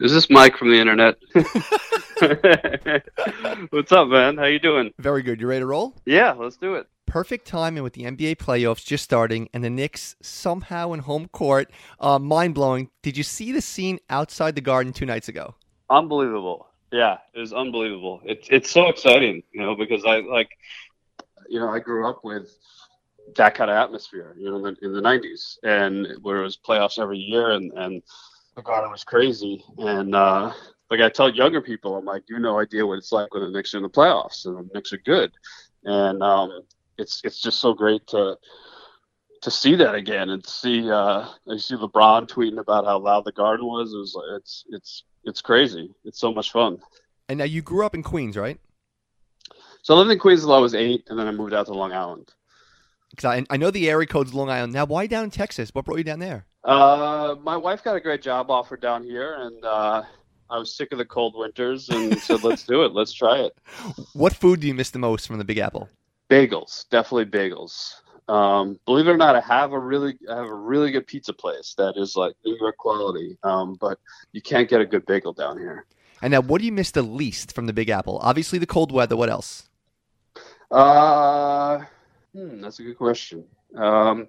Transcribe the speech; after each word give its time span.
Is 0.00 0.12
this 0.12 0.28
Mike 0.28 0.56
from 0.56 0.70
the 0.70 0.78
internet? 0.78 1.16
What's 3.70 3.92
up, 3.92 4.08
man? 4.08 4.36
How 4.36 4.46
you 4.46 4.58
doing? 4.58 4.92
Very 4.98 5.22
good. 5.22 5.40
You 5.40 5.46
ready 5.46 5.60
to 5.60 5.66
roll? 5.66 5.94
Yeah, 6.04 6.32
let's 6.32 6.56
do 6.56 6.74
it. 6.74 6.88
Perfect 7.06 7.46
timing 7.46 7.84
with 7.84 7.92
the 7.92 8.02
NBA 8.02 8.36
playoffs 8.36 8.84
just 8.84 9.04
starting 9.04 9.48
and 9.54 9.62
the 9.62 9.70
Knicks 9.70 10.16
somehow 10.20 10.94
in 10.94 11.00
home 11.00 11.28
court. 11.28 11.70
Uh, 12.00 12.18
mind 12.18 12.54
blowing. 12.54 12.90
Did 13.02 13.16
you 13.16 13.22
see 13.22 13.52
the 13.52 13.60
scene 13.60 14.00
outside 14.10 14.56
the 14.56 14.60
Garden 14.60 14.92
two 14.92 15.06
nights 15.06 15.28
ago? 15.28 15.54
Unbelievable. 15.88 16.66
Yeah, 16.90 17.18
it 17.32 17.38
was 17.38 17.52
unbelievable. 17.52 18.20
It's 18.24 18.48
it's 18.50 18.70
so 18.70 18.88
exciting, 18.88 19.44
you 19.52 19.60
know, 19.60 19.76
because 19.76 20.04
I 20.04 20.20
like, 20.20 20.48
you 21.48 21.60
know, 21.60 21.68
I 21.68 21.78
grew 21.78 22.08
up 22.08 22.24
with 22.24 22.56
that 23.36 23.54
kind 23.54 23.70
of 23.70 23.76
atmosphere, 23.76 24.34
you 24.36 24.50
know, 24.50 24.56
in 24.56 24.62
the, 24.62 24.76
in 24.82 24.92
the 24.92 25.00
90s, 25.00 25.58
and 25.62 26.08
where 26.22 26.38
it 26.38 26.42
was 26.42 26.56
playoffs 26.56 26.98
every 26.98 27.18
year, 27.18 27.52
and 27.52 27.72
and 27.72 28.02
the 28.56 28.62
Garden 28.62 28.90
was 28.90 29.04
crazy, 29.04 29.64
and 29.78 30.14
uh, 30.14 30.52
like 30.90 31.00
I 31.00 31.08
tell 31.08 31.28
younger 31.28 31.60
people, 31.60 31.96
I'm 31.96 32.04
like, 32.04 32.24
you 32.28 32.38
no 32.38 32.60
idea 32.60 32.86
what 32.86 32.98
it's 32.98 33.12
like 33.12 33.32
when 33.34 33.42
the 33.42 33.50
Knicks 33.50 33.74
are 33.74 33.78
in 33.78 33.82
the 33.82 33.88
playoffs, 33.88 34.46
and 34.46 34.56
the 34.56 34.74
Knicks 34.74 34.92
are 34.92 34.98
good, 34.98 35.32
and 35.84 36.22
um, 36.22 36.62
it's 36.98 37.20
it's 37.24 37.40
just 37.40 37.60
so 37.60 37.74
great 37.74 38.06
to 38.08 38.36
to 39.42 39.50
see 39.50 39.74
that 39.76 39.94
again 39.94 40.30
and 40.30 40.44
see 40.46 40.90
uh, 40.90 41.26
I 41.50 41.56
see 41.56 41.74
LeBron 41.74 42.28
tweeting 42.28 42.58
about 42.58 42.84
how 42.84 42.98
loud 42.98 43.24
the 43.24 43.32
Garden 43.32 43.66
was. 43.66 43.92
It 43.92 43.98
was 43.98 44.16
it's 44.36 44.64
it's 44.70 45.04
it's 45.24 45.40
crazy. 45.40 45.90
It's 46.04 46.18
so 46.18 46.32
much 46.32 46.52
fun. 46.52 46.78
And 47.28 47.38
now 47.38 47.44
you 47.44 47.62
grew 47.62 47.84
up 47.84 47.94
in 47.94 48.02
Queens, 48.02 48.36
right? 48.36 48.58
So 49.82 49.94
I 49.94 49.98
lived 49.98 50.10
in 50.10 50.18
Queens 50.18 50.40
until 50.40 50.54
I 50.54 50.60
was 50.60 50.74
eight, 50.74 51.04
and 51.08 51.18
then 51.18 51.26
I 51.26 51.30
moved 51.30 51.54
out 51.54 51.66
to 51.66 51.74
Long 51.74 51.92
Island. 51.92 52.32
Because 53.14 53.38
I, 53.48 53.54
I 53.54 53.56
know 53.56 53.70
the 53.70 53.88
area 53.88 54.06
code's 54.06 54.34
Long 54.34 54.50
Island. 54.50 54.72
Now, 54.72 54.84
why 54.84 55.06
down 55.06 55.24
in 55.24 55.30
Texas? 55.30 55.70
What 55.72 55.84
brought 55.84 55.98
you 55.98 56.04
down 56.04 56.18
there? 56.18 56.46
Uh, 56.64 57.36
my 57.42 57.56
wife 57.56 57.84
got 57.84 57.94
a 57.96 58.00
great 58.00 58.22
job 58.22 58.50
offer 58.50 58.76
down 58.76 59.04
here, 59.04 59.36
and 59.38 59.64
uh, 59.64 60.02
I 60.50 60.58
was 60.58 60.74
sick 60.74 60.92
of 60.92 60.98
the 60.98 61.04
cold 61.04 61.34
winters, 61.36 61.88
and 61.90 62.18
said, 62.18 62.42
"Let's 62.44 62.64
do 62.64 62.84
it. 62.84 62.92
Let's 62.92 63.12
try 63.12 63.38
it." 63.38 63.56
What 64.14 64.34
food 64.34 64.60
do 64.60 64.66
you 64.66 64.74
miss 64.74 64.90
the 64.90 64.98
most 64.98 65.26
from 65.26 65.38
the 65.38 65.44
Big 65.44 65.58
Apple? 65.58 65.88
Bagels, 66.30 66.88
definitely 66.88 67.26
bagels. 67.26 67.94
Um, 68.28 68.80
believe 68.86 69.06
it 69.06 69.10
or 69.10 69.16
not, 69.18 69.36
I 69.36 69.40
have 69.40 69.72
a 69.72 69.78
really, 69.78 70.16
I 70.30 70.36
have 70.36 70.46
a 70.46 70.54
really 70.54 70.90
good 70.90 71.06
pizza 71.06 71.34
place 71.34 71.74
that 71.76 71.94
is 71.96 72.16
like 72.16 72.34
New 72.44 72.56
York 72.58 72.78
quality. 72.78 73.36
Um, 73.42 73.76
but 73.78 73.98
you 74.32 74.40
can't 74.40 74.68
get 74.68 74.80
a 74.80 74.86
good 74.86 75.04
bagel 75.04 75.34
down 75.34 75.58
here. 75.58 75.84
And 76.22 76.30
now, 76.30 76.40
what 76.40 76.60
do 76.60 76.66
you 76.66 76.72
miss 76.72 76.90
the 76.90 77.02
least 77.02 77.54
from 77.54 77.66
the 77.66 77.74
Big 77.74 77.90
Apple? 77.90 78.18
Obviously, 78.22 78.58
the 78.58 78.66
cold 78.66 78.90
weather. 78.90 79.16
What 79.16 79.28
else? 79.28 79.68
Uh, 80.70 81.84
hmm, 82.34 82.60
that's 82.60 82.80
a 82.80 82.82
good 82.82 82.98
question. 82.98 83.44
Um, 83.76 84.28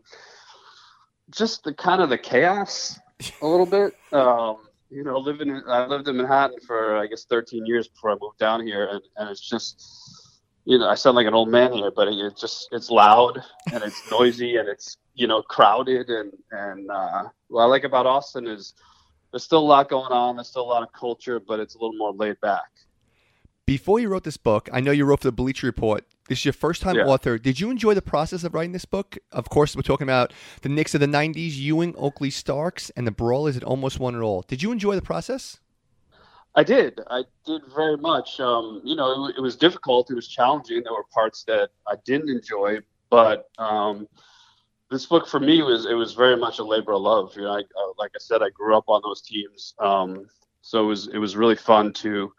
just 1.30 1.64
the 1.64 1.74
kind 1.74 2.02
of 2.02 2.10
the 2.10 2.18
chaos 2.18 3.00
a 3.42 3.48
little 3.48 3.66
bit. 3.66 3.94
Um, 4.14 4.58
you 4.90 5.04
know, 5.04 5.18
living 5.18 5.50
in, 5.50 5.62
I 5.68 5.86
lived 5.88 6.08
in 6.08 6.16
Manhattan 6.16 6.60
for 6.66 6.96
I 6.96 7.08
guess 7.08 7.26
13 7.26 7.66
years 7.66 7.88
before 7.88 8.12
I 8.12 8.16
moved 8.22 8.38
down 8.38 8.66
here, 8.66 8.88
and, 8.88 9.02
and 9.18 9.30
it's 9.30 9.42
just, 9.42 9.84
you 10.64 10.78
know, 10.78 10.88
I 10.88 10.96
sound 10.96 11.18
like 11.18 11.28
an 11.28 11.34
old 11.34 11.50
man 11.50 11.74
here, 11.74 11.92
but 11.94 12.08
it's 12.08 12.40
just 12.40 12.70
it's 12.72 12.90
loud 12.90 13.44
and 13.74 13.84
it's 13.84 14.00
noisy 14.12 14.56
and 14.56 14.70
it's 14.70 14.98
you 15.16 15.28
know 15.28 15.42
crowded 15.42 16.10
and 16.10 16.32
and 16.52 16.90
uh, 16.90 17.24
what 17.48 17.64
I 17.64 17.66
like 17.66 17.84
about 17.84 18.06
Austin 18.06 18.48
is 18.48 18.74
there's 19.32 19.44
still 19.44 19.60
a 19.60 19.68
lot 19.68 19.90
going 19.90 20.14
on. 20.14 20.38
There's 20.38 20.48
still 20.48 20.64
a 20.64 20.72
lot 20.72 20.84
of 20.84 20.94
culture, 20.94 21.42
but 21.42 21.60
it's 21.60 21.76
a 21.76 21.78
little 21.78 21.98
more 21.98 22.14
laid 22.14 22.40
back. 22.40 22.72
Before 23.66 24.00
you 24.00 24.08
wrote 24.08 24.24
this 24.24 24.38
book, 24.38 24.70
I 24.72 24.80
know 24.80 24.92
you 24.92 25.04
wrote 25.04 25.22
for 25.22 25.28
the 25.28 25.34
Bleacher 25.34 25.68
Report. 25.68 26.06
This 26.28 26.40
is 26.40 26.46
your 26.46 26.54
first 26.54 26.82
time 26.82 26.96
Yeah. 26.96 27.06
author. 27.06 27.38
Did 27.38 27.60
you 27.60 27.70
enjoy 27.70 27.94
the 27.94 28.02
process 28.02 28.44
of 28.44 28.54
writing 28.54 28.72
this 28.72 28.86
book? 28.86 29.18
Of 29.32 29.50
course, 29.50 29.76
we're 29.76 29.84
talking 29.84 30.06
about 30.06 30.34
the 30.62 30.70
Knicks 30.70 30.96
of 30.96 31.02
the 31.02 31.08
90s, 31.08 31.58
Ewing, 31.58 31.94
Oakley, 31.98 32.32
Starks, 32.32 32.90
and 32.92 33.06
the 33.06 33.12
Brawlers 33.12 33.54
that 33.56 33.64
almost 33.64 34.00
won 34.00 34.16
it 34.16 34.22
all. 34.22 34.42
Did 34.42 34.64
you 34.64 34.72
enjoy 34.72 34.96
the 34.96 35.04
process? 35.04 35.60
I 36.56 36.64
did. 36.64 37.02
I 37.12 37.24
did 37.46 37.62
very 37.76 37.98
much. 37.98 38.40
Um, 38.40 38.82
you 38.84 38.96
know, 38.96 39.28
it, 39.28 39.36
it 39.38 39.42
was 39.42 39.56
difficult. 39.56 40.10
It 40.10 40.16
was 40.16 40.28
challenging. 40.28 40.82
There 40.84 40.94
were 40.94 41.04
parts 41.14 41.44
that 41.44 41.70
I 41.88 41.96
didn't 42.06 42.30
enjoy, 42.30 42.80
but 43.10 43.50
um, 43.60 44.08
this 44.90 45.06
book 45.06 45.28
for 45.28 45.40
me 45.40 45.62
was 45.62 45.86
it 45.86 45.94
was 45.94 46.14
very 46.14 46.38
much 46.38 46.60
a 46.60 46.64
labor 46.64 46.94
of 46.94 47.02
love. 47.02 47.36
You 47.36 47.44
know, 47.44 47.54
I, 47.54 47.60
uh, 47.60 47.94
like 48.00 48.12
I 48.16 48.20
said, 48.20 48.42
I 48.42 48.50
grew 48.50 48.76
up 48.76 48.86
on 48.88 49.02
those 49.04 49.22
teams, 49.22 49.76
um, 49.80 50.28
so 50.62 50.86
it 50.86 50.88
was 50.88 51.08
it 51.08 51.18
was 51.18 51.36
really 51.36 51.56
fun 51.56 51.92
to 51.94 52.32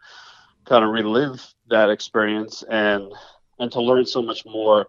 kind 0.65 0.83
of 0.83 0.89
relive 0.89 1.45
that 1.69 1.89
experience 1.89 2.63
and 2.69 3.13
and 3.59 3.71
to 3.71 3.81
learn 3.81 4.05
so 4.05 4.21
much 4.21 4.45
more 4.45 4.87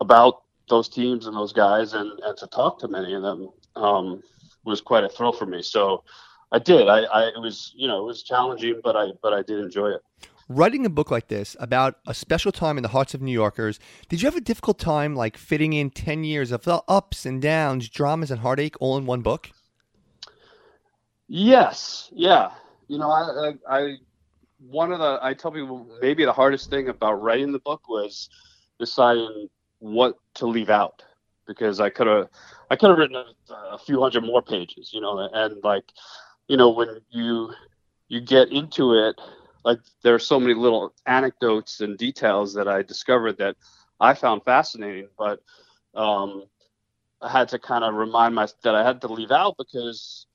about 0.00 0.42
those 0.68 0.88
teams 0.88 1.26
and 1.26 1.36
those 1.36 1.52
guys 1.52 1.94
and, 1.94 2.10
and 2.20 2.36
to 2.36 2.46
talk 2.46 2.78
to 2.80 2.88
many 2.88 3.14
of 3.14 3.22
them 3.22 3.48
um, 3.76 4.22
was 4.64 4.80
quite 4.80 5.04
a 5.04 5.08
thrill 5.08 5.32
for 5.32 5.46
me. 5.46 5.62
So 5.62 6.04
I 6.52 6.58
did. 6.58 6.88
I, 6.88 7.00
I 7.02 7.22
it 7.28 7.40
was 7.40 7.72
you 7.76 7.88
know 7.88 8.00
it 8.00 8.04
was 8.04 8.22
challenging, 8.22 8.80
but 8.82 8.96
I 8.96 9.08
but 9.22 9.32
I 9.32 9.42
did 9.42 9.58
enjoy 9.58 9.90
it. 9.90 10.02
Writing 10.50 10.86
a 10.86 10.90
book 10.90 11.10
like 11.10 11.28
this 11.28 11.56
about 11.60 11.96
a 12.06 12.14
special 12.14 12.52
time 12.52 12.78
in 12.78 12.82
the 12.82 12.88
hearts 12.88 13.12
of 13.12 13.20
New 13.20 13.32
Yorkers, 13.32 13.78
did 14.08 14.22
you 14.22 14.26
have 14.26 14.36
a 14.36 14.40
difficult 14.40 14.78
time 14.78 15.14
like 15.14 15.36
fitting 15.36 15.74
in 15.74 15.90
10 15.90 16.24
years 16.24 16.52
of 16.52 16.64
the 16.64 16.82
ups 16.88 17.26
and 17.26 17.42
downs, 17.42 17.90
dramas 17.90 18.30
and 18.30 18.40
heartache 18.40 18.74
all 18.80 18.96
in 18.96 19.04
one 19.04 19.20
book? 19.20 19.50
Yes, 21.26 22.08
yeah. 22.14 22.52
You 22.86 22.96
know, 22.96 23.10
I, 23.10 23.50
I, 23.68 23.78
I 23.78 23.96
one 24.58 24.92
of 24.92 24.98
the 24.98 25.18
I 25.22 25.34
tell 25.34 25.50
people 25.52 25.86
maybe 26.00 26.24
the 26.24 26.32
hardest 26.32 26.70
thing 26.70 26.88
about 26.88 27.22
writing 27.22 27.52
the 27.52 27.58
book 27.60 27.88
was 27.88 28.28
deciding 28.78 29.48
what 29.78 30.16
to 30.34 30.46
leave 30.46 30.70
out 30.70 31.02
because 31.46 31.80
I 31.80 31.90
could 31.90 32.06
have 32.06 32.28
I 32.70 32.76
could 32.76 32.90
have 32.90 32.98
written 32.98 33.16
a, 33.16 33.54
a 33.72 33.78
few 33.78 34.00
hundred 34.00 34.24
more 34.24 34.42
pages, 34.42 34.90
you 34.92 35.00
know, 35.00 35.18
and 35.32 35.62
like 35.62 35.84
you 36.48 36.56
know 36.56 36.70
when 36.70 37.00
you 37.10 37.52
you 38.08 38.20
get 38.20 38.50
into 38.50 38.94
it, 38.94 39.20
like 39.64 39.78
there 40.02 40.14
are 40.14 40.18
so 40.18 40.40
many 40.40 40.54
little 40.54 40.92
anecdotes 41.06 41.80
and 41.80 41.96
details 41.96 42.54
that 42.54 42.68
I 42.68 42.82
discovered 42.82 43.38
that 43.38 43.56
I 44.00 44.14
found 44.14 44.44
fascinating, 44.44 45.08
but 45.18 45.40
um, 45.94 46.44
I 47.20 47.30
had 47.30 47.48
to 47.48 47.58
kind 47.58 47.84
of 47.84 47.94
remind 47.94 48.34
myself 48.34 48.60
that 48.62 48.74
I 48.74 48.84
had 48.84 49.00
to 49.02 49.08
leave 49.08 49.30
out 49.30 49.56
because 49.58 50.26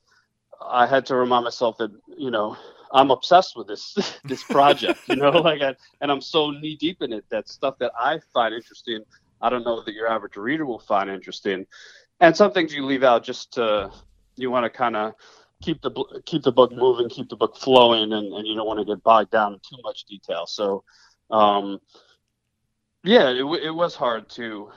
I 0.64 0.86
had 0.86 1.06
to 1.06 1.16
remind 1.16 1.44
myself 1.44 1.76
that 1.78 1.90
you 2.16 2.30
know 2.30 2.56
I'm 2.94 3.10
obsessed 3.10 3.56
with 3.56 3.66
this 3.66 4.18
this 4.24 4.42
project, 4.44 5.00
you 5.08 5.16
know, 5.16 5.30
like 5.48 5.60
I, 5.60 5.74
and 6.00 6.10
I'm 6.10 6.20
so 6.20 6.50
knee 6.50 6.76
deep 6.76 7.02
in 7.02 7.12
it 7.12 7.24
that 7.28 7.48
stuff 7.48 7.76
that 7.78 7.92
I 7.98 8.20
find 8.32 8.54
interesting, 8.54 9.04
I 9.42 9.50
don't 9.50 9.64
know 9.64 9.82
that 9.82 9.92
your 9.92 10.08
average 10.08 10.36
reader 10.36 10.64
will 10.64 10.78
find 10.78 11.10
interesting, 11.10 11.66
and 12.20 12.34
some 12.36 12.52
things 12.52 12.72
you 12.72 12.86
leave 12.86 13.02
out 13.02 13.24
just 13.24 13.52
to 13.54 13.90
you 14.36 14.50
want 14.50 14.64
to 14.64 14.70
kind 14.70 14.96
of 14.96 15.14
keep 15.60 15.82
the 15.82 15.90
keep 16.24 16.42
the 16.42 16.52
book 16.52 16.72
moving, 16.72 17.08
keep 17.08 17.28
the 17.28 17.36
book 17.36 17.56
flowing, 17.56 18.12
and, 18.12 18.32
and 18.32 18.46
you 18.46 18.54
don't 18.54 18.66
want 18.66 18.78
to 18.78 18.84
get 18.84 19.02
bogged 19.02 19.30
down 19.30 19.54
in 19.54 19.58
too 19.58 19.80
much 19.82 20.04
detail. 20.04 20.46
So, 20.46 20.84
um, 21.30 21.80
yeah, 23.02 23.30
it, 23.30 23.44
it 23.62 23.74
was 23.74 23.94
hard 23.94 24.28
to 24.30 24.70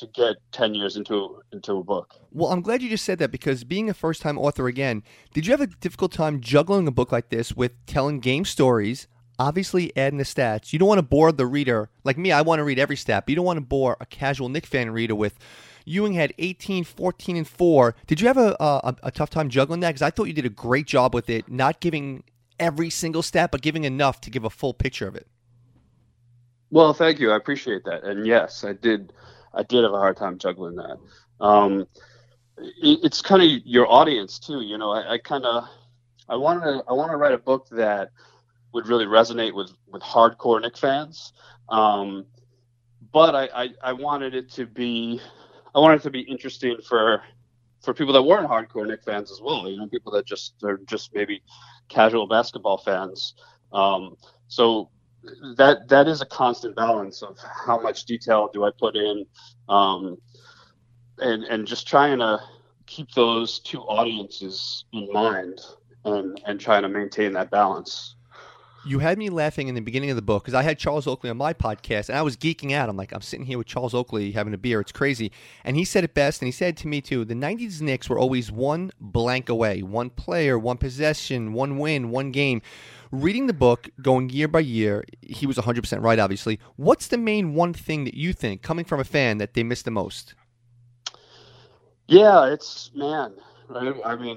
to 0.00 0.06
get 0.08 0.36
10 0.52 0.74
years 0.74 0.96
into 0.96 1.40
into 1.52 1.74
a 1.78 1.84
book 1.84 2.16
Well, 2.32 2.52
I'm 2.52 2.62
glad 2.62 2.82
you 2.82 2.88
just 2.90 3.04
said 3.04 3.18
that 3.20 3.30
because 3.30 3.64
being 3.64 3.90
a 3.90 3.94
first 3.94 4.22
time 4.22 4.38
author 4.38 4.66
again, 4.68 5.02
did 5.34 5.46
you 5.46 5.52
have 5.52 5.60
a 5.60 5.66
difficult 5.68 6.12
time 6.12 6.40
juggling 6.40 6.86
a 6.88 6.92
book 6.92 7.12
like 7.12 7.28
this 7.30 7.54
with 7.54 7.72
telling 7.86 8.20
game 8.20 8.44
stories, 8.44 9.08
obviously 9.38 9.96
adding 9.96 10.18
the 10.18 10.24
stats? 10.24 10.72
You 10.72 10.78
don't 10.78 10.88
want 10.88 10.98
to 10.98 11.02
bore 11.02 11.32
the 11.32 11.46
reader. 11.46 11.90
Like 12.04 12.18
me, 12.18 12.32
I 12.32 12.42
want 12.42 12.60
to 12.60 12.64
read 12.64 12.78
every 12.78 12.96
stat, 12.96 13.24
but 13.26 13.30
you 13.30 13.36
don't 13.36 13.44
want 13.44 13.58
to 13.58 13.64
bore 13.64 13.96
a 14.00 14.06
casual 14.06 14.48
Knick 14.48 14.66
fan 14.66 14.90
reader 14.90 15.14
with 15.14 15.38
Ewing 15.86 16.12
had 16.14 16.32
18, 16.38 16.84
14, 16.84 17.36
and 17.36 17.48
4. 17.48 17.96
Did 18.06 18.20
you 18.20 18.26
have 18.28 18.36
a, 18.38 18.56
a, 18.60 18.96
a 19.04 19.10
tough 19.10 19.30
time 19.30 19.48
juggling 19.48 19.80
that? 19.80 19.90
Because 19.90 20.02
I 20.02 20.10
thought 20.10 20.26
you 20.28 20.32
did 20.34 20.46
a 20.46 20.50
great 20.50 20.86
job 20.86 21.14
with 21.14 21.30
it, 21.30 21.50
not 21.50 21.80
giving 21.80 22.22
every 22.60 22.90
single 22.90 23.22
stat, 23.22 23.50
but 23.50 23.62
giving 23.62 23.84
enough 23.84 24.20
to 24.22 24.30
give 24.30 24.44
a 24.44 24.50
full 24.50 24.74
picture 24.74 25.08
of 25.08 25.16
it. 25.16 25.26
well 26.70 26.92
thank 26.94 27.18
you 27.18 27.30
i 27.32 27.36
appreciate 27.36 27.84
that 27.84 28.04
and 28.04 28.26
yes 28.26 28.64
i 28.64 28.72
did 28.72 29.12
i 29.54 29.62
did 29.62 29.82
have 29.84 29.92
a 29.92 29.98
hard 29.98 30.16
time 30.16 30.38
juggling 30.38 30.76
that 30.76 30.96
um, 31.40 31.86
it, 32.58 33.00
it's 33.02 33.22
kind 33.22 33.42
of 33.42 33.48
your 33.64 33.90
audience 33.90 34.38
too 34.38 34.60
you 34.60 34.78
know 34.78 34.90
i, 34.90 35.14
I 35.14 35.18
kind 35.18 35.44
of 35.44 35.64
i 36.28 36.36
want 36.36 36.62
to 36.62 36.82
i 36.88 36.92
want 36.92 37.10
to 37.10 37.16
write 37.16 37.32
a 37.32 37.38
book 37.38 37.68
that 37.70 38.10
would 38.72 38.86
really 38.86 39.06
resonate 39.06 39.54
with 39.54 39.72
with 39.88 40.02
hardcore 40.02 40.60
Knick 40.60 40.76
fans 40.76 41.32
um, 41.68 42.26
but 43.12 43.34
I, 43.34 43.64
I 43.64 43.68
i 43.82 43.92
wanted 43.92 44.34
it 44.34 44.50
to 44.52 44.66
be 44.66 45.20
i 45.74 45.78
wanted 45.78 46.00
it 46.00 46.02
to 46.02 46.10
be 46.10 46.20
interesting 46.20 46.76
for 46.86 47.22
for 47.80 47.94
people 47.94 48.12
that 48.12 48.22
weren't 48.22 48.48
hardcore 48.48 48.86
Knick 48.86 49.02
fans 49.02 49.30
as 49.30 49.40
well. 49.40 49.68
You 49.68 49.78
know, 49.78 49.86
people 49.88 50.12
that 50.12 50.26
just 50.26 50.54
are 50.62 50.78
just 50.86 51.14
maybe 51.14 51.42
casual 51.88 52.26
basketball 52.26 52.78
fans. 52.78 53.34
Um, 53.72 54.16
so 54.48 54.90
that 55.56 55.88
that 55.88 56.08
is 56.08 56.20
a 56.22 56.26
constant 56.26 56.76
balance 56.76 57.22
of 57.22 57.38
how 57.66 57.80
much 57.80 58.04
detail 58.04 58.50
do 58.52 58.64
I 58.64 58.70
put 58.78 58.96
in, 58.96 59.26
um, 59.68 60.16
and 61.18 61.44
and 61.44 61.66
just 61.66 61.86
trying 61.86 62.18
to 62.20 62.40
keep 62.86 63.10
those 63.12 63.60
two 63.60 63.80
audiences 63.82 64.84
in 64.92 65.12
mind 65.12 65.60
and 66.04 66.40
and 66.46 66.60
trying 66.60 66.82
to 66.82 66.88
maintain 66.88 67.32
that 67.34 67.50
balance. 67.50 68.16
You 68.86 68.98
had 68.98 69.18
me 69.18 69.28
laughing 69.28 69.68
in 69.68 69.74
the 69.74 69.82
beginning 69.82 70.08
of 70.08 70.16
the 70.16 70.22
book 70.22 70.42
because 70.42 70.54
I 70.54 70.62
had 70.62 70.78
Charles 70.78 71.06
Oakley 71.06 71.28
on 71.28 71.36
my 71.36 71.52
podcast 71.52 72.08
and 72.08 72.16
I 72.16 72.22
was 72.22 72.36
geeking 72.36 72.72
out. 72.72 72.88
I'm 72.88 72.96
like, 72.96 73.12
I'm 73.12 73.20
sitting 73.20 73.44
here 73.44 73.58
with 73.58 73.66
Charles 73.66 73.92
Oakley 73.92 74.32
having 74.32 74.54
a 74.54 74.58
beer. 74.58 74.80
It's 74.80 74.92
crazy. 74.92 75.32
And 75.64 75.76
he 75.76 75.84
said 75.84 76.02
it 76.02 76.14
best. 76.14 76.40
And 76.40 76.46
he 76.46 76.52
said 76.52 76.78
to 76.78 76.88
me, 76.88 77.02
too, 77.02 77.26
the 77.26 77.34
90s 77.34 77.82
Knicks 77.82 78.08
were 78.08 78.18
always 78.18 78.50
one 78.50 78.90
blank 78.98 79.50
away 79.50 79.82
one 79.82 80.08
player, 80.08 80.58
one 80.58 80.78
possession, 80.78 81.52
one 81.52 81.78
win, 81.78 82.10
one 82.10 82.30
game. 82.30 82.62
Reading 83.12 83.48
the 83.48 83.52
book, 83.52 83.88
going 84.00 84.30
year 84.30 84.48
by 84.48 84.60
year, 84.60 85.04
he 85.20 85.46
was 85.46 85.56
100% 85.56 86.02
right, 86.02 86.18
obviously. 86.18 86.58
What's 86.76 87.08
the 87.08 87.18
main 87.18 87.54
one 87.54 87.74
thing 87.74 88.04
that 88.04 88.14
you 88.14 88.32
think, 88.32 88.62
coming 88.62 88.84
from 88.84 89.00
a 89.00 89.04
fan, 89.04 89.38
that 89.38 89.54
they 89.54 89.64
missed 89.64 89.84
the 89.84 89.90
most? 89.90 90.34
Yeah, 92.06 92.46
it's, 92.46 92.92
man, 92.94 93.34
right? 93.68 93.94
I 94.04 94.16
mean, 94.16 94.36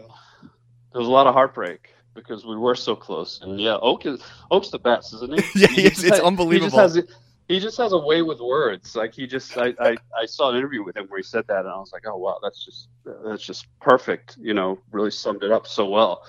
there 0.92 1.00
was 1.00 1.08
a 1.08 1.12
lot 1.12 1.28
of 1.28 1.34
heartbreak 1.34 1.94
because 2.14 2.46
we 2.46 2.56
were 2.56 2.76
so 2.76 2.96
close. 2.96 3.42
And 3.42 3.60
yeah, 3.60 3.78
Oak 3.82 4.06
is 4.06 4.22
Oak's 4.52 4.70
the 4.70 4.80
best, 4.80 5.14
isn't 5.14 5.40
he? 5.40 5.46
yeah, 5.62 5.68
he 5.68 5.86
it's, 5.86 6.04
it's 6.04 6.20
unbelievable. 6.20 6.80
He 6.80 6.86
just 6.86 6.96
has 6.96 7.04
he 7.48 7.60
just 7.60 7.78
has 7.78 7.92
a 7.92 7.98
way 7.98 8.22
with 8.22 8.40
words. 8.40 8.96
Like 8.96 9.14
he 9.14 9.28
just 9.28 9.58
I, 9.58 9.74
I, 9.80 9.98
I 10.18 10.26
saw 10.26 10.50
an 10.50 10.58
interview 10.58 10.84
with 10.84 10.96
him 10.96 11.08
where 11.08 11.20
he 11.20 11.24
said 11.24 11.46
that 11.48 11.60
and 11.60 11.70
I 11.70 11.78
was 11.78 11.92
like, 11.92 12.04
Oh 12.08 12.18
wow, 12.18 12.40
that's 12.42 12.64
just 12.64 12.88
that's 13.26 13.44
just 13.44 13.68
perfect. 13.80 14.38
You 14.40 14.54
know, 14.54 14.80
really 14.92 15.12
summed 15.12 15.44
it 15.44 15.52
up 15.52 15.68
so 15.68 15.88
well. 15.88 16.24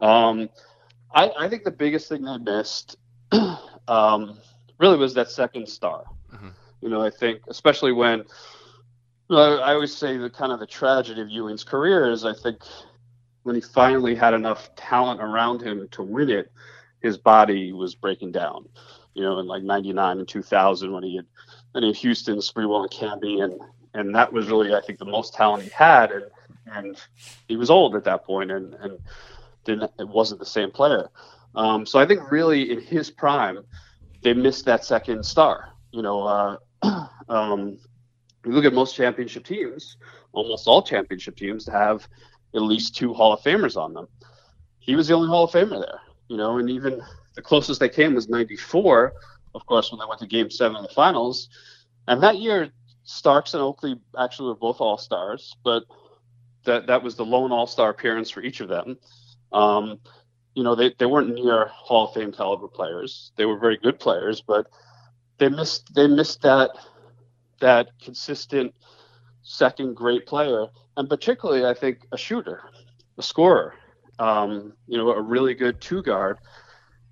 Um 0.00 0.48
I, 1.14 1.30
I 1.38 1.48
think 1.48 1.64
the 1.64 1.70
biggest 1.70 2.08
thing 2.08 2.26
I 2.26 2.38
missed 2.38 2.96
um 3.88 4.38
really 4.78 4.98
was 4.98 5.14
that 5.14 5.30
second 5.30 5.68
star. 5.68 6.04
Mm-hmm. 6.34 6.48
You 6.82 6.88
know, 6.88 7.00
I 7.00 7.10
think 7.10 7.42
especially 7.48 7.92
when 7.92 8.24
I 9.30 9.72
always 9.72 9.96
say 9.96 10.16
the 10.16 10.30
kind 10.30 10.52
of 10.52 10.60
the 10.60 10.66
tragedy 10.66 11.20
of 11.20 11.28
Ewing's 11.28 11.64
career 11.64 12.10
is 12.10 12.24
I 12.24 12.32
think 12.32 12.58
when 13.46 13.54
he 13.54 13.60
finally 13.60 14.16
had 14.16 14.34
enough 14.34 14.74
talent 14.74 15.22
around 15.22 15.62
him 15.62 15.86
to 15.92 16.02
win 16.02 16.28
it, 16.30 16.50
his 17.00 17.16
body 17.16 17.72
was 17.72 17.94
breaking 17.94 18.32
down. 18.32 18.68
You 19.14 19.22
know, 19.22 19.38
in 19.38 19.46
like 19.46 19.62
'99 19.62 20.18
and 20.18 20.26
2000 20.26 20.92
when 20.92 21.04
he 21.04 21.14
had, 21.14 21.26
then 21.72 21.84
in 21.84 21.94
Houston, 21.94 22.38
Sprewell 22.38 22.82
and 22.82 22.90
Camby, 22.90 23.44
and 23.44 23.60
and 23.94 24.12
that 24.16 24.32
was 24.32 24.48
really 24.48 24.74
I 24.74 24.80
think 24.80 24.98
the 24.98 25.04
most 25.04 25.32
talent 25.32 25.62
he 25.62 25.70
had, 25.70 26.10
and 26.10 26.24
and 26.66 27.00
he 27.46 27.56
was 27.56 27.70
old 27.70 27.94
at 27.94 28.02
that 28.02 28.24
point, 28.24 28.50
and 28.50 28.74
and 28.74 28.98
didn't 29.64 29.92
it 29.96 30.08
wasn't 30.08 30.40
the 30.40 30.46
same 30.46 30.72
player. 30.72 31.08
Um, 31.54 31.86
so 31.86 32.00
I 32.00 32.06
think 32.06 32.32
really 32.32 32.72
in 32.72 32.80
his 32.80 33.12
prime, 33.12 33.60
they 34.22 34.34
missed 34.34 34.64
that 34.64 34.84
second 34.84 35.24
star. 35.24 35.68
You 35.92 36.02
know, 36.02 36.24
uh, 36.24 36.56
um, 37.28 37.78
you 38.44 38.50
look 38.50 38.64
at 38.64 38.74
most 38.74 38.96
championship 38.96 39.44
teams, 39.44 39.98
almost 40.32 40.66
all 40.66 40.82
championship 40.82 41.36
teams 41.36 41.64
have 41.68 42.08
at 42.54 42.62
least 42.62 42.96
two 42.96 43.12
Hall 43.12 43.32
of 43.32 43.40
Famers 43.40 43.76
on 43.76 43.94
them. 43.94 44.08
He 44.78 44.94
was 44.94 45.08
the 45.08 45.14
only 45.14 45.28
Hall 45.28 45.44
of 45.44 45.50
Famer 45.50 45.84
there, 45.84 46.00
you 46.28 46.36
know, 46.36 46.58
and 46.58 46.70
even 46.70 47.02
the 47.34 47.42
closest 47.42 47.80
they 47.80 47.88
came 47.88 48.14
was 48.14 48.28
94, 48.28 49.12
of 49.54 49.66
course, 49.66 49.90
when 49.90 49.98
they 49.98 50.06
went 50.06 50.20
to 50.20 50.26
game 50.26 50.50
seven 50.50 50.76
of 50.76 50.86
the 50.86 50.94
finals. 50.94 51.48
And 52.08 52.22
that 52.22 52.38
year, 52.38 52.70
Starks 53.04 53.54
and 53.54 53.62
Oakley 53.62 54.00
actually 54.18 54.48
were 54.48 54.56
both 54.56 54.80
All 54.80 54.98
Stars, 54.98 55.56
but 55.64 55.84
that, 56.64 56.86
that 56.86 57.02
was 57.02 57.16
the 57.16 57.24
lone 57.24 57.52
All 57.52 57.66
Star 57.66 57.90
appearance 57.90 58.30
for 58.30 58.42
each 58.42 58.60
of 58.60 58.68
them. 58.68 58.98
Um, 59.52 60.00
you 60.54 60.62
know, 60.62 60.74
they, 60.74 60.94
they 60.98 61.06
weren't 61.06 61.34
near 61.34 61.66
Hall 61.66 62.08
of 62.08 62.14
Fame 62.14 62.32
caliber 62.32 62.68
players. 62.68 63.32
They 63.36 63.44
were 63.44 63.58
very 63.58 63.76
good 63.76 64.00
players, 64.00 64.40
but 64.40 64.66
they 65.38 65.48
missed 65.48 65.94
they 65.94 66.06
missed 66.06 66.42
that 66.42 66.70
that 67.60 67.90
consistent 68.02 68.74
second 69.42 69.94
great 69.94 70.26
player 70.26 70.66
and 70.96 71.08
particularly 71.08 71.64
I 71.64 71.74
think 71.74 72.06
a 72.12 72.16
shooter, 72.16 72.62
a 73.18 73.22
scorer, 73.22 73.74
um, 74.18 74.72
you 74.86 74.96
know, 74.98 75.10
a 75.10 75.20
really 75.20 75.54
good 75.54 75.80
two 75.80 76.02
guard. 76.02 76.38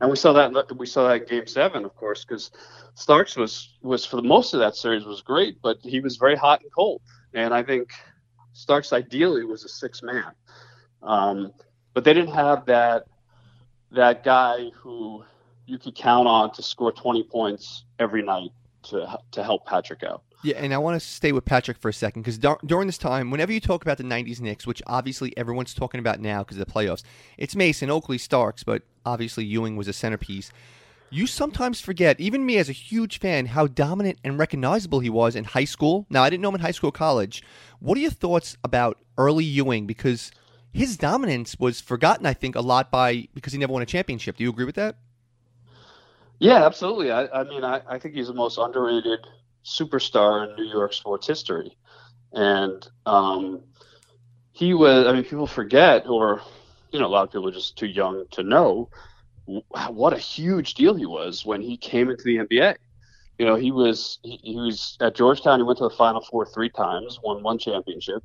And 0.00 0.10
we 0.10 0.16
saw 0.16 0.32
that 0.32 0.76
we 0.76 0.86
saw 0.86 1.08
that 1.08 1.22
in 1.22 1.28
Game 1.28 1.46
Seven, 1.46 1.84
of 1.84 1.94
course, 1.94 2.24
because 2.24 2.50
Starks 2.94 3.36
was 3.36 3.76
was 3.82 4.04
for 4.04 4.16
the 4.16 4.22
most 4.22 4.54
of 4.54 4.60
that 4.60 4.76
series 4.76 5.04
was 5.04 5.22
great, 5.22 5.60
but 5.62 5.78
he 5.82 6.00
was 6.00 6.16
very 6.16 6.36
hot 6.36 6.62
and 6.62 6.72
cold. 6.72 7.00
And 7.32 7.54
I 7.54 7.62
think 7.62 7.90
Starks 8.52 8.92
ideally 8.92 9.44
was 9.44 9.64
a 9.64 9.68
six 9.68 10.02
man, 10.02 10.32
um, 11.02 11.52
but 11.92 12.04
they 12.04 12.12
didn't 12.12 12.34
have 12.34 12.66
that 12.66 13.04
that 13.92 14.24
guy 14.24 14.70
who 14.74 15.24
you 15.66 15.78
could 15.78 15.94
count 15.94 16.26
on 16.26 16.52
to 16.52 16.62
score 16.62 16.92
20 16.92 17.22
points 17.24 17.84
every 17.98 18.22
night 18.22 18.50
to 18.84 19.18
to 19.30 19.42
help 19.42 19.64
Patrick 19.64 20.02
out. 20.02 20.22
Yeah, 20.44 20.58
and 20.58 20.74
I 20.74 20.78
want 20.78 21.00
to 21.00 21.06
stay 21.06 21.32
with 21.32 21.46
Patrick 21.46 21.78
for 21.78 21.88
a 21.88 21.92
second 21.92 22.20
because 22.20 22.38
during 22.66 22.86
this 22.86 22.98
time, 22.98 23.30
whenever 23.30 23.50
you 23.50 23.60
talk 23.60 23.80
about 23.80 23.96
the 23.96 24.04
'90s 24.04 24.42
Knicks, 24.42 24.66
which 24.66 24.82
obviously 24.86 25.34
everyone's 25.38 25.72
talking 25.72 25.98
about 25.98 26.20
now 26.20 26.42
because 26.42 26.58
of 26.58 26.66
the 26.66 26.70
playoffs, 26.70 27.02
it's 27.38 27.56
Mason, 27.56 27.88
Oakley, 27.88 28.18
Starks, 28.18 28.62
but 28.62 28.82
obviously 29.06 29.42
Ewing 29.46 29.74
was 29.74 29.88
a 29.88 29.94
centerpiece. 29.94 30.52
You 31.08 31.26
sometimes 31.26 31.80
forget, 31.80 32.20
even 32.20 32.44
me 32.44 32.58
as 32.58 32.68
a 32.68 32.72
huge 32.72 33.20
fan, 33.20 33.46
how 33.46 33.68
dominant 33.68 34.18
and 34.22 34.38
recognizable 34.38 35.00
he 35.00 35.08
was 35.08 35.34
in 35.34 35.44
high 35.44 35.64
school. 35.64 36.06
Now, 36.10 36.22
I 36.22 36.28
didn't 36.28 36.42
know 36.42 36.50
him 36.50 36.56
in 36.56 36.60
high 36.60 36.72
school, 36.72 36.92
college. 36.92 37.42
What 37.80 37.96
are 37.96 38.02
your 38.02 38.10
thoughts 38.10 38.58
about 38.62 38.98
early 39.16 39.44
Ewing? 39.44 39.86
Because 39.86 40.30
his 40.74 40.98
dominance 40.98 41.58
was 41.58 41.80
forgotten, 41.80 42.26
I 42.26 42.34
think, 42.34 42.54
a 42.54 42.60
lot 42.60 42.90
by 42.90 43.28
because 43.32 43.54
he 43.54 43.58
never 43.58 43.72
won 43.72 43.80
a 43.80 43.86
championship. 43.86 44.36
Do 44.36 44.44
you 44.44 44.50
agree 44.50 44.66
with 44.66 44.74
that? 44.74 44.96
Yeah, 46.38 46.66
absolutely. 46.66 47.12
I, 47.12 47.28
I 47.28 47.44
mean, 47.44 47.64
I, 47.64 47.80
I 47.88 47.98
think 47.98 48.14
he's 48.14 48.26
the 48.26 48.34
most 48.34 48.58
underrated 48.58 49.20
superstar 49.64 50.48
in 50.48 50.56
New 50.56 50.70
York 50.70 50.92
sports 50.92 51.26
history. 51.26 51.76
And 52.32 52.86
um, 53.06 53.62
he 54.52 54.74
was, 54.74 55.06
I 55.06 55.12
mean, 55.12 55.24
people 55.24 55.46
forget, 55.46 56.06
or, 56.06 56.42
you 56.90 56.98
know, 56.98 57.06
a 57.06 57.08
lot 57.08 57.24
of 57.24 57.30
people 57.30 57.48
are 57.48 57.52
just 57.52 57.76
too 57.76 57.86
young 57.86 58.24
to 58.32 58.42
know 58.42 58.88
what 59.46 60.12
a 60.12 60.18
huge 60.18 60.74
deal 60.74 60.94
he 60.94 61.06
was 61.06 61.44
when 61.44 61.60
he 61.60 61.76
came 61.76 62.10
into 62.10 62.24
the 62.24 62.38
NBA. 62.38 62.76
You 63.38 63.46
know, 63.46 63.56
he 63.56 63.72
was 63.72 64.20
he, 64.22 64.38
he 64.42 64.56
was 64.56 64.96
at 65.00 65.14
Georgetown. 65.14 65.58
He 65.58 65.64
went 65.64 65.78
to 65.78 65.84
the 65.84 65.94
Final 65.94 66.20
Four 66.20 66.46
three 66.46 66.70
times, 66.70 67.18
won 67.22 67.42
one 67.42 67.58
championship. 67.58 68.22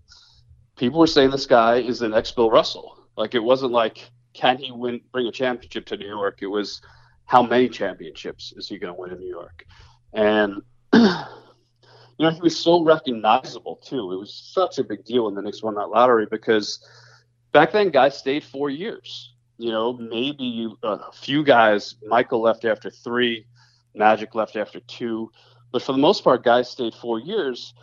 People 0.78 1.00
were 1.00 1.08
saying 1.08 1.32
this 1.32 1.48
guy 1.48 1.78
is 1.78 2.00
the 2.00 2.08
next 2.08 2.36
Bill 2.36 2.52
Russell. 2.52 2.96
Like 3.18 3.34
it 3.34 3.44
wasn't 3.44 3.72
like 3.72 4.10
can 4.34 4.58
he 4.58 4.72
win 4.72 5.02
bring 5.12 5.28
a 5.28 5.32
championship 5.32 5.86
to 5.88 5.98
New 5.98 6.08
York. 6.08 6.40
It 6.42 6.48
was 6.48 6.82
how 7.26 7.44
many 7.44 7.70
championships 7.70 8.54
is 8.56 8.70
he 8.70 8.78
going 8.78 8.94
to 8.94 9.00
win 9.00 9.12
in 9.12 9.20
New 9.20 9.28
York? 9.28 9.66
And 10.14 10.62
you 12.18 12.26
know, 12.26 12.32
he 12.32 12.42
was 12.42 12.58
so 12.58 12.84
recognizable 12.84 13.78
too. 13.78 14.12
It 14.12 14.18
was 14.18 14.34
such 14.34 14.80
a 14.80 14.84
big 14.84 15.06
deal 15.06 15.26
when 15.26 15.36
the 15.36 15.42
Knicks 15.42 15.64
won 15.64 15.76
that 15.76 15.88
lottery 15.88 16.28
because 16.30 16.86
back 17.54 17.72
then 17.72 17.90
guys 17.90 18.18
stayed 18.18 18.44
four 18.44 18.70
years. 18.70 19.34
You 19.58 19.72
know, 19.72 19.94
maybe 19.94 20.74
uh, 20.84 20.98
a 21.08 21.12
few 21.14 21.44
guys. 21.44 21.96
Michael 22.06 22.42
left 22.42 22.66
after 22.66 22.90
three, 22.90 23.46
Magic 23.96 24.36
left 24.36 24.56
after 24.58 24.80
two, 24.82 25.32
but 25.72 25.82
for 25.82 25.94
the 25.94 25.98
most 25.98 26.24
part, 26.24 26.44
guys 26.44 26.70
stayed 26.70 26.94
four 26.94 27.20
years, 27.20 27.74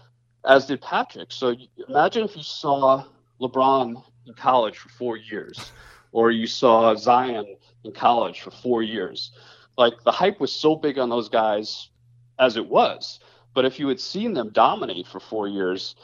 as 0.46 0.66
did 0.66 0.80
Patrick. 0.82 1.32
So 1.32 1.54
imagine 1.88 2.24
if 2.24 2.36
you 2.36 2.42
saw 2.42 3.04
LeBron 3.40 4.02
in 4.26 4.34
college 4.34 4.78
for 4.78 4.88
four 4.90 5.16
years, 5.16 5.72
or 6.12 6.30
you 6.30 6.46
saw 6.46 6.94
Zion 6.94 7.56
in 7.84 7.92
college 7.92 8.40
for 8.40 8.50
four 8.50 8.82
years. 8.82 9.32
Like 9.78 9.94
the 10.04 10.12
hype 10.12 10.40
was 10.40 10.52
so 10.52 10.76
big 10.76 10.98
on 10.98 11.08
those 11.08 11.28
guys 11.28 11.90
as 12.38 12.56
it 12.56 12.66
was. 12.66 13.20
But 13.54 13.64
if 13.64 13.78
you 13.78 13.88
had 13.88 14.00
seen 14.00 14.34
them 14.34 14.50
dominate 14.50 15.06
for 15.06 15.20
four 15.20 15.48
years, 15.48 15.96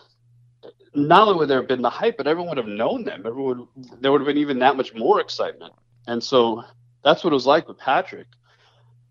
not 0.95 1.29
only 1.29 1.39
would 1.39 1.49
there 1.49 1.61
have 1.61 1.69
been 1.69 1.83
the 1.83 1.91
hype, 1.91 2.17
but 2.17 2.27
everyone 2.27 2.51
would 2.51 2.59
have 2.59 2.67
known 2.67 3.05
them. 3.05 3.25
Everyone, 3.27 3.69
there 4.01 4.13
would 4.13 4.21
have 4.21 4.27
been 4.27 4.39
even 4.39 4.59
that 4.61 4.77
much 4.77 4.95
more 4.95 5.21
excitement. 5.21 5.73
And 6.07 6.23
so 6.23 6.65
that's 7.05 7.25
what 7.25 7.33
it 7.33 7.35
was 7.35 7.47
like 7.47 7.69
with 7.69 7.79
Patrick. 7.79 8.27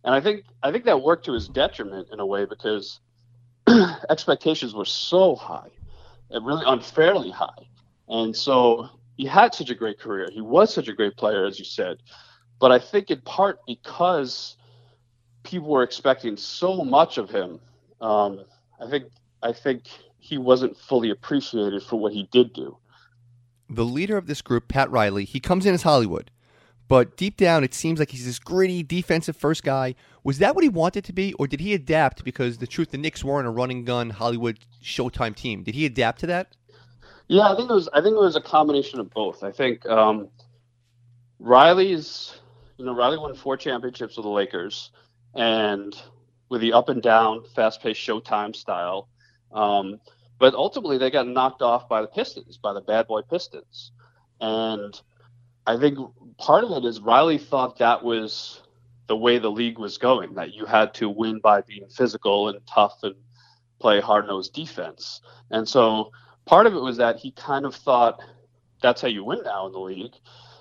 And 0.03 0.15
I 0.15 0.19
think 0.19 0.45
I 0.63 0.71
think 0.71 0.85
that 0.85 1.01
worked 1.01 1.25
to 1.25 1.33
his 1.33 1.47
detriment 1.47 2.07
in 2.11 2.19
a 2.19 2.25
way 2.25 2.45
because 2.45 2.99
expectations 4.09 4.73
were 4.73 4.85
so 4.85 5.35
high, 5.35 5.69
and 6.31 6.45
really 6.45 6.63
unfairly 6.65 7.29
high. 7.29 7.67
And 8.07 8.35
so 8.35 8.89
he 9.17 9.25
had 9.25 9.53
such 9.53 9.69
a 9.69 9.75
great 9.75 9.99
career. 9.99 10.29
He 10.31 10.41
was 10.41 10.73
such 10.73 10.87
a 10.87 10.93
great 10.93 11.15
player, 11.17 11.45
as 11.45 11.59
you 11.59 11.65
said. 11.65 11.97
But 12.59 12.71
I 12.71 12.79
think 12.79 13.11
in 13.11 13.21
part 13.21 13.59
because 13.67 14.57
people 15.43 15.69
were 15.69 15.83
expecting 15.83 16.37
so 16.37 16.83
much 16.83 17.17
of 17.17 17.29
him. 17.29 17.59
Um, 17.99 18.41
I 18.79 18.89
think 18.89 19.05
I 19.43 19.53
think 19.53 19.83
he 20.19 20.37
wasn't 20.37 20.77
fully 20.77 21.09
appreciated 21.09 21.83
for 21.83 21.97
what 21.97 22.13
he 22.13 22.27
did 22.31 22.53
do. 22.53 22.77
The 23.69 23.85
leader 23.85 24.17
of 24.17 24.27
this 24.27 24.41
group, 24.41 24.67
Pat 24.67 24.91
Riley, 24.91 25.25
he 25.25 25.39
comes 25.39 25.65
in 25.65 25.73
as 25.73 25.83
Hollywood, 25.83 26.29
but 26.87 27.15
deep 27.15 27.37
down 27.37 27.63
it 27.63 27.73
seems 27.73 27.99
like 27.99 28.11
he's 28.11 28.25
this 28.25 28.39
gritty 28.39 28.83
defensive 28.83 29.35
first 29.35 29.63
guy. 29.63 29.95
Was 30.23 30.39
that 30.39 30.55
what 30.55 30.63
he 30.63 30.69
wanted 30.69 31.03
to 31.05 31.13
be, 31.13 31.33
or 31.33 31.47
did 31.47 31.59
he 31.59 31.73
adapt 31.73 32.23
because 32.23 32.57
the 32.57 32.67
truth 32.67 32.91
the 32.91 32.97
Knicks 32.97 33.23
weren't 33.23 33.47
a 33.47 33.51
running 33.51 33.85
gun 33.85 34.09
Hollywood 34.09 34.59
Showtime 34.83 35.35
team? 35.35 35.63
Did 35.63 35.73
he 35.73 35.85
adapt 35.85 36.19
to 36.19 36.27
that? 36.27 36.55
Yeah, 37.27 37.49
I 37.49 37.55
think 37.55 37.69
it 37.69 37.73
was. 37.73 37.87
I 37.93 38.01
think 38.01 38.15
it 38.15 38.19
was 38.19 38.35
a 38.35 38.41
combination 38.41 38.99
of 38.99 39.09
both. 39.09 39.41
I 39.41 39.51
think 39.51 39.85
um, 39.85 40.27
Riley's, 41.39 42.35
you 42.77 42.85
know, 42.85 42.93
Riley 42.93 43.17
won 43.17 43.33
four 43.35 43.55
championships 43.55 44.17
with 44.17 44.25
the 44.25 44.29
Lakers 44.29 44.91
and 45.35 45.95
with 46.49 46.61
the 46.61 46.73
up 46.73 46.89
and 46.89 47.01
down, 47.01 47.43
fast 47.55 47.81
paced 47.81 48.01
Showtime 48.01 48.55
style. 48.55 49.07
Um, 49.51 49.99
but 50.39 50.53
ultimately, 50.53 50.97
they 50.97 51.11
got 51.11 51.27
knocked 51.27 51.61
off 51.61 51.87
by 51.87 52.01
the 52.01 52.07
Pistons, 52.07 52.57
by 52.57 52.73
the 52.73 52.81
bad 52.81 53.07
boy 53.07 53.21
Pistons. 53.21 53.91
And 54.39 54.99
I 55.67 55.77
think 55.77 55.99
part 56.37 56.63
of 56.63 56.71
it 56.71 56.85
is 56.85 56.99
Riley 56.99 57.37
thought 57.37 57.77
that 57.77 58.03
was 58.03 58.61
the 59.07 59.15
way 59.15 59.37
the 59.37 59.51
league 59.51 59.77
was 59.77 59.97
going, 59.97 60.33
that 60.35 60.53
you 60.53 60.65
had 60.65 60.93
to 60.95 61.09
win 61.09 61.39
by 61.39 61.61
being 61.61 61.87
physical 61.89 62.49
and 62.49 62.59
tough 62.65 62.97
and 63.03 63.15
play 63.79 63.99
hard 63.99 64.27
nosed 64.27 64.53
defense. 64.53 65.21
And 65.51 65.67
so 65.67 66.11
part 66.45 66.65
of 66.65 66.73
it 66.73 66.79
was 66.81 66.97
that 66.97 67.17
he 67.17 67.31
kind 67.31 67.65
of 67.65 67.75
thought 67.75 68.19
that's 68.81 69.01
how 69.01 69.07
you 69.07 69.23
win 69.23 69.41
now 69.43 69.67
in 69.67 69.73
the 69.73 69.79
league. 69.79 70.15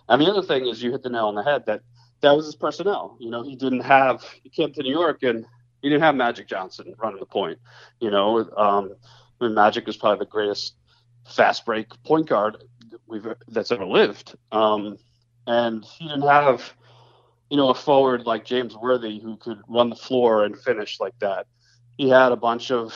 And 0.08 0.20
the 0.20 0.26
other 0.26 0.42
thing 0.42 0.66
is 0.66 0.82
you 0.82 0.90
hit 0.90 1.02
the 1.02 1.10
nail 1.10 1.28
on 1.28 1.34
the 1.34 1.42
head 1.42 1.64
that 1.66 1.82
that 2.22 2.32
was 2.36 2.46
his 2.46 2.56
personnel. 2.56 3.16
You 3.20 3.30
know, 3.30 3.42
he 3.42 3.56
didn't 3.56 3.80
have 3.80 4.22
he 4.42 4.48
came 4.50 4.72
to 4.72 4.82
New 4.82 4.92
York 4.92 5.22
and 5.22 5.44
he 5.82 5.88
didn't 5.88 6.02
have 6.02 6.14
Magic 6.14 6.46
Johnson 6.48 6.94
running 6.98 7.20
the 7.20 7.26
point. 7.26 7.58
You 8.00 8.10
know, 8.10 8.38
um, 8.56 8.94
I 9.40 9.44
mean, 9.44 9.54
Magic 9.54 9.86
was 9.86 9.96
probably 9.96 10.24
the 10.24 10.30
greatest 10.30 10.74
fast 11.26 11.64
break 11.64 11.88
point 12.04 12.28
guard 12.28 12.64
we've 13.06 13.26
that's 13.48 13.72
ever 13.72 13.86
lived. 13.86 14.36
Um, 14.52 14.98
and 15.46 15.84
he 15.84 16.06
didn't 16.08 16.28
have, 16.28 16.74
you 17.50 17.56
know, 17.56 17.70
a 17.70 17.74
forward 17.74 18.26
like 18.26 18.44
James 18.44 18.76
Worthy 18.76 19.18
who 19.20 19.36
could 19.36 19.60
run 19.68 19.90
the 19.90 19.96
floor 19.96 20.44
and 20.44 20.58
finish 20.58 21.00
like 21.00 21.18
that. 21.20 21.46
He 21.96 22.08
had 22.08 22.32
a 22.32 22.36
bunch 22.36 22.70
of 22.70 22.94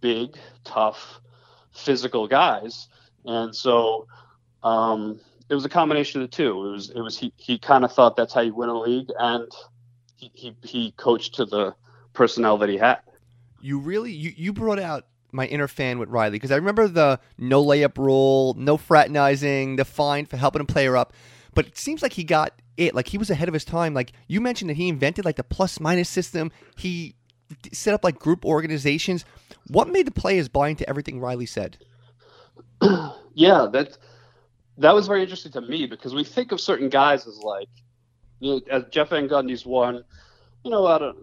big, 0.00 0.36
tough, 0.64 1.20
physical 1.72 2.26
guys, 2.28 2.88
and 3.24 3.54
so 3.54 4.06
um, 4.62 5.20
it 5.48 5.54
was 5.54 5.64
a 5.64 5.68
combination 5.68 6.22
of 6.22 6.30
the 6.30 6.36
two. 6.36 6.66
It 6.66 6.72
was 6.72 6.90
it 6.90 7.00
was 7.00 7.18
he 7.18 7.32
he 7.36 7.58
kind 7.58 7.84
of 7.84 7.92
thought 7.92 8.16
that's 8.16 8.34
how 8.34 8.40
you 8.40 8.54
win 8.54 8.68
a 8.68 8.78
league, 8.78 9.10
and 9.18 9.50
he, 10.16 10.30
he 10.34 10.56
he 10.62 10.90
coached 10.92 11.34
to 11.36 11.44
the 11.44 11.74
personnel 12.12 12.58
that 12.58 12.68
he 12.68 12.76
had. 12.76 12.98
You 13.60 13.78
really 13.78 14.12
you 14.12 14.32
you 14.36 14.52
brought 14.52 14.78
out 14.80 15.06
my 15.32 15.46
inner 15.46 15.68
fan 15.68 15.98
with 15.98 16.08
Riley 16.08 16.32
because 16.32 16.50
I 16.50 16.56
remember 16.56 16.88
the 16.88 17.20
no 17.38 17.64
layup 17.64 17.98
rule, 17.98 18.54
no 18.58 18.76
fraternizing, 18.76 19.76
the 19.76 19.84
fine 19.84 20.26
for 20.26 20.36
helping 20.36 20.62
a 20.62 20.64
player 20.64 20.96
up. 20.96 21.12
But 21.54 21.66
it 21.66 21.78
seems 21.78 22.02
like 22.02 22.12
he 22.12 22.24
got 22.24 22.60
it. 22.76 22.94
Like 22.94 23.08
he 23.08 23.18
was 23.18 23.30
ahead 23.30 23.48
of 23.48 23.54
his 23.54 23.64
time. 23.64 23.94
Like 23.94 24.12
you 24.26 24.40
mentioned 24.40 24.70
that 24.70 24.76
he 24.76 24.88
invented 24.88 25.24
like 25.24 25.36
the 25.36 25.44
plus 25.44 25.78
minus 25.78 26.08
system. 26.08 26.50
He 26.76 27.14
set 27.72 27.94
up 27.94 28.02
like 28.02 28.18
group 28.18 28.44
organizations. 28.44 29.24
What 29.68 29.88
made 29.88 30.06
the 30.06 30.12
players 30.12 30.48
buy 30.48 30.68
into 30.68 30.88
everything 30.88 31.20
Riley 31.20 31.46
said? 31.46 31.78
yeah, 33.34 33.66
that 33.72 33.96
that 34.78 34.94
was 34.94 35.06
very 35.06 35.22
interesting 35.22 35.52
to 35.52 35.60
me 35.60 35.86
because 35.86 36.14
we 36.14 36.24
think 36.24 36.52
of 36.52 36.60
certain 36.60 36.88
guys 36.88 37.26
as 37.26 37.38
like, 37.38 37.68
you 38.40 38.52
know, 38.52 38.60
as 38.70 38.84
Jeff 38.90 39.10
Van 39.10 39.28
Gundy's 39.28 39.64
one, 39.64 40.04
you 40.64 40.70
know, 40.70 40.86
out 40.86 41.02
of 41.02 41.16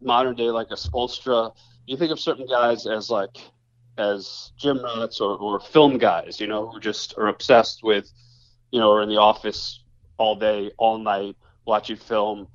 modern 0.00 0.34
day 0.34 0.50
like 0.50 0.70
a 0.70 0.74
Spoelstra. 0.74 1.54
You 1.86 1.96
think 1.96 2.12
of 2.12 2.20
certain 2.20 2.46
guys 2.46 2.86
as 2.86 3.10
like 3.10 3.38
as 3.96 4.52
gym 4.56 4.84
rats 4.84 5.20
or, 5.20 5.36
or 5.38 5.60
film 5.60 5.98
guys, 5.98 6.40
you 6.40 6.46
know, 6.46 6.68
who 6.68 6.80
just 6.80 7.16
are 7.16 7.28
obsessed 7.28 7.82
with, 7.82 8.10
you 8.70 8.78
know, 8.80 8.92
are 8.92 9.02
in 9.02 9.08
the 9.08 9.16
office 9.16 9.82
all 10.18 10.36
day, 10.36 10.70
all 10.76 10.98
night, 10.98 11.36
watching 11.64 11.96
film, 11.96 12.48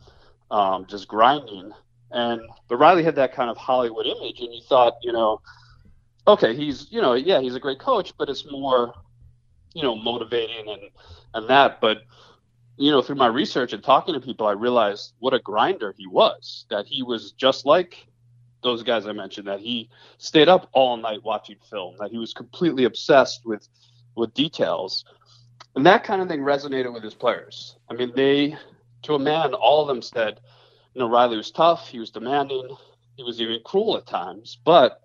um, 0.52 0.86
just 0.86 1.08
grinding. 1.08 1.72
And 2.12 2.42
but 2.68 2.78
Riley 2.78 3.04
had 3.04 3.16
that 3.16 3.34
kind 3.34 3.50
of 3.50 3.58
Hollywood 3.58 4.06
image, 4.06 4.40
and 4.40 4.54
you 4.54 4.62
thought, 4.62 4.98
you 5.02 5.12
know, 5.12 5.42
okay, 6.28 6.56
he's, 6.56 6.92
you 6.92 7.02
know, 7.02 7.14
yeah, 7.14 7.42
he's 7.42 7.56
a 7.56 7.60
great 7.60 7.80
coach, 7.80 8.14
but 8.18 8.30
it's 8.30 8.50
more 8.50 8.94
you 9.74 9.82
know, 9.84 9.96
motivating 9.96 10.70
and 10.70 10.82
and 11.34 11.50
that. 11.50 11.82
But 11.82 12.00
you 12.78 12.92
know, 12.92 13.02
through 13.02 13.16
my 13.16 13.28
research 13.28 13.74
and 13.74 13.84
talking 13.84 14.14
to 14.14 14.20
people, 14.20 14.48
I 14.48 14.52
realized 14.52 15.14
what 15.20 15.34
a 15.34 15.40
grinder 15.40 15.94
he 15.98 16.08
was. 16.08 16.66
That 16.70 16.86
he 16.86 17.04
was 17.04 17.32
just 17.34 17.66
like 17.66 18.08
those 18.64 18.84
guys 18.84 19.06
I 19.06 19.12
mentioned. 19.12 19.48
That 19.48 19.60
he 19.60 19.90
stayed 20.18 20.50
up 20.50 20.70
all 20.74 20.98
night 20.98 21.24
watching 21.24 21.58
film. 21.70 21.96
That 22.00 22.12
he 22.12 22.18
was 22.18 22.34
completely 22.34 22.86
obsessed 22.86 23.46
with 23.46 23.68
with 24.16 24.34
details, 24.34 25.06
and 25.76 25.86
that 25.86 26.04
kind 26.04 26.22
of 26.22 26.28
thing 26.28 26.42
resonated 26.42 26.94
with 26.94 27.04
his 27.04 27.16
players. 27.16 27.76
I 27.90 27.94
mean, 27.94 28.12
they 28.16 28.58
to 29.04 29.16
a 29.16 29.20
man, 29.20 29.54
all 29.54 29.82
of 29.82 29.88
them 29.88 30.02
said, 30.02 30.40
you 30.94 31.00
know, 31.00 31.10
Riley 31.10 31.38
was 31.38 31.52
tough. 31.52 31.88
He 31.88 32.00
was 32.00 32.12
demanding. 32.12 32.68
He 33.16 33.24
was 33.24 33.40
even 33.42 33.60
cruel 33.64 33.98
at 33.98 34.08
times, 34.08 34.58
but 34.64 35.02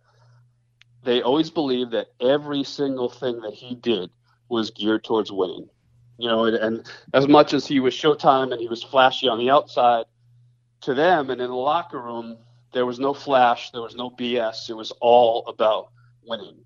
they 1.04 1.22
always 1.22 1.50
believed 1.50 1.92
that 1.92 2.08
every 2.20 2.64
single 2.64 3.08
thing 3.08 3.40
that 3.40 3.54
he 3.54 3.74
did 3.74 4.10
was 4.48 4.70
geared 4.70 5.04
towards 5.04 5.30
winning. 5.30 5.68
You 6.18 6.28
know, 6.28 6.44
and, 6.46 6.56
and 6.56 6.90
as 7.14 7.28
much 7.28 7.54
as 7.54 7.66
he 7.66 7.80
was 7.80 7.94
Showtime 7.94 8.52
and 8.52 8.60
he 8.60 8.68
was 8.68 8.82
flashy 8.82 9.28
on 9.28 9.38
the 9.38 9.50
outside, 9.50 10.06
to 10.82 10.94
them 10.94 11.30
and 11.30 11.40
in 11.40 11.48
the 11.48 11.54
locker 11.54 12.00
room, 12.00 12.38
there 12.72 12.86
was 12.86 12.98
no 12.98 13.14
flash, 13.14 13.70
there 13.70 13.82
was 13.82 13.94
no 13.94 14.10
BS. 14.10 14.68
It 14.68 14.74
was 14.74 14.90
all 15.00 15.46
about 15.46 15.90
winning. 16.26 16.56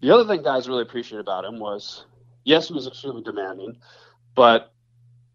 The 0.00 0.10
other 0.10 0.26
thing 0.26 0.42
guys 0.42 0.68
really 0.68 0.82
appreciated 0.82 1.20
about 1.20 1.44
him 1.44 1.58
was, 1.58 2.04
yes, 2.44 2.68
he 2.68 2.74
was 2.74 2.86
extremely 2.86 3.22
demanding, 3.22 3.76
but 4.34 4.72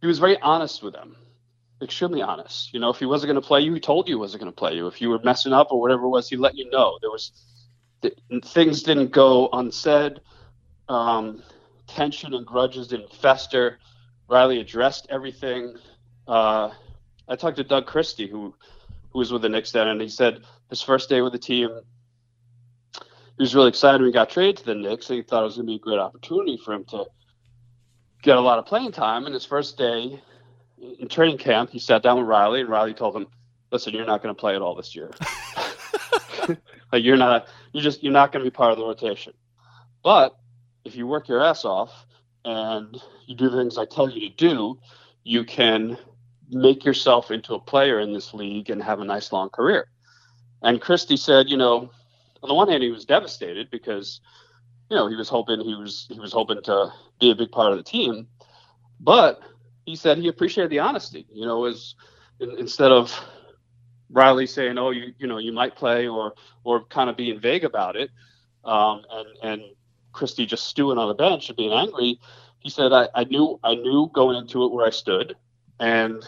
he 0.02 0.08
was 0.08 0.20
very 0.20 0.40
honest 0.40 0.82
with 0.82 0.94
them, 0.94 1.16
extremely 1.82 2.22
honest. 2.22 2.74
You 2.74 2.80
know, 2.80 2.90
if 2.90 2.98
he 2.98 3.06
wasn't 3.06 3.32
going 3.32 3.42
to 3.42 3.48
play 3.48 3.62
you, 3.62 3.74
he 3.74 3.80
told 3.80 4.08
you 4.08 4.16
he 4.16 4.20
wasn't 4.20 4.42
going 4.42 4.52
to 4.52 4.56
play 4.56 4.76
you. 4.76 4.88
If 4.88 5.02
you 5.02 5.10
were 5.10 5.20
messing 5.24 5.54
up 5.54 5.72
or 5.72 5.80
whatever 5.80 6.04
it 6.04 6.10
was, 6.10 6.30
he 6.30 6.38
let 6.38 6.58
you 6.58 6.70
know. 6.70 6.98
There 7.02 7.12
was 7.12 7.32
things 8.46 8.84
didn't 8.84 9.12
go 9.12 9.50
unsaid. 9.54 10.22
Um, 10.90 11.44
tension 11.92 12.34
and 12.34 12.46
grudges 12.46 12.88
didn't 12.88 13.14
fester. 13.14 13.80
Riley 14.28 14.60
addressed 14.60 15.08
everything. 15.10 15.76
Uh, 16.28 16.72
I 17.28 17.36
talked 17.36 17.58
to 17.58 17.64
Doug 17.64 17.86
Christie, 17.86 18.28
who 18.28 18.54
who 19.12 19.20
was 19.20 19.32
with 19.32 19.42
the 19.42 19.50
Knicks 19.50 19.72
then, 19.72 19.88
and 19.88 20.02
he 20.02 20.08
said 20.08 20.44
his 20.70 20.82
first 20.82 21.10
day 21.10 21.22
with 21.22 21.34
the 21.34 21.40
team, 21.40 21.70
he 22.94 23.44
was 23.44 23.54
really 23.54 23.68
excited 23.68 24.00
when 24.00 24.08
he 24.08 24.14
got 24.14 24.30
traded 24.30 24.58
to 24.58 24.66
the 24.66 24.76
Knicks, 24.76 25.10
and 25.10 25.18
he 25.18 25.24
thought 25.24 25.42
it 25.42 25.46
was 25.46 25.56
going 25.56 25.68
to 25.68 25.72
be 25.72 25.76
a 25.76 25.80
great 25.80 26.00
opportunity 26.00 26.58
for 26.64 26.74
him 26.74 26.86
to 26.86 27.06
get 28.22 28.38
a 28.38 28.42
lot 28.42 28.58
of 28.58 28.66
playing 28.66 28.94
time. 28.94 29.26
And 29.26 29.34
his 29.34 29.46
first 29.46 29.78
day 29.78 30.22
in 31.00 31.10
training 31.10 31.40
camp, 31.40 31.72
he 31.72 31.80
sat 31.80 32.04
down 32.04 32.18
with 32.18 32.28
Riley, 32.28 32.62
and 32.62 32.70
Riley 32.70 32.94
told 32.94 33.18
him, 33.18 33.28
"Listen, 33.70 33.94
you're 33.94 34.06
not 34.06 34.24
going 34.24 34.34
to 34.34 34.40
play 34.40 34.56
at 34.56 34.62
all 34.62 34.76
this 34.76 34.96
year. 34.96 35.12
like 36.94 37.04
you're 37.04 37.18
not, 37.18 37.48
you're 37.74 37.84
just, 37.84 38.04
you're 38.04 38.14
not 38.14 38.32
going 38.32 38.44
to 38.44 38.50
be 38.50 38.56
part 38.56 38.72
of 38.72 38.78
the 38.78 38.86
rotation. 38.86 39.34
But 40.04 40.36
if 40.86 40.96
you 40.96 41.08
work 41.08 41.28
your 41.28 41.44
ass 41.44 41.66
off 41.66 42.06
and 42.46 43.02
you 43.28 43.36
do 43.36 43.50
the 43.50 43.58
things 43.58 43.78
I 43.78 43.86
tell 43.86 44.10
you 44.10 44.30
to 44.30 44.36
do, 44.36 44.80
you 45.24 45.44
can 45.44 45.98
make 46.50 46.84
yourself 46.84 47.32
into 47.32 47.54
a 47.54 47.60
player 47.60 48.00
in 48.00 48.12
this 48.12 48.34
league 48.34 48.70
and 48.70 48.82
have 48.84 49.00
a 49.00 49.06
nice 49.06 49.32
long 49.32 49.50
career. 49.50 49.88
And 50.64 50.82
Christie 50.82 51.18
said, 51.18 51.50
you 51.50 51.58
know, 51.58 51.90
on 52.44 52.50
the 52.50 52.54
one 52.54 52.68
hand, 52.70 52.84
he 52.84 52.92
was 52.92 53.06
devastated 53.06 53.70
because, 53.72 54.22
you 54.90 54.98
know, 54.98 55.08
he 55.08 55.16
was 55.16 55.30
hoping 55.30 55.62
he 55.62 55.76
was 55.76 56.08
he 56.10 56.20
was 56.20 56.34
hoping 56.34 56.62
to 56.64 56.92
be 57.20 57.32
a 57.32 57.36
big 57.36 57.52
part 57.52 57.72
of 57.72 57.78
the 57.78 57.84
team, 57.84 58.28
but 59.00 59.40
he 59.86 59.96
said 59.96 60.18
he 60.18 60.28
appreciated 60.28 60.70
the 60.70 60.80
honesty. 60.80 61.26
You 61.32 61.46
know, 61.46 61.66
as 61.66 61.96
in, 62.40 62.58
instead 62.58 62.92
of 62.92 63.18
Riley 64.10 64.48
saying, 64.48 64.78
"Oh, 64.78 64.90
you 64.90 65.14
you 65.18 65.28
know, 65.28 65.38
you 65.38 65.52
might 65.54 65.76
play," 65.76 66.08
or 66.08 66.34
or 66.64 66.84
kind 66.86 67.10
of 67.10 67.18
being 67.18 67.40
vague 67.40 67.64
about 67.64 67.96
it, 67.96 68.10
um, 68.66 69.04
and 69.12 69.28
and 69.44 69.62
Christie 70.12 70.46
just 70.46 70.66
stewing 70.66 70.98
on 70.98 71.08
the 71.08 71.14
bench 71.14 71.50
and 71.50 71.58
being 71.58 71.74
angry, 71.74 72.20
he 72.60 72.70
said, 72.70 72.94
I, 72.94 73.10
I 73.16 73.24
knew 73.26 73.60
I 73.64 73.76
knew 73.76 74.10
going 74.14 74.38
into 74.38 74.64
it 74.66 74.72
where 74.72 74.86
I 74.86 74.92
stood, 74.92 75.36
and 75.80 76.24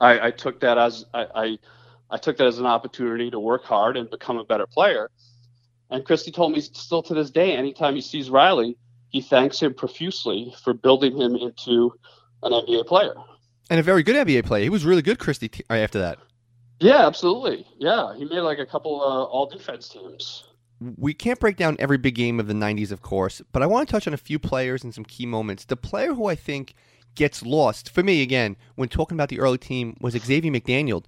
I, 0.00 0.28
I 0.28 0.30
took 0.30 0.60
that 0.60 0.78
as 0.78 1.04
I, 1.12 1.26
I, 1.34 1.58
I 2.10 2.16
took 2.18 2.36
that 2.36 2.46
as 2.46 2.58
an 2.58 2.66
opportunity 2.66 3.30
to 3.30 3.40
work 3.40 3.64
hard 3.64 3.96
and 3.96 4.08
become 4.10 4.38
a 4.38 4.44
better 4.44 4.66
player. 4.66 5.10
And 5.90 6.04
Christie 6.04 6.32
told 6.32 6.52
me 6.52 6.60
still 6.60 7.02
to 7.02 7.14
this 7.14 7.30
day, 7.30 7.56
anytime 7.56 7.94
he 7.94 8.00
sees 8.00 8.30
Riley, 8.30 8.76
he 9.10 9.20
thanks 9.20 9.60
him 9.60 9.74
profusely 9.74 10.54
for 10.62 10.74
building 10.74 11.20
him 11.20 11.36
into 11.36 11.92
an 12.42 12.52
NBA 12.52 12.86
player. 12.86 13.14
And 13.70 13.80
a 13.80 13.82
very 13.82 14.02
good 14.02 14.16
NBA 14.26 14.44
player. 14.44 14.62
He 14.62 14.70
was 14.70 14.84
really 14.84 15.02
good, 15.02 15.18
Christie, 15.18 15.50
after 15.70 16.00
that. 16.00 16.18
Yeah, 16.80 17.06
absolutely. 17.06 17.66
Yeah, 17.78 18.14
he 18.16 18.24
made 18.24 18.40
like 18.40 18.58
a 18.58 18.66
couple 18.66 19.00
uh, 19.00 19.24
all 19.24 19.46
defense 19.46 19.88
teams 19.88 20.44
we 20.96 21.14
can't 21.14 21.40
break 21.40 21.56
down 21.56 21.76
every 21.78 21.98
big 21.98 22.14
game 22.14 22.40
of 22.40 22.46
the 22.46 22.54
90s, 22.54 22.90
of 22.90 23.02
course, 23.02 23.42
but 23.52 23.62
I 23.62 23.66
want 23.66 23.88
to 23.88 23.92
touch 23.92 24.06
on 24.06 24.14
a 24.14 24.18
few 24.18 24.38
players 24.38 24.84
and 24.84 24.94
some 24.94 25.04
key 25.04 25.26
moments. 25.26 25.64
The 25.64 25.76
player 25.76 26.14
who 26.14 26.26
I 26.26 26.34
think 26.34 26.74
gets 27.14 27.42
lost, 27.42 27.90
for 27.90 28.02
me, 28.02 28.22
again, 28.22 28.56
when 28.74 28.88
talking 28.88 29.16
about 29.16 29.28
the 29.28 29.40
early 29.40 29.58
team, 29.58 29.96
was 30.00 30.14
Xavier 30.14 30.50
McDaniel. 30.50 31.04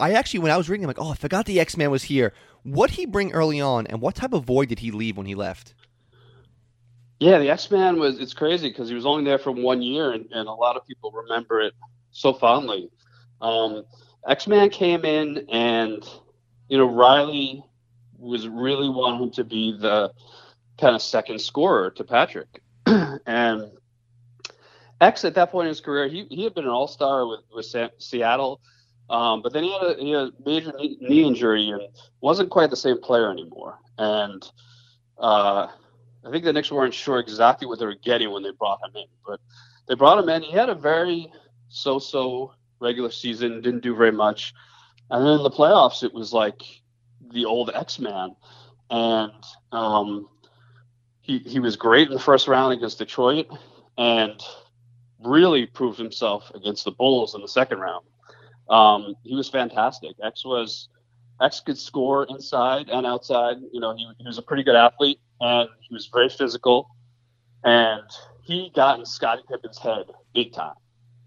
I 0.00 0.12
actually, 0.12 0.40
when 0.40 0.52
I 0.52 0.56
was 0.56 0.68
reading, 0.68 0.84
I'm 0.84 0.88
like, 0.88 1.00
oh, 1.00 1.10
I 1.10 1.14
forgot 1.14 1.46
the 1.46 1.60
X 1.60 1.76
Man 1.76 1.90
was 1.90 2.04
here. 2.04 2.32
What 2.62 2.90
did 2.90 2.96
he 2.96 3.06
bring 3.06 3.32
early 3.32 3.60
on, 3.60 3.86
and 3.86 4.00
what 4.00 4.14
type 4.14 4.32
of 4.32 4.44
void 4.44 4.68
did 4.68 4.78
he 4.78 4.90
leave 4.90 5.16
when 5.16 5.26
he 5.26 5.34
left? 5.34 5.74
Yeah, 7.20 7.38
the 7.38 7.50
X 7.50 7.70
Man 7.70 7.98
was, 7.98 8.18
it's 8.18 8.34
crazy 8.34 8.68
because 8.68 8.88
he 8.88 8.94
was 8.94 9.06
only 9.06 9.24
there 9.24 9.38
for 9.38 9.52
one 9.52 9.82
year, 9.82 10.12
and, 10.12 10.26
and 10.32 10.48
a 10.48 10.52
lot 10.52 10.76
of 10.76 10.86
people 10.86 11.10
remember 11.12 11.60
it 11.60 11.74
so 12.10 12.32
fondly. 12.32 12.90
Um, 13.40 13.84
X 14.28 14.46
Man 14.46 14.70
came 14.70 15.04
in, 15.04 15.46
and, 15.50 16.04
you 16.68 16.78
know, 16.78 16.86
Riley 16.86 17.64
was 18.22 18.48
really 18.48 18.88
wanting 18.88 19.30
to 19.32 19.44
be 19.44 19.76
the 19.76 20.12
kind 20.78 20.94
of 20.94 21.02
second 21.02 21.40
scorer 21.40 21.90
to 21.90 22.04
Patrick. 22.04 22.62
and 22.86 23.70
X 25.00 25.24
at 25.24 25.34
that 25.34 25.50
point 25.50 25.66
in 25.66 25.70
his 25.70 25.80
career, 25.80 26.08
he, 26.08 26.26
he 26.30 26.44
had 26.44 26.54
been 26.54 26.64
an 26.64 26.70
all 26.70 26.86
star 26.86 27.26
with, 27.26 27.40
with 27.52 27.66
Seattle, 27.98 28.60
um, 29.10 29.42
but 29.42 29.52
then 29.52 29.64
he 29.64 29.72
had, 29.72 29.82
a, 29.82 29.94
he 29.98 30.10
had 30.12 30.28
a 30.28 30.32
major 30.46 30.72
knee, 30.78 30.96
knee, 31.00 31.24
injury 31.24 31.68
and 31.68 31.82
wasn't 32.20 32.50
quite 32.50 32.70
the 32.70 32.76
same 32.76 33.00
player 33.00 33.30
anymore. 33.30 33.78
And 33.98 34.42
uh, 35.18 35.66
I 36.24 36.30
think 36.30 36.44
the 36.44 36.52
Knicks 36.52 36.70
weren't 36.70 36.94
sure 36.94 37.18
exactly 37.18 37.66
what 37.66 37.78
they 37.78 37.86
were 37.86 37.96
getting 37.96 38.30
when 38.30 38.42
they 38.42 38.52
brought 38.52 38.78
him 38.86 38.96
in, 38.96 39.06
but 39.26 39.40
they 39.88 39.94
brought 39.96 40.18
him 40.18 40.28
in. 40.28 40.42
He 40.42 40.52
had 40.52 40.68
a 40.68 40.74
very 40.74 41.30
so 41.68 41.98
so 41.98 42.54
regular 42.80 43.10
season, 43.10 43.60
didn't 43.60 43.82
do 43.82 43.94
very 43.94 44.12
much, 44.12 44.54
and 45.10 45.24
then 45.26 45.34
in 45.34 45.42
the 45.42 45.50
playoffs, 45.50 46.02
it 46.02 46.14
was 46.14 46.32
like 46.32 46.62
the 47.30 47.44
old 47.44 47.70
X 47.74 47.98
Man, 47.98 48.34
and 48.90 49.32
um, 49.72 50.28
he 51.20 51.38
he 51.38 51.60
was 51.60 51.76
great 51.76 52.08
in 52.08 52.14
the 52.14 52.20
first 52.20 52.48
round 52.48 52.72
against 52.72 52.98
Detroit, 52.98 53.46
and 53.96 54.40
really 55.24 55.66
proved 55.66 55.98
himself 55.98 56.50
against 56.54 56.84
the 56.84 56.90
Bulls 56.90 57.34
in 57.34 57.40
the 57.40 57.48
second 57.48 57.78
round. 57.78 58.04
Um, 58.68 59.14
he 59.22 59.34
was 59.34 59.48
fantastic. 59.48 60.16
X 60.22 60.44
was 60.44 60.88
X 61.40 61.60
could 61.60 61.78
score 61.78 62.26
inside 62.28 62.88
and 62.88 63.06
outside. 63.06 63.56
You 63.72 63.80
know, 63.80 63.94
he, 63.96 64.08
he 64.18 64.26
was 64.26 64.38
a 64.38 64.42
pretty 64.42 64.62
good 64.62 64.76
athlete, 64.76 65.20
and 65.40 65.68
he 65.80 65.94
was 65.94 66.08
very 66.12 66.28
physical, 66.28 66.88
and 67.64 68.02
he 68.42 68.70
got 68.74 68.98
in 68.98 69.06
Scottie 69.06 69.42
Pippen's 69.48 69.78
head 69.78 70.06
big 70.34 70.52
time. 70.52 70.74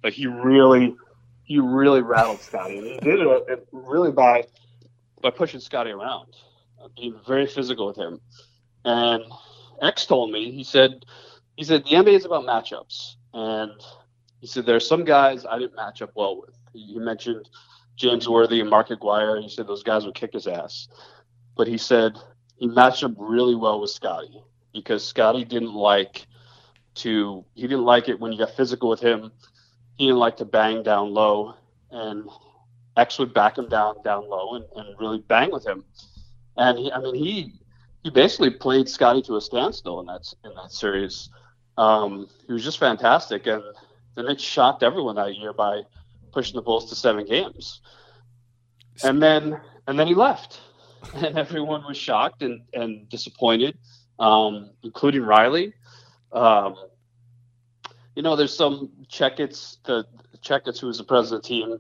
Like 0.04 0.14
he 0.14 0.28
really, 0.28 0.96
he 1.44 1.60
really 1.60 2.02
rattled 2.02 2.42
Scottie, 2.42 2.78
and 2.78 2.88
he 2.88 2.98
did 3.00 3.20
it 3.20 3.68
really 3.72 4.12
by 4.12 4.46
by 5.26 5.32
pushing 5.32 5.60
Scotty 5.60 5.90
around, 5.90 6.36
uh, 6.80 6.88
being 6.96 7.20
very 7.26 7.48
physical 7.48 7.88
with 7.88 7.98
him. 7.98 8.22
And 8.86 9.24
X 9.82 10.06
told 10.06 10.32
me, 10.32 10.52
he 10.52 10.64
said, 10.64 11.04
he 11.58 11.64
said 11.64 11.84
the 11.84 11.96
NBA 11.96 12.14
is 12.14 12.26
about 12.26 12.44
matchups, 12.44 13.16
and 13.34 13.72
he 14.40 14.46
said 14.46 14.68
there 14.68 14.76
are 14.76 14.80
some 14.80 15.04
guys 15.04 15.44
I 15.44 15.58
didn't 15.58 15.76
match 15.76 16.04
up 16.04 16.12
well 16.14 16.40
with. 16.40 16.54
He 16.74 17.00
mentioned 17.00 17.50
James 17.96 18.30
Worthy 18.30 18.62
and 18.62 18.70
Mark 18.70 18.92
Aguirre. 18.92 19.42
He 19.42 19.50
said 19.50 19.66
those 19.66 19.82
guys 19.82 20.06
would 20.06 20.14
kick 20.14 20.34
his 20.34 20.46
ass, 20.46 20.90
but 21.58 21.66
he 21.66 21.80
said 21.80 22.14
he 22.58 22.68
matched 22.68 23.04
up 23.04 23.14
really 23.18 23.56
well 23.56 23.82
with 23.82 23.90
Scotty 23.90 24.44
because 24.74 25.04
Scotty 25.04 25.44
didn't 25.44 25.74
like 25.74 26.28
to 26.96 27.44
he 27.56 27.64
didn't 27.64 27.86
like 27.86 28.10
it 28.10 28.20
when 28.20 28.32
you 28.32 28.38
got 28.38 28.52
physical 28.52 28.90
with 28.90 29.00
him. 29.00 29.32
He 29.98 30.06
didn't 30.06 30.20
like 30.20 30.38
to 30.38 30.46
bang 30.46 30.84
down 30.84 31.16
low, 31.16 31.56
and 31.90 32.30
X 32.98 33.20
would 33.20 33.34
back 33.34 33.58
him 33.58 33.68
down 33.68 34.02
down 34.04 34.30
low 34.30 34.56
and, 34.56 34.66
and 34.76 35.00
really 35.00 35.20
bang 35.20 35.52
with 35.52 35.66
him. 35.66 35.84
And 36.58 36.78
he, 36.78 36.92
I 36.92 37.00
mean, 37.00 37.16
he 37.16 37.54
he 38.04 38.10
basically 38.10 38.52
played 38.52 38.88
Scottie 38.88 39.22
to 39.24 39.36
a 39.36 39.42
standstill 39.42 40.00
in 40.00 40.06
that 40.06 40.34
in 40.44 40.54
that 40.56 40.72
series. 40.72 41.30
Um, 41.78 42.30
he 42.48 42.54
was 42.54 42.64
just 42.64 42.80
fantastic, 42.80 43.48
and 43.48 43.64
the 44.16 44.24
Knicks 44.24 44.42
shocked 44.42 44.84
everyone 44.84 45.16
that 45.16 45.36
year 45.36 45.54
by 45.54 45.82
pushing 46.32 46.56
the 46.56 46.62
Bulls 46.62 46.90
to 46.90 46.96
seven 46.96 47.26
games. 47.26 47.82
And 49.04 49.22
then 49.22 49.60
and 49.88 50.00
then 50.00 50.08
he 50.08 50.16
left, 50.16 50.62
and 51.16 51.38
everyone 51.38 51.84
was 51.86 51.98
shocked 51.98 52.44
and 52.44 52.62
and 52.74 53.10
disappointed, 53.10 53.78
um, 54.20 54.72
including 54.84 55.24
Riley. 55.24 55.74
Um, 56.32 56.76
you 58.16 58.24
know, 58.24 58.36
there's 58.38 58.56
some 58.56 58.90
Checketts, 59.10 59.78
the 59.84 60.06
Checketts, 60.42 60.80
who 60.80 60.88
was 60.88 60.98
the 60.98 61.04
president 61.04 61.40
of 61.40 61.44
the 61.44 61.48
team, 61.48 61.80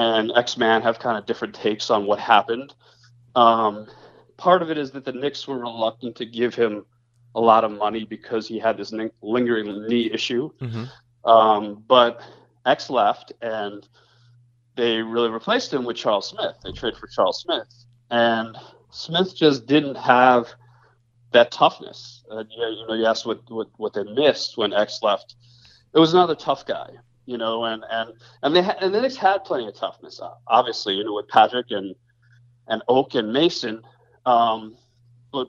and 0.00 0.32
X 0.34 0.56
Man 0.56 0.80
have 0.80 0.98
kind 0.98 1.18
of 1.18 1.26
different 1.26 1.54
takes 1.54 1.90
on 1.90 2.06
what 2.06 2.18
happened. 2.18 2.74
Um, 3.36 3.86
part 4.38 4.62
of 4.62 4.70
it 4.70 4.78
is 4.78 4.90
that 4.92 5.04
the 5.04 5.12
Knicks 5.12 5.46
were 5.46 5.58
reluctant 5.58 6.16
to 6.16 6.24
give 6.24 6.54
him 6.54 6.86
a 7.34 7.40
lot 7.40 7.64
of 7.64 7.70
money 7.70 8.04
because 8.04 8.48
he 8.48 8.58
had 8.58 8.78
this 8.78 8.94
lingering 9.20 9.86
knee 9.86 10.10
issue. 10.10 10.50
Mm-hmm. 10.58 11.28
Um, 11.28 11.84
but 11.86 12.22
X 12.64 12.88
left, 12.88 13.34
and 13.42 13.86
they 14.74 15.02
really 15.02 15.28
replaced 15.28 15.70
him 15.70 15.84
with 15.84 15.98
Charles 15.98 16.28
Smith. 16.28 16.56
They 16.64 16.72
traded 16.72 16.98
for 16.98 17.06
Charles 17.08 17.42
Smith, 17.42 17.68
and 18.10 18.56
Smith 18.88 19.36
just 19.36 19.66
didn't 19.66 19.96
have 19.96 20.46
that 21.32 21.52
toughness. 21.52 22.24
Uh, 22.30 22.44
you, 22.50 22.86
know, 22.88 22.94
you 22.94 23.04
asked 23.04 23.26
what, 23.26 23.42
what 23.48 23.68
what 23.76 23.92
they 23.92 24.04
missed 24.04 24.56
when 24.56 24.72
X 24.72 25.00
left. 25.02 25.34
It 25.92 25.98
was 25.98 26.14
another 26.14 26.34
tough 26.34 26.64
guy, 26.64 26.88
you 27.26 27.38
know, 27.38 27.64
and 27.64 27.84
and 27.90 28.12
and 28.42 28.54
they 28.56 28.62
ha- 28.62 28.76
and 28.80 28.94
the 28.94 29.00
Knicks 29.00 29.16
had 29.16 29.44
plenty 29.44 29.68
of 29.68 29.74
toughness, 29.74 30.20
uh, 30.20 30.34
obviously, 30.46 30.94
you 30.94 31.04
know, 31.04 31.14
with 31.14 31.28
Patrick 31.28 31.66
and 31.70 31.94
and 32.66 32.82
Oak 32.88 33.14
and 33.14 33.32
Mason. 33.32 33.82
Um, 34.26 34.76
but 35.32 35.48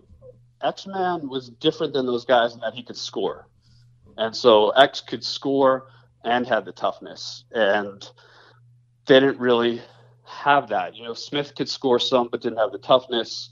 X 0.61 0.87
Man 0.87 1.27
was 1.27 1.49
different 1.49 1.93
than 1.93 2.05
those 2.05 2.25
guys 2.25 2.53
in 2.53 2.59
that 2.61 2.73
he 2.73 2.83
could 2.83 2.97
score, 2.97 3.47
and 4.17 4.35
so 4.35 4.69
X 4.71 5.01
could 5.01 5.23
score 5.23 5.87
and 6.23 6.45
had 6.45 6.65
the 6.65 6.71
toughness, 6.71 7.45
and 7.51 8.09
they 9.07 9.19
didn't 9.19 9.39
really 9.39 9.81
have 10.25 10.69
that. 10.69 10.95
You 10.95 11.03
know, 11.03 11.13
Smith 11.13 11.53
could 11.55 11.69
score 11.69 11.99
some, 11.99 12.29
but 12.31 12.41
didn't 12.41 12.59
have 12.59 12.71
the 12.71 12.77
toughness. 12.77 13.49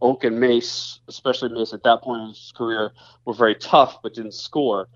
Oak 0.00 0.24
and 0.24 0.38
Mace, 0.38 1.00
especially 1.08 1.48
Mace 1.48 1.72
at 1.72 1.82
that 1.82 2.02
point 2.02 2.22
in 2.22 2.28
his 2.28 2.52
career, 2.56 2.92
were 3.24 3.34
very 3.34 3.54
tough 3.56 3.98
but 4.02 4.14
didn't 4.14 4.34
score. 4.34 4.88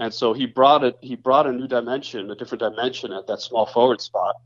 And 0.00 0.12
so 0.12 0.32
he 0.32 0.46
brought 0.46 0.82
it. 0.82 0.96
He 1.02 1.14
brought 1.14 1.46
a 1.46 1.52
new 1.52 1.68
dimension, 1.68 2.30
a 2.30 2.34
different 2.34 2.60
dimension 2.60 3.12
at 3.12 3.26
that 3.26 3.40
small 3.42 3.66
forward 3.66 4.00
spot. 4.00 4.36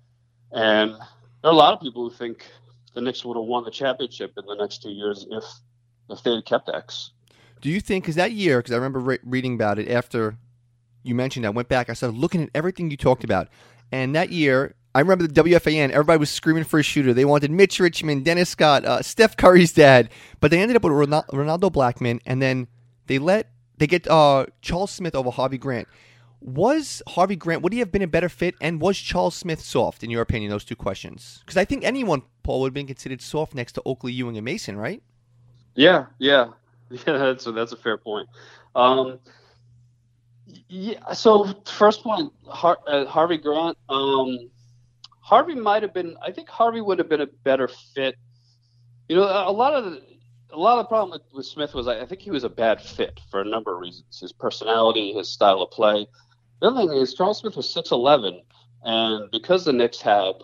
And 0.51 0.91
there 0.91 1.51
are 1.51 1.53
a 1.53 1.57
lot 1.57 1.73
of 1.73 1.81
people 1.81 2.03
who 2.03 2.15
think 2.15 2.45
the 2.93 3.01
Knicks 3.01 3.25
would 3.25 3.37
have 3.37 3.47
won 3.47 3.65
the 3.65 3.71
championship 3.71 4.33
in 4.37 4.45
the 4.47 4.57
next 4.57 4.83
two 4.83 4.91
years 4.91 5.25
if 5.31 5.45
if 6.11 6.23
they 6.25 6.35
had 6.35 6.45
kept 6.45 6.69
X. 6.69 7.13
Do 7.61 7.71
you 7.71 7.81
think? 7.81 8.03
Because 8.05 8.17
that 8.17 8.33
year, 8.33 8.59
because 8.59 8.73
I 8.73 8.75
remember 8.75 8.99
re- 8.99 9.19
reading 9.23 9.55
about 9.55 9.79
it 9.79 9.89
after 9.89 10.37
you 11.05 11.15
mentioned, 11.15 11.47
I 11.47 11.51
went 11.51 11.69
back. 11.69 11.89
I 11.89 11.93
started 11.93 12.19
looking 12.19 12.43
at 12.43 12.51
everything 12.53 12.91
you 12.91 12.97
talked 12.97 13.23
about, 13.23 13.49
and 13.93 14.13
that 14.17 14.31
year 14.31 14.75
I 14.93 15.01
remember 15.01 15.29
the 15.29 15.43
WFAN. 15.43 15.91
Everybody 15.91 16.19
was 16.19 16.31
screaming 16.31 16.65
for 16.65 16.81
a 16.81 16.83
shooter. 16.83 17.15
They 17.15 17.25
wanted 17.25 17.53
Mitch 17.53 17.79
Richmond, 17.79 18.25
Dennis 18.25 18.51
Scott, 18.51 18.85
uh, 18.85 19.03
Steph 19.03 19.37
Curry's 19.37 19.73
dad, 19.73 20.11
but 20.41 20.51
they 20.51 20.61
ended 20.61 20.77
up 20.77 20.83
with 20.83 20.93
Rolando 21.33 21.71
Blackman, 21.71 22.21
and 22.27 22.43
then 22.43 22.67
they 23.07 23.21
let 23.21 23.54
they 23.79 23.87
get 23.87 24.09
uh, 24.09 24.47
Charles 24.63 24.91
Smith 24.91 25.15
over 25.15 25.31
Harvey 25.31 25.59
Grant. 25.59 25.89
Was 26.41 27.03
Harvey 27.09 27.37
Grant 27.37 27.63
would 27.63 27.73
he 27.73 27.79
have 27.79 27.91
been 27.91 28.03
a 28.03 28.07
better 28.07 28.29
fit, 28.29 28.55
and 28.61 28.81
was 28.81 28.99
Charles 28.99 29.35
Smith 29.35 29.61
soft 29.61 30.05
in 30.05 30.11
your 30.11 30.21
opinion? 30.21 30.51
Those 30.51 30.65
two 30.65 30.77
questions, 30.77 31.39
because 31.41 31.57
I 31.57 31.65
think 31.65 31.85
anyone 31.85 32.23
Paul 32.43 32.61
would 32.61 32.69
have 32.69 32.75
been 32.75 32.87
considered 32.87 33.23
soft 33.23 33.55
next 33.55 33.73
to 33.73 33.83
Oakley, 33.87 34.13
Ewing, 34.13 34.37
and 34.37 34.45
Mason, 34.45 34.77
right? 34.77 35.03
Yeah, 35.75 36.07
yeah, 36.19 36.49
yeah. 36.91 36.99
That's 37.07 37.47
a, 37.47 37.53
that's 37.53 37.73
a 37.73 37.77
fair 37.77 37.97
point. 37.97 38.29
Um, 38.75 39.19
yeah. 40.69 41.13
So 41.13 41.55
first 41.65 42.03
point, 42.03 42.33
Har- 42.47 42.81
uh, 42.87 43.07
Harvey 43.07 43.39
Grant. 43.39 43.79
Um, 43.89 44.51
Harvey 45.21 45.55
might 45.55 45.83
have 45.83 45.95
been. 45.95 46.17
I 46.21 46.31
think 46.31 46.51
Harvey 46.51 46.83
would 46.83 46.99
have 46.99 47.09
been 47.09 47.23
a 47.23 47.27
better 47.27 47.69
fit. 47.95 48.17
You 49.09 49.17
know, 49.17 49.23
a 49.23 49.51
lot 49.51 49.73
of 49.73 49.85
the, 49.85 50.03
a 50.55 50.59
lot 50.59 50.79
of 50.79 50.85
the 50.85 50.89
problem 50.89 51.11
with, 51.11 51.23
with 51.35 51.47
Smith 51.47 51.75
was 51.75 51.89
I, 51.89 52.07
think 52.07 52.21
he 52.21 52.31
was 52.31 52.45
a 52.45 52.49
bad 52.49 52.81
fit 52.81 53.21
for 53.31 53.41
a 53.41 53.45
number 53.45 53.75
of 53.75 53.81
reasons. 53.81 54.21
His 54.21 54.33
personality, 54.33 55.13
his 55.13 55.29
style 55.29 55.61
of 55.63 55.71
play. 55.71 56.07
The 56.61 56.69
other 56.69 56.87
thing 56.87 56.93
is 56.97 57.15
Charles 57.15 57.39
Smith 57.39 57.57
was 57.57 57.69
six 57.69 57.91
eleven, 57.91 58.41
and 58.83 59.31
because 59.31 59.65
the 59.65 59.73
Knicks 59.73 60.01
had 60.01 60.35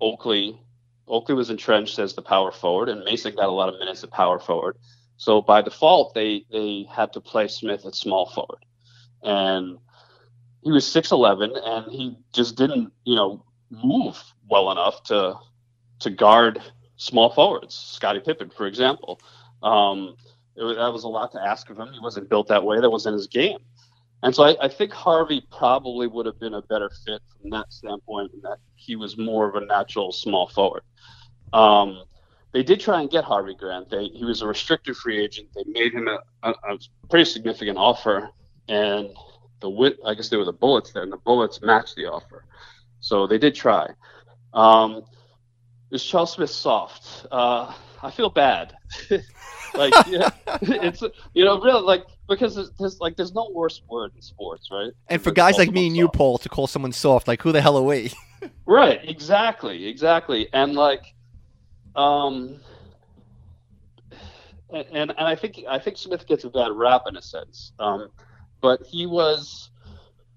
Oakley, 0.00 0.58
Oakley 1.06 1.34
was 1.34 1.50
entrenched 1.50 1.98
as 1.98 2.14
the 2.14 2.22
power 2.22 2.50
forward, 2.50 2.88
and 2.88 3.04
Mason 3.04 3.34
got 3.34 3.48
a 3.48 3.52
lot 3.52 3.68
of 3.68 3.78
minutes 3.78 4.02
at 4.02 4.10
power 4.10 4.38
forward. 4.38 4.78
So 5.18 5.42
by 5.42 5.62
default, 5.62 6.14
they 6.14 6.44
they 6.50 6.86
had 6.90 7.12
to 7.12 7.20
play 7.20 7.48
Smith 7.48 7.84
at 7.84 7.94
small 7.94 8.30
forward, 8.30 8.64
and 9.22 9.78
he 10.62 10.72
was 10.72 10.90
six 10.90 11.12
eleven, 11.12 11.52
and 11.54 11.92
he 11.92 12.16
just 12.32 12.56
didn't, 12.56 12.92
you 13.04 13.16
know, 13.16 13.44
move 13.70 14.20
well 14.48 14.72
enough 14.72 15.02
to 15.04 15.34
to 16.00 16.10
guard 16.10 16.60
small 16.96 17.30
forwards. 17.30 17.74
Scottie 17.74 18.20
Pippen, 18.20 18.50
for 18.50 18.66
example, 18.66 19.20
um, 19.62 20.16
was, 20.56 20.76
that 20.76 20.92
was 20.92 21.04
a 21.04 21.08
lot 21.08 21.32
to 21.32 21.40
ask 21.40 21.70
of 21.70 21.78
him. 21.78 21.88
He 21.92 22.00
wasn't 22.00 22.28
built 22.28 22.48
that 22.48 22.64
way. 22.64 22.80
That 22.80 22.90
wasn't 22.90 23.14
his 23.14 23.26
game. 23.26 23.58
And 24.22 24.34
so 24.34 24.44
I, 24.44 24.56
I, 24.62 24.68
think 24.68 24.92
Harvey 24.92 25.44
probably 25.50 26.06
would 26.06 26.26
have 26.26 26.38
been 26.38 26.54
a 26.54 26.62
better 26.62 26.88
fit 27.04 27.20
from 27.40 27.50
that 27.50 27.72
standpoint, 27.72 28.32
in 28.32 28.40
that 28.42 28.58
he 28.76 28.94
was 28.94 29.18
more 29.18 29.48
of 29.48 29.56
a 29.56 29.66
natural 29.66 30.12
small 30.12 30.48
forward. 30.48 30.82
Um, 31.52 32.04
they 32.52 32.62
did 32.62 32.80
try 32.80 33.00
and 33.00 33.10
get 33.10 33.24
Harvey 33.24 33.54
Grant. 33.54 33.90
They, 33.90 34.06
he 34.06 34.24
was 34.24 34.42
a 34.42 34.46
restricted 34.46 34.96
free 34.96 35.18
agent. 35.22 35.48
They 35.54 35.64
made 35.66 35.92
him 35.92 36.06
a, 36.06 36.20
a, 36.42 36.50
a 36.50 36.78
pretty 37.08 37.24
significant 37.24 37.78
offer, 37.78 38.30
and 38.68 39.08
the 39.60 39.70
wit, 39.70 39.98
I 40.06 40.14
guess 40.14 40.28
they 40.28 40.36
were 40.36 40.44
the 40.44 40.52
Bullets 40.52 40.92
there, 40.92 41.02
and 41.02 41.12
the 41.12 41.16
Bullets 41.16 41.60
matched 41.60 41.96
the 41.96 42.06
offer. 42.06 42.44
So 43.00 43.26
they 43.26 43.38
did 43.38 43.54
try. 43.54 43.88
Um, 44.54 45.02
is 45.90 46.04
Charles 46.04 46.32
Smith 46.32 46.50
soft? 46.50 47.26
Uh, 47.30 47.72
I 48.02 48.10
feel 48.10 48.30
bad. 48.30 48.74
like 49.74 49.94
yeah, 50.06 50.30
it's 50.62 51.02
you 51.34 51.44
know 51.44 51.60
really 51.60 51.82
like 51.82 52.04
because 52.28 52.54
there's, 52.54 52.70
there's, 52.78 53.00
like 53.00 53.16
there's 53.16 53.34
no 53.34 53.50
worse 53.52 53.82
word 53.88 54.12
in 54.14 54.22
sports, 54.22 54.68
right? 54.70 54.92
And 55.08 55.22
for 55.22 55.30
guys 55.30 55.58
like 55.58 55.70
me 55.70 55.86
and 55.86 55.96
you, 55.96 56.08
Paul, 56.08 56.38
to 56.38 56.48
call 56.48 56.66
someone 56.66 56.92
soft, 56.92 57.28
like 57.28 57.42
who 57.42 57.52
the 57.52 57.60
hell 57.60 57.76
are 57.76 57.82
we? 57.82 58.12
right. 58.66 59.00
Exactly. 59.08 59.86
Exactly. 59.86 60.48
And 60.52 60.74
like, 60.74 61.14
um, 61.94 62.60
and, 64.70 64.86
and 64.92 65.10
and 65.10 65.28
I 65.28 65.34
think 65.34 65.60
I 65.68 65.78
think 65.78 65.96
Smith 65.96 66.26
gets 66.26 66.44
a 66.44 66.50
bad 66.50 66.72
rap 66.72 67.02
in 67.06 67.16
a 67.16 67.22
sense. 67.22 67.72
Um, 67.78 68.08
but 68.60 68.84
he 68.86 69.06
was 69.06 69.70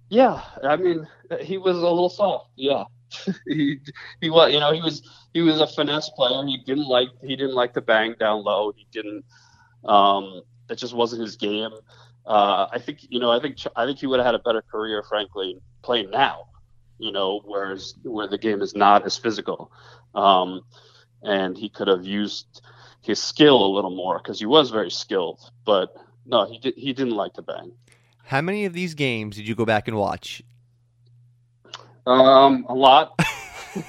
yeah, 0.10 0.42
I 0.64 0.76
mean, 0.76 1.08
he 1.42 1.58
was 1.58 1.78
a 1.78 1.80
little 1.80 2.10
soft. 2.10 2.52
Yeah, 2.56 2.84
he 3.48 3.80
he 4.22 4.30
was. 4.30 4.54
You 4.54 4.60
know, 4.60 4.72
he 4.74 4.82
was 4.82 5.02
he 5.34 5.42
was 5.42 5.60
a 5.62 5.68
finesse 5.68 6.10
player. 6.10 6.46
He 6.46 6.58
didn't 6.58 6.88
like 6.88 7.10
he 7.22 7.36
didn't 7.36 7.56
like 7.56 7.74
to 7.74 7.82
bang 7.82 8.16
down 8.20 8.44
low. 8.44 8.72
He 8.76 8.88
didn't. 8.92 9.24
Um, 9.84 10.42
that 10.68 10.78
just 10.78 10.94
wasn't 10.96 11.22
his 11.22 11.36
game. 11.36 11.72
Uh, 12.26 12.68
I 12.72 12.80
think 12.80 13.00
you 13.10 13.20
know. 13.20 13.32
I 13.32 13.40
think 13.40 13.58
I 13.76 13.86
think 13.86 14.00
he 14.00 14.08
would 14.08 14.20
have 14.20 14.26
had 14.26 14.36
a 14.36 14.40
better 14.40 14.62
career, 14.62 15.04
frankly, 15.04 15.60
playing 15.84 16.10
now. 16.12 16.48
you 16.98 17.12
know, 17.12 17.42
whereas 17.46 17.96
where 18.04 18.28
the 18.28 18.38
game 18.38 18.62
is 18.62 18.76
not 18.76 19.06
as 19.06 19.18
physical. 19.18 19.72
Um, 20.14 20.62
and 21.24 21.58
he 21.58 21.70
could 21.70 21.88
have 21.88 22.06
used 22.06 22.62
his 23.02 23.22
skill 23.22 23.66
a 23.66 23.68
little 23.68 23.96
more 23.96 24.18
because 24.20 24.40
he 24.40 24.46
was 24.46 24.70
very 24.70 24.92
skilled. 24.92 25.40
But 25.66 25.96
no, 26.26 26.46
he 26.46 26.60
did, 26.60 26.76
he 26.76 26.94
didn't 26.94 27.16
like 27.16 27.34
to 27.34 27.42
bang. 27.42 27.72
How 28.24 28.42
many 28.42 28.66
of 28.66 28.74
these 28.74 28.94
games 28.94 29.36
did 29.36 29.48
you 29.48 29.56
go 29.56 29.66
back 29.66 29.88
and 29.88 29.98
watch? 29.98 30.42
Um, 32.06 32.66
a 32.70 32.74
lot. 32.74 33.20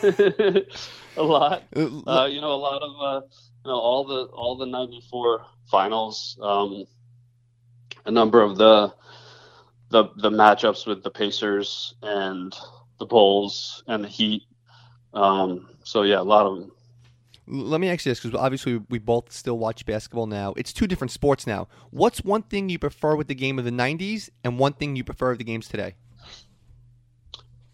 a 1.17 1.23
lot. 1.23 1.63
Uh, 1.75 2.29
you 2.31 2.41
know, 2.41 2.53
a 2.53 2.61
lot 2.61 2.83
of 2.83 2.91
uh, 3.01 3.27
you 3.65 3.71
know 3.71 3.79
all 3.79 4.05
the 4.05 4.25
all 4.33 4.57
the 4.57 4.67
'94 4.67 5.45
finals. 5.71 6.39
Um, 6.41 6.85
a 8.05 8.11
number 8.11 8.43
of 8.43 8.57
the 8.57 8.93
the 9.91 10.05
the 10.17 10.31
matchups 10.31 10.87
with 10.87 11.03
the 11.03 11.11
Pacers 11.11 11.95
and 12.03 12.55
the 12.99 13.07
Bulls 13.07 13.83
and 13.87 14.03
the 14.03 14.09
Heat. 14.09 14.43
Um, 15.13 15.69
so 15.85 16.03
yeah, 16.03 16.21
a 16.21 16.23
lot 16.23 16.47
of 16.47 16.59
them. 16.59 16.73
Let 17.49 17.81
me 17.81 17.89
ask 17.89 18.05
you 18.05 18.11
this 18.11 18.21
because 18.21 18.39
obviously 18.39 18.83
we 18.89 18.99
both 18.99 19.33
still 19.33 19.57
watch 19.57 19.87
basketball 19.87 20.27
now. 20.27 20.53
It's 20.57 20.73
two 20.73 20.89
different 20.89 21.13
sports 21.13 21.47
now. 21.47 21.69
What's 21.91 22.25
one 22.25 22.43
thing 22.43 22.69
you 22.69 22.79
prefer 22.79 23.15
with 23.15 23.29
the 23.29 23.37
game 23.37 23.59
of 23.59 23.65
the 23.65 23.71
'90s, 23.71 24.31
and 24.43 24.59
one 24.59 24.73
thing 24.73 24.97
you 24.97 25.05
prefer 25.05 25.31
with 25.31 25.39
the 25.39 25.45
games 25.45 25.69
today? 25.69 25.95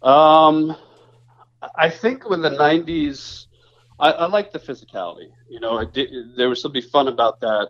Um, 0.03 0.75
I 1.75 1.89
think 1.89 2.29
when 2.29 2.41
the 2.41 2.49
'90s, 2.49 3.47
I, 3.99 4.11
I 4.11 4.25
like 4.27 4.51
the 4.51 4.59
physicality. 4.59 5.31
You 5.49 5.59
know, 5.61 5.83
did, 5.85 6.09
there 6.35 6.49
was 6.49 6.61
something 6.61 6.81
fun 6.81 7.07
about 7.07 7.39
that. 7.41 7.69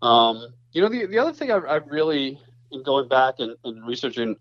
Um, 0.00 0.54
you 0.72 0.80
know, 0.80 0.88
the 0.88 1.06
the 1.06 1.18
other 1.18 1.32
thing 1.32 1.50
I, 1.50 1.56
I 1.56 1.76
really, 1.76 2.40
in 2.72 2.82
going 2.82 3.08
back 3.08 3.34
and, 3.38 3.56
and 3.64 3.86
researching, 3.86 4.36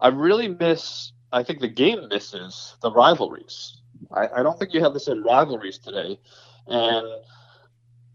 I 0.00 0.08
really 0.08 0.48
miss. 0.48 1.12
I 1.32 1.42
think 1.42 1.60
the 1.60 1.68
game 1.68 2.08
misses 2.08 2.76
the 2.82 2.90
rivalries. 2.92 3.80
I, 4.10 4.28
I 4.40 4.42
don't 4.42 4.58
think 4.58 4.74
you 4.74 4.82
have 4.82 4.92
the 4.92 5.00
same 5.00 5.24
rivalries 5.24 5.78
today, 5.78 6.18
and 6.66 7.06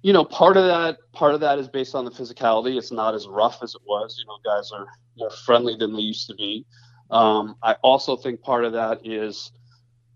you 0.01 0.13
know, 0.13 0.25
part 0.25 0.57
of 0.57 0.65
that 0.65 0.97
part 1.13 1.33
of 1.33 1.39
that 1.39 1.57
is 1.57 1.67
based 1.69 1.95
on 1.95 2.05
the 2.05 2.11
physicality. 2.11 2.77
It's 2.77 2.91
not 2.91 3.15
as 3.15 3.27
rough 3.27 3.63
as 3.63 3.75
it 3.75 3.81
was. 3.85 4.17
You 4.19 4.25
know, 4.25 4.37
guys 4.43 4.71
are 4.71 4.87
more 5.17 5.31
friendly 5.31 5.75
than 5.77 5.93
they 5.93 6.01
used 6.01 6.27
to 6.27 6.35
be. 6.35 6.65
Um, 7.09 7.55
I 7.63 7.73
also 7.83 8.17
think 8.17 8.41
part 8.41 8.65
of 8.65 8.73
that 8.73 9.05
is 9.05 9.51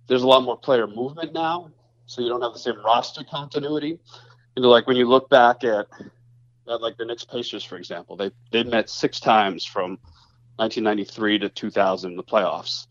there's 0.08 0.24
a 0.24 0.28
lot 0.28 0.44
more 0.44 0.58
player 0.58 0.88
movement 0.88 1.34
now, 1.34 1.72
so 2.06 2.22
you 2.22 2.30
don't 2.30 2.42
have 2.42 2.54
the 2.54 2.60
same 2.60 2.84
roster 2.84 3.24
continuity. 3.24 4.00
You 4.56 4.64
know, 4.64 4.70
like 4.70 4.88
when 4.88 4.98
you 4.98 5.08
look 5.08 5.30
back 5.30 5.64
at, 5.64 5.88
at 6.68 6.82
like 6.82 6.98
the 6.98 7.06
Knicks 7.06 7.24
Pacers, 7.24 7.64
for 7.64 7.78
example, 7.78 8.18
they 8.18 8.32
they 8.52 8.64
met 8.64 8.90
six 8.90 9.20
times 9.20 9.66
from 9.66 9.92
1993 10.58 11.40
to 11.40 11.50
2000 11.50 12.12
in 12.12 12.18
the 12.18 12.24
playoffs. 12.24 12.88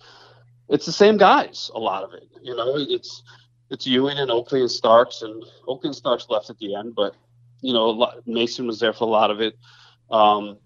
It's 0.68 0.86
the 0.86 0.92
same 0.92 1.16
guys, 1.16 1.70
a 1.74 1.78
lot 1.78 2.04
of 2.04 2.14
it. 2.14 2.28
You 2.42 2.56
know, 2.56 2.76
it's 2.76 3.22
it's 3.70 3.86
Ewing 3.86 4.18
and 4.18 4.30
Oakley 4.30 4.62
and 4.62 4.70
Starks, 4.70 5.22
and 5.22 5.44
Oakley 5.68 5.88
and 5.88 5.96
Starks 5.96 6.26
left 6.30 6.48
at 6.48 6.58
the 6.58 6.74
end, 6.74 6.94
but 6.94 7.14
you 7.60 7.72
know, 7.72 7.90
lot, 7.90 8.26
Mason 8.26 8.66
was 8.66 8.80
there 8.80 8.92
for 8.92 9.04
a 9.04 9.10
lot 9.10 9.30
of 9.30 9.40
it. 9.40 9.58
Um, 10.10 10.58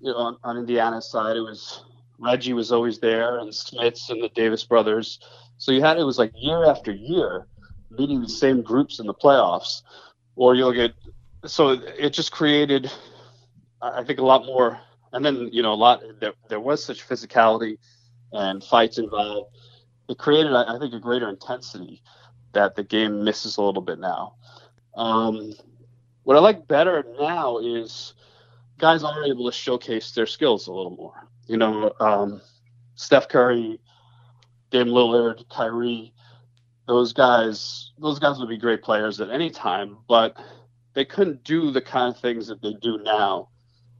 you 0.00 0.12
know, 0.12 0.18
on, 0.18 0.36
on 0.44 0.58
Indiana's 0.58 1.10
side, 1.10 1.36
it 1.36 1.40
was 1.40 1.84
Reggie 2.22 2.52
was 2.52 2.70
always 2.72 2.98
there, 2.98 3.38
and 3.38 3.50
Smits 3.50 4.10
and 4.10 4.22
the 4.22 4.28
Davis 4.30 4.64
brothers. 4.64 5.18
So 5.58 5.72
you 5.72 5.82
had 5.82 5.98
it 5.98 6.04
was 6.04 6.18
like 6.18 6.32
year 6.36 6.64
after 6.64 6.92
year 6.92 7.46
meeting 7.90 8.20
the 8.20 8.28
same 8.28 8.62
groups 8.62 9.00
in 9.00 9.06
the 9.06 9.14
playoffs, 9.14 9.82
or 10.36 10.54
you'll 10.54 10.72
get 10.72 10.94
so 11.44 11.70
it 11.70 12.10
just 12.10 12.32
created, 12.32 12.90
I 13.80 14.04
think, 14.04 14.18
a 14.18 14.24
lot 14.24 14.46
more. 14.46 14.80
And 15.12 15.24
then 15.24 15.50
you 15.52 15.62
know 15.62 15.72
a 15.72 15.74
lot 15.74 16.02
there, 16.20 16.32
there 16.48 16.60
was 16.60 16.84
such 16.84 17.06
physicality 17.06 17.78
and 18.32 18.62
fights 18.62 18.98
involved. 18.98 19.50
It 20.08 20.18
created, 20.18 20.52
I 20.54 20.78
think, 20.78 20.94
a 20.94 21.00
greater 21.00 21.28
intensity 21.28 22.02
that 22.52 22.74
the 22.74 22.84
game 22.84 23.24
misses 23.24 23.56
a 23.56 23.62
little 23.62 23.82
bit 23.82 23.98
now. 23.98 24.34
Um, 24.94 25.54
what 26.24 26.36
I 26.36 26.40
like 26.40 26.66
better 26.68 27.04
now 27.18 27.58
is 27.58 28.14
guys 28.78 29.04
are 29.04 29.24
able 29.24 29.50
to 29.50 29.56
showcase 29.56 30.12
their 30.12 30.26
skills 30.26 30.66
a 30.66 30.72
little 30.72 30.94
more. 30.96 31.28
You 31.46 31.56
know, 31.56 31.92
um, 32.00 32.40
Steph 32.94 33.28
Curry, 33.28 33.80
Dame 34.70 34.88
Lillard, 34.88 35.48
Kyrie, 35.48 36.14
those 36.86 37.12
guys, 37.12 37.92
those 37.98 38.18
guys 38.18 38.38
would 38.38 38.48
be 38.48 38.58
great 38.58 38.82
players 38.82 39.20
at 39.20 39.30
any 39.30 39.50
time, 39.50 39.98
but 40.08 40.36
they 40.94 41.04
couldn't 41.04 41.44
do 41.44 41.70
the 41.70 41.80
kind 41.80 42.14
of 42.14 42.20
things 42.20 42.46
that 42.48 42.60
they 42.62 42.74
do 42.74 42.98
now 43.02 43.48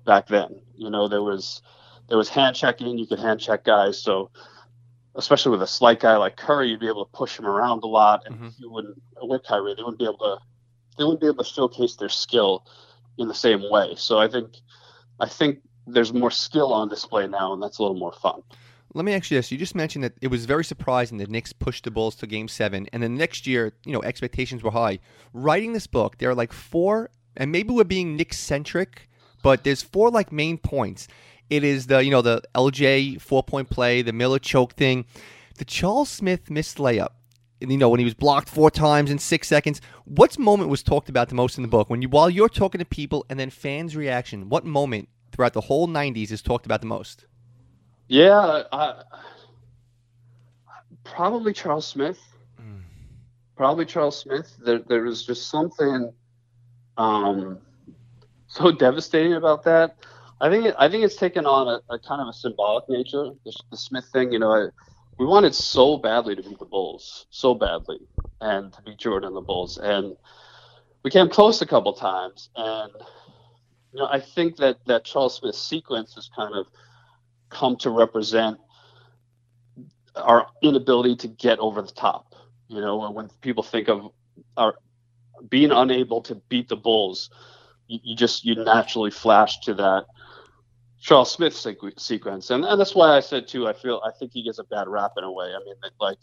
back 0.04 0.26
then. 0.26 0.60
You 0.76 0.90
know, 0.90 1.08
there 1.08 1.22
was 1.22 1.62
there 2.08 2.18
was 2.18 2.28
hand 2.28 2.56
checking, 2.56 2.98
you 2.98 3.06
could 3.06 3.18
hand 3.20 3.40
check 3.40 3.64
guys, 3.64 4.02
so 4.02 4.30
especially 5.14 5.52
with 5.52 5.62
a 5.62 5.66
slight 5.66 6.00
guy 6.00 6.16
like 6.16 6.36
Curry, 6.36 6.70
you'd 6.70 6.80
be 6.80 6.88
able 6.88 7.04
to 7.04 7.12
push 7.12 7.38
him 7.38 7.46
around 7.46 7.84
a 7.84 7.86
lot, 7.86 8.22
and 8.26 8.36
mm-hmm. 8.36 8.48
you 8.58 8.70
wouldn't 8.70 9.00
with 9.22 9.42
Kyrie, 9.44 9.74
they 9.74 9.82
wouldn't 9.82 9.98
be 9.98 10.04
able 10.04 10.18
to 10.18 10.38
they 10.98 11.04
wouldn't 11.04 11.20
be 11.20 11.26
able 11.26 11.42
to 11.44 11.50
showcase 11.50 11.96
their 11.96 12.08
skill 12.08 12.66
in 13.18 13.28
the 13.28 13.34
same 13.34 13.70
way. 13.70 13.94
So 13.96 14.18
I 14.18 14.28
think 14.28 14.56
I 15.20 15.28
think 15.28 15.60
there's 15.86 16.12
more 16.12 16.30
skill 16.30 16.72
on 16.72 16.88
display 16.88 17.26
now, 17.26 17.52
and 17.52 17.62
that's 17.62 17.78
a 17.78 17.82
little 17.82 17.96
more 17.96 18.12
fun. 18.12 18.42
Let 18.94 19.04
me 19.04 19.14
ask 19.14 19.30
you 19.30 19.38
this: 19.38 19.50
You 19.50 19.58
just 19.58 19.74
mentioned 19.74 20.04
that 20.04 20.14
it 20.20 20.28
was 20.28 20.44
very 20.44 20.64
surprising 20.64 21.18
the 21.18 21.26
Knicks 21.26 21.52
pushed 21.52 21.84
the 21.84 21.90
Bulls 21.90 22.14
to 22.16 22.26
Game 22.26 22.48
Seven, 22.48 22.88
and 22.92 23.02
then 23.02 23.16
next 23.16 23.46
year, 23.46 23.74
you 23.84 23.92
know, 23.92 24.02
expectations 24.02 24.62
were 24.62 24.70
high. 24.70 24.98
Writing 25.32 25.72
this 25.72 25.86
book, 25.86 26.18
there 26.18 26.30
are 26.30 26.34
like 26.34 26.52
four, 26.52 27.10
and 27.36 27.50
maybe 27.50 27.72
we're 27.72 27.84
being 27.84 28.16
Knicks 28.16 28.38
centric, 28.38 29.08
but 29.42 29.64
there's 29.64 29.82
four 29.82 30.10
like 30.10 30.30
main 30.30 30.58
points. 30.58 31.08
It 31.48 31.64
is 31.64 31.86
the 31.86 32.04
you 32.04 32.10
know 32.10 32.22
the 32.22 32.42
LJ 32.54 33.20
four 33.20 33.42
point 33.42 33.70
play, 33.70 34.02
the 34.02 34.12
Miller 34.12 34.38
choke 34.38 34.74
thing, 34.74 35.06
the 35.58 35.64
Charles 35.64 36.08
Smith 36.08 36.50
missed 36.50 36.78
layup. 36.78 37.10
You 37.60 37.76
know 37.76 37.88
when 37.88 38.00
he 38.00 38.04
was 38.04 38.14
blocked 38.14 38.48
four 38.48 38.70
times 38.70 39.10
in 39.10 39.18
six 39.18 39.48
seconds. 39.48 39.80
What 40.04 40.38
moment 40.38 40.68
was 40.68 40.82
talked 40.82 41.08
about 41.08 41.28
the 41.28 41.34
most 41.34 41.56
in 41.56 41.62
the 41.62 41.68
book? 41.68 41.88
When 41.88 42.02
you 42.02 42.08
while 42.08 42.28
you're 42.28 42.48
talking 42.48 42.80
to 42.80 42.84
people 42.84 43.24
and 43.30 43.38
then 43.38 43.50
fans' 43.50 43.96
reaction, 43.96 44.48
what 44.48 44.64
moment 44.64 45.08
throughout 45.32 45.54
the 45.54 45.62
whole 45.62 45.88
'90s 45.88 46.30
is 46.30 46.42
talked 46.42 46.66
about 46.66 46.80
the 46.80 46.86
most? 46.86 47.26
Yeah, 48.08 48.62
I, 48.70 49.02
probably 51.04 51.52
Charles 51.52 51.86
Smith. 51.86 52.20
Mm. 52.60 52.82
Probably 53.56 53.86
Charles 53.86 54.18
Smith. 54.18 54.54
There, 54.64 54.80
there 54.80 55.02
was 55.02 55.24
just 55.24 55.48
something 55.48 56.12
um, 56.96 57.58
so 58.48 58.70
devastating 58.72 59.34
about 59.34 59.64
that. 59.64 59.96
I 60.40 60.50
think 60.50 60.66
it, 60.66 60.74
I 60.78 60.88
think 60.88 61.04
it's 61.04 61.16
taken 61.16 61.46
on 61.46 61.68
a, 61.68 61.94
a 61.94 61.98
kind 61.98 62.20
of 62.20 62.28
a 62.28 62.32
symbolic 62.32 62.88
nature. 62.88 63.30
The, 63.44 63.52
the 63.70 63.76
Smith 63.76 64.06
thing, 64.12 64.32
you 64.32 64.38
know, 64.38 64.50
I, 64.50 64.66
we 65.18 65.26
wanted 65.26 65.54
so 65.54 65.96
badly 65.96 66.34
to 66.34 66.42
beat 66.42 66.58
the 66.58 66.64
Bulls, 66.64 67.26
so 67.30 67.54
badly, 67.54 68.00
and 68.40 68.72
to 68.72 68.82
beat 68.82 68.98
Jordan 68.98 69.28
and 69.28 69.36
the 69.36 69.40
Bulls, 69.40 69.78
and 69.78 70.16
we 71.02 71.10
came 71.10 71.28
close 71.28 71.62
a 71.62 71.66
couple 71.66 71.92
times. 71.92 72.50
And 72.56 72.92
you 73.92 74.00
know, 74.00 74.08
I 74.10 74.20
think 74.20 74.56
that 74.56 74.78
that 74.86 75.04
Charles 75.04 75.36
Smith 75.36 75.54
sequence 75.54 76.14
has 76.14 76.28
kind 76.34 76.54
of 76.54 76.66
come 77.50 77.76
to 77.76 77.90
represent 77.90 78.58
our 80.16 80.46
inability 80.62 81.16
to 81.16 81.28
get 81.28 81.58
over 81.58 81.82
the 81.82 81.92
top. 81.92 82.34
You 82.68 82.80
know, 82.80 83.10
when 83.10 83.28
people 83.40 83.62
think 83.62 83.88
of 83.88 84.10
our 84.56 84.76
being 85.48 85.72
unable 85.72 86.22
to 86.22 86.36
beat 86.48 86.68
the 86.68 86.76
Bulls, 86.76 87.30
you, 87.86 87.98
you 88.02 88.16
just 88.16 88.44
you 88.44 88.54
naturally 88.54 89.10
flash 89.10 89.60
to 89.60 89.74
that 89.74 90.06
Charles 91.00 91.32
Smith 91.32 91.52
sequ- 91.52 91.98
sequence, 91.98 92.50
and, 92.50 92.64
and 92.64 92.80
that's 92.80 92.94
why 92.94 93.16
I 93.16 93.20
said 93.20 93.48
too. 93.48 93.66
I 93.66 93.72
feel 93.72 94.00
I 94.04 94.10
think 94.18 94.32
he 94.32 94.42
gets 94.42 94.58
a 94.58 94.64
bad 94.64 94.88
rap 94.88 95.12
in 95.18 95.24
a 95.24 95.32
way. 95.32 95.46
I 95.46 95.58
mean, 95.64 95.74
like 96.00 96.18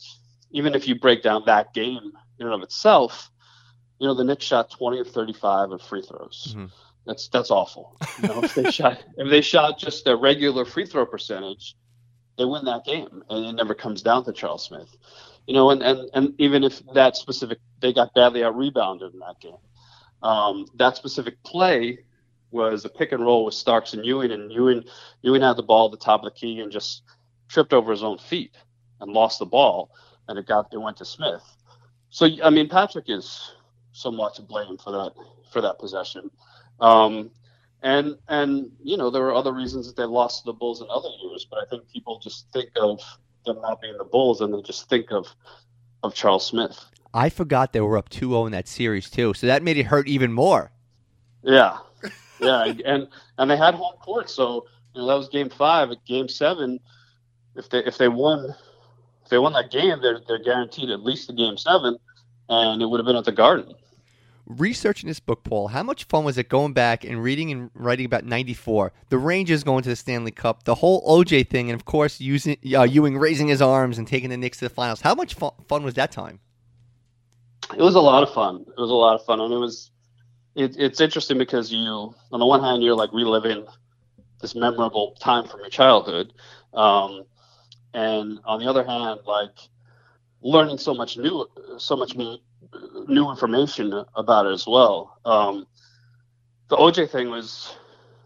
even 0.51 0.73
if 0.73 0.87
you 0.87 0.97
break 0.97 1.21
down 1.21 1.43
that 1.45 1.73
game 1.73 2.11
in 2.39 2.47
and 2.47 2.55
of 2.55 2.63
itself, 2.63 3.29
you 3.99 4.07
know, 4.07 4.15
the 4.15 4.23
Knicks 4.23 4.45
shot 4.45 4.71
20 4.71 4.99
or 4.99 5.03
35 5.03 5.71
of 5.71 5.81
free 5.81 6.01
throws. 6.01 6.55
Mm-hmm. 6.57 6.65
That's 7.05 7.27
that's 7.29 7.51
awful. 7.51 7.97
You 8.21 8.29
know, 8.29 8.43
if 8.43 8.55
they 8.55 8.69
shot 8.71 9.03
if 9.17 9.29
they 9.29 9.41
shot 9.41 9.79
just 9.79 10.07
a 10.07 10.15
regular 10.15 10.65
free 10.65 10.85
throw 10.85 11.05
percentage, 11.05 11.75
they 12.37 12.45
win 12.45 12.65
that 12.65 12.85
game, 12.85 13.23
and 13.29 13.45
it 13.45 13.53
never 13.53 13.73
comes 13.73 14.01
down 14.01 14.25
to 14.25 14.33
Charles 14.33 14.65
Smith. 14.65 14.95
You 15.47 15.53
know, 15.53 15.71
and 15.71 15.81
and, 15.81 16.09
and 16.13 16.33
even 16.39 16.63
if 16.63 16.81
that 16.93 17.15
specific 17.15 17.59
they 17.81 17.93
got 17.93 18.13
badly 18.13 18.43
out 18.43 18.55
rebounded 18.55 19.13
in 19.13 19.19
that 19.19 19.39
game, 19.39 19.57
um, 20.21 20.65
that 20.75 20.95
specific 20.95 21.41
play 21.43 21.99
was 22.51 22.85
a 22.85 22.89
pick 22.89 23.11
and 23.11 23.23
roll 23.23 23.45
with 23.45 23.53
Starks 23.53 23.93
and 23.93 24.05
Ewing, 24.05 24.31
and 24.31 24.51
Ewing 24.51 24.83
Ewing 25.21 25.41
had 25.41 25.57
the 25.57 25.63
ball 25.63 25.85
at 25.85 25.91
the 25.91 26.03
top 26.03 26.23
of 26.23 26.25
the 26.25 26.39
key 26.39 26.59
and 26.59 26.71
just 26.71 27.03
tripped 27.47 27.73
over 27.73 27.91
his 27.91 28.03
own 28.03 28.17
feet 28.17 28.55
and 29.01 29.11
lost 29.11 29.39
the 29.39 29.45
ball, 29.45 29.91
and 30.27 30.37
it 30.37 30.45
got 30.45 30.67
it 30.73 30.77
went 30.77 30.97
to 30.97 31.05
Smith. 31.05 31.43
So 32.09 32.27
I 32.43 32.49
mean, 32.49 32.69
Patrick 32.69 33.05
is 33.07 33.53
somewhat 33.91 34.35
to 34.35 34.41
blame 34.41 34.77
for 34.77 34.91
that 34.91 35.11
for 35.51 35.61
that 35.61 35.79
possession. 35.79 36.29
Um, 36.81 37.31
and 37.81 38.17
and 38.27 38.71
you 38.83 38.97
know 38.97 39.09
there 39.09 39.21
were 39.21 39.33
other 39.33 39.53
reasons 39.53 39.87
that 39.87 39.95
they 39.95 40.03
lost 40.03 40.43
to 40.43 40.45
the 40.47 40.53
Bulls 40.53 40.81
in 40.81 40.87
other 40.89 41.09
years, 41.23 41.45
but 41.49 41.59
I 41.59 41.65
think 41.69 41.89
people 41.89 42.19
just 42.19 42.51
think 42.51 42.69
of 42.75 43.01
them 43.45 43.61
not 43.61 43.81
being 43.81 43.97
the 43.97 44.03
Bulls 44.03 44.41
and 44.41 44.53
they 44.53 44.61
just 44.61 44.89
think 44.89 45.11
of 45.11 45.27
of 46.03 46.13
Charles 46.13 46.45
Smith. 46.45 46.77
I 47.13 47.29
forgot 47.29 47.73
they 47.73 47.81
were 47.81 47.97
up 47.97 48.09
2-0 48.09 48.45
in 48.45 48.51
that 48.51 48.67
series 48.67 49.09
too, 49.09 49.33
so 49.33 49.47
that 49.47 49.63
made 49.63 49.77
it 49.77 49.85
hurt 49.85 50.07
even 50.07 50.31
more. 50.31 50.71
Yeah, 51.41 51.77
yeah, 52.39 52.73
and 52.85 53.07
and 53.37 53.49
they 53.49 53.57
had 53.57 53.75
home 53.75 53.95
court, 54.01 54.29
so 54.29 54.65
you 54.93 55.01
know 55.01 55.07
that 55.07 55.15
was 55.15 55.29
Game 55.29 55.49
Five. 55.49 55.91
At 55.91 56.05
Game 56.05 56.27
Seven, 56.27 56.79
if 57.55 57.69
they 57.69 57.79
if 57.79 57.97
they 57.97 58.09
won 58.09 58.53
if 59.23 59.29
they 59.29 59.37
won 59.37 59.53
that 59.53 59.71
game, 59.71 59.99
they're 60.01 60.21
they're 60.27 60.43
guaranteed 60.43 60.89
at 60.89 61.03
least 61.03 61.27
the 61.27 61.33
game 61.33 61.55
seven, 61.55 61.97
and 62.49 62.81
it 62.81 62.85
would 62.87 62.99
have 62.99 63.05
been 63.05 63.15
at 63.15 63.25
the 63.25 63.31
Garden. 63.31 63.73
Researching 64.49 65.07
this 65.07 65.19
book, 65.19 65.43
Paul, 65.43 65.67
how 65.67 65.83
much 65.83 66.05
fun 66.05 66.23
was 66.25 66.37
it 66.39 66.49
going 66.49 66.73
back 66.73 67.05
and 67.05 67.21
reading 67.21 67.51
and 67.51 67.69
writing 67.75 68.05
about 68.05 68.25
'94, 68.25 68.91
the 69.09 69.17
Rangers 69.19 69.63
going 69.63 69.83
to 69.83 69.89
the 69.89 69.95
Stanley 69.95 70.31
Cup, 70.31 70.63
the 70.63 70.75
whole 70.75 71.05
OJ 71.07 71.47
thing, 71.47 71.69
and 71.69 71.79
of 71.79 71.85
course 71.85 72.19
using 72.19 72.57
uh, 72.73 72.81
Ewing 72.81 73.17
raising 73.17 73.47
his 73.47 73.61
arms 73.61 73.99
and 73.99 74.07
taking 74.07 74.31
the 74.31 74.37
Knicks 74.37 74.57
to 74.57 74.65
the 74.65 74.73
finals? 74.73 75.01
How 75.01 75.13
much 75.13 75.35
fun, 75.35 75.51
fun 75.67 75.83
was 75.83 75.93
that 75.93 76.11
time? 76.11 76.39
It 77.77 77.81
was 77.81 77.93
a 77.93 77.99
lot 77.99 78.23
of 78.23 78.33
fun. 78.33 78.65
It 78.67 78.81
was 78.81 78.89
a 78.89 78.93
lot 78.95 79.13
of 79.13 79.23
fun, 79.23 79.39
and 79.39 79.53
it 79.53 79.57
was 79.57 79.91
it, 80.55 80.75
it's 80.77 80.99
interesting 80.99 81.37
because 81.37 81.71
you, 81.71 82.13
on 82.31 82.39
the 82.39 82.45
one 82.45 82.61
hand, 82.61 82.83
you're 82.83 82.95
like 82.95 83.13
reliving 83.13 83.65
this 84.41 84.55
memorable 84.55 85.15
time 85.19 85.47
from 85.47 85.59
your 85.59 85.69
childhood, 85.69 86.33
um, 86.73 87.23
and 87.93 88.39
on 88.45 88.59
the 88.59 88.67
other 88.67 88.83
hand, 88.83 89.19
like 89.25 89.55
learning 90.41 90.77
so 90.77 90.93
much 90.93 91.17
new, 91.17 91.45
so 91.77 91.95
much 91.95 92.15
new, 92.15 92.37
new 93.07 93.29
information 93.29 94.03
about 94.15 94.45
it 94.45 94.53
as 94.53 94.65
well. 94.67 95.17
Um, 95.25 95.67
the 96.67 96.77
OJ 96.77 97.09
thing 97.09 97.29
was, 97.29 97.75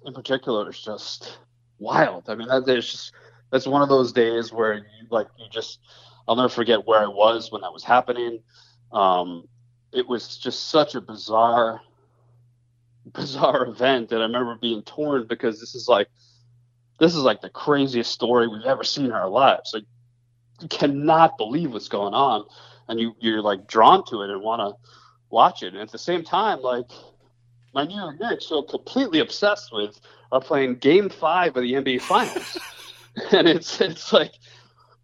in 0.05 0.13
particular, 0.13 0.69
is 0.69 0.79
just 0.79 1.37
wild. 1.79 2.29
I 2.29 2.35
mean, 2.35 2.47
that, 2.47 2.65
there's 2.65 2.91
just 2.91 3.13
that's 3.51 3.67
one 3.67 3.81
of 3.81 3.89
those 3.89 4.11
days 4.11 4.51
where 4.51 4.75
you 4.75 4.83
like 5.09 5.27
you 5.37 5.45
just 5.49 5.79
I'll 6.27 6.35
never 6.35 6.49
forget 6.49 6.85
where 6.85 7.01
I 7.01 7.07
was 7.07 7.51
when 7.51 7.61
that 7.61 7.73
was 7.73 7.83
happening. 7.83 8.41
Um, 8.91 9.47
it 9.91 10.07
was 10.07 10.37
just 10.37 10.69
such 10.69 10.95
a 10.95 11.01
bizarre 11.01 11.81
bizarre 13.05 13.65
event 13.65 14.09
that 14.09 14.19
I 14.19 14.23
remember 14.23 14.55
being 14.55 14.81
torn 14.83 15.27
because 15.27 15.59
this 15.59 15.75
is 15.75 15.87
like 15.87 16.07
this 16.99 17.15
is 17.15 17.21
like 17.21 17.41
the 17.41 17.49
craziest 17.49 18.11
story 18.11 18.47
we've 18.47 18.65
ever 18.65 18.83
seen 18.83 19.05
in 19.05 19.11
our 19.11 19.29
lives. 19.29 19.71
Like 19.73 19.83
you 20.61 20.67
cannot 20.67 21.37
believe 21.37 21.73
what's 21.73 21.89
going 21.89 22.13
on 22.13 22.45
and 22.87 22.99
you 22.99 23.15
you're 23.19 23.41
like 23.41 23.67
drawn 23.67 24.05
to 24.05 24.21
it 24.21 24.29
and 24.29 24.41
want 24.41 24.61
to 24.61 24.91
watch 25.29 25.63
it. 25.63 25.73
And 25.73 25.81
at 25.81 25.91
the 25.91 25.97
same 25.97 26.23
time, 26.23 26.61
like 26.61 26.89
my 27.73 27.85
New 27.85 27.95
York 27.95 28.19
Knicks, 28.19 28.47
so 28.47 28.61
completely 28.61 29.19
obsessed 29.19 29.73
with, 29.73 29.99
are 30.31 30.41
playing 30.41 30.75
Game 30.75 31.09
Five 31.09 31.55
of 31.57 31.63
the 31.63 31.73
NBA 31.73 32.01
Finals, 32.01 32.57
and 33.31 33.47
it's 33.47 33.81
it's 33.81 34.13
like 34.13 34.31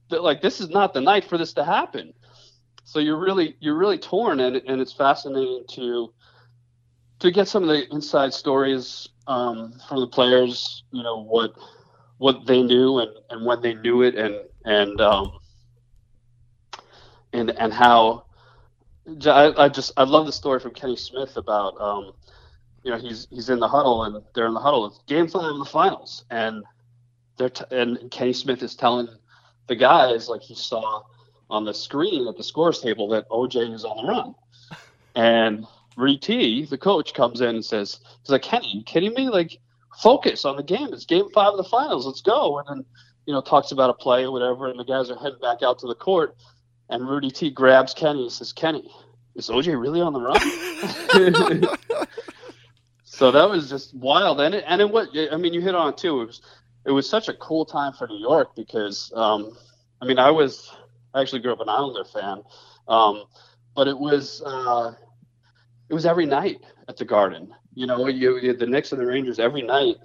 like 0.09 0.41
this 0.41 0.59
is 0.59 0.69
not 0.69 0.93
the 0.93 1.01
night 1.01 1.25
for 1.25 1.37
this 1.37 1.53
to 1.53 1.63
happen. 1.63 2.13
So 2.83 2.99
you're 2.99 3.19
really 3.19 3.55
you're 3.59 3.77
really 3.77 3.97
torn, 3.97 4.39
and 4.39 4.55
and 4.55 4.81
it's 4.81 4.93
fascinating 4.93 5.63
to 5.69 6.13
to 7.19 7.31
get 7.31 7.47
some 7.47 7.63
of 7.63 7.69
the 7.69 7.91
inside 7.93 8.33
stories 8.33 9.09
um, 9.27 9.73
from 9.87 9.99
the 9.99 10.07
players. 10.07 10.83
You 10.91 11.03
know 11.03 11.23
what 11.23 11.53
what 12.17 12.45
they 12.45 12.61
knew 12.61 12.99
and, 12.99 13.11
and 13.29 13.45
when 13.45 13.61
they 13.61 13.75
knew 13.75 14.01
it, 14.01 14.15
and 14.15 14.35
and 14.65 14.99
um, 15.01 15.39
and 17.33 17.51
and 17.51 17.73
how 17.73 18.25
I, 19.25 19.65
I 19.65 19.69
just 19.69 19.91
I 19.97 20.03
love 20.03 20.25
the 20.25 20.31
story 20.31 20.59
from 20.59 20.73
Kenny 20.73 20.95
Smith 20.95 21.37
about 21.37 21.79
um, 21.79 22.13
you 22.83 22.91
know 22.91 22.97
he's 22.97 23.27
he's 23.31 23.49
in 23.49 23.59
the 23.59 23.67
huddle 23.67 24.03
and 24.03 24.23
they're 24.33 24.47
in 24.47 24.53
the 24.53 24.59
huddle. 24.59 24.85
It's 24.85 24.99
game 25.07 25.27
five 25.27 25.51
of 25.51 25.59
the 25.59 25.65
finals, 25.65 26.25
and 26.29 26.63
they're 27.37 27.49
t- 27.49 27.65
and 27.71 28.09
Kenny 28.11 28.33
Smith 28.33 28.61
is 28.61 28.75
telling 28.75 29.07
the 29.67 29.75
guys 29.75 30.29
like 30.29 30.41
he 30.41 30.55
saw 30.55 31.03
on 31.49 31.65
the 31.65 31.73
screen 31.73 32.27
at 32.27 32.37
the 32.37 32.43
scores 32.43 32.79
table 32.79 33.07
that 33.09 33.27
OJ 33.29 33.73
is 33.73 33.85
on 33.85 34.05
the 34.05 34.11
run, 34.11 34.35
and 35.15 35.65
T, 36.21 36.65
the 36.65 36.77
coach, 36.77 37.13
comes 37.13 37.41
in 37.41 37.49
and 37.49 37.65
says, 37.65 37.99
"He's 38.21 38.29
like 38.29 38.43
Kenny, 38.43 38.77
you 38.77 38.83
kidding 38.83 39.13
me? 39.13 39.29
Like 39.29 39.59
focus 40.01 40.45
on 40.45 40.55
the 40.55 40.63
game. 40.63 40.93
It's 40.93 41.05
game 41.05 41.29
five 41.33 41.53
of 41.53 41.57
the 41.57 41.63
finals. 41.63 42.05
Let's 42.05 42.21
go." 42.21 42.59
And 42.59 42.67
then 42.69 42.85
you 43.25 43.33
know 43.33 43.41
talks 43.41 43.71
about 43.71 43.89
a 43.89 43.93
play 43.93 44.23
or 44.23 44.31
whatever, 44.31 44.67
and 44.67 44.79
the 44.79 44.85
guys 44.85 45.09
are 45.09 45.17
heading 45.17 45.39
back 45.41 45.63
out 45.63 45.79
to 45.79 45.87
the 45.87 45.95
court 45.95 46.35
and 46.89 47.07
Rudy 47.07 47.31
T 47.31 47.49
grabs 47.49 47.93
Kenny 47.93 48.23
and 48.23 48.31
says, 48.31 48.53
Kenny, 48.53 48.89
is 49.35 49.49
OJ 49.49 49.79
really 49.79 50.01
on 50.01 50.13
the 50.13 50.21
run? 50.21 50.39
so 53.03 53.31
that 53.31 53.49
was 53.49 53.69
just 53.69 53.93
wild. 53.95 54.41
And 54.41 54.55
it, 54.55 54.63
and 54.67 54.81
it 54.81 54.89
was, 54.89 55.07
I 55.31 55.37
mean, 55.37 55.53
you 55.53 55.61
hit 55.61 55.75
on 55.75 55.89
it 55.89 55.97
too. 55.97 56.21
It 56.21 56.25
was, 56.25 56.41
it 56.85 56.91
was 56.91 57.09
such 57.09 57.27
a 57.27 57.33
cool 57.35 57.65
time 57.65 57.93
for 57.93 58.07
New 58.07 58.17
York 58.17 58.55
because, 58.55 59.11
um, 59.15 59.57
I 60.01 60.05
mean, 60.05 60.19
I 60.19 60.31
was, 60.31 60.71
I 61.13 61.21
actually 61.21 61.41
grew 61.41 61.53
up 61.53 61.61
an 61.61 61.69
Islander 61.69 62.05
fan. 62.05 62.43
Um, 62.87 63.25
but 63.75 63.87
it 63.87 63.97
was, 63.97 64.41
uh, 64.45 64.93
it 65.89 65.93
was 65.93 66.05
every 66.05 66.25
night 66.25 66.61
at 66.87 66.97
the 66.97 67.05
Garden. 67.05 67.53
You 67.75 67.87
know, 67.87 68.07
you, 68.07 68.37
you 68.37 68.53
the 68.53 68.65
Knicks 68.65 68.91
and 68.91 69.01
the 69.01 69.05
Rangers 69.05 69.39
every 69.39 69.61
night, 69.61 69.95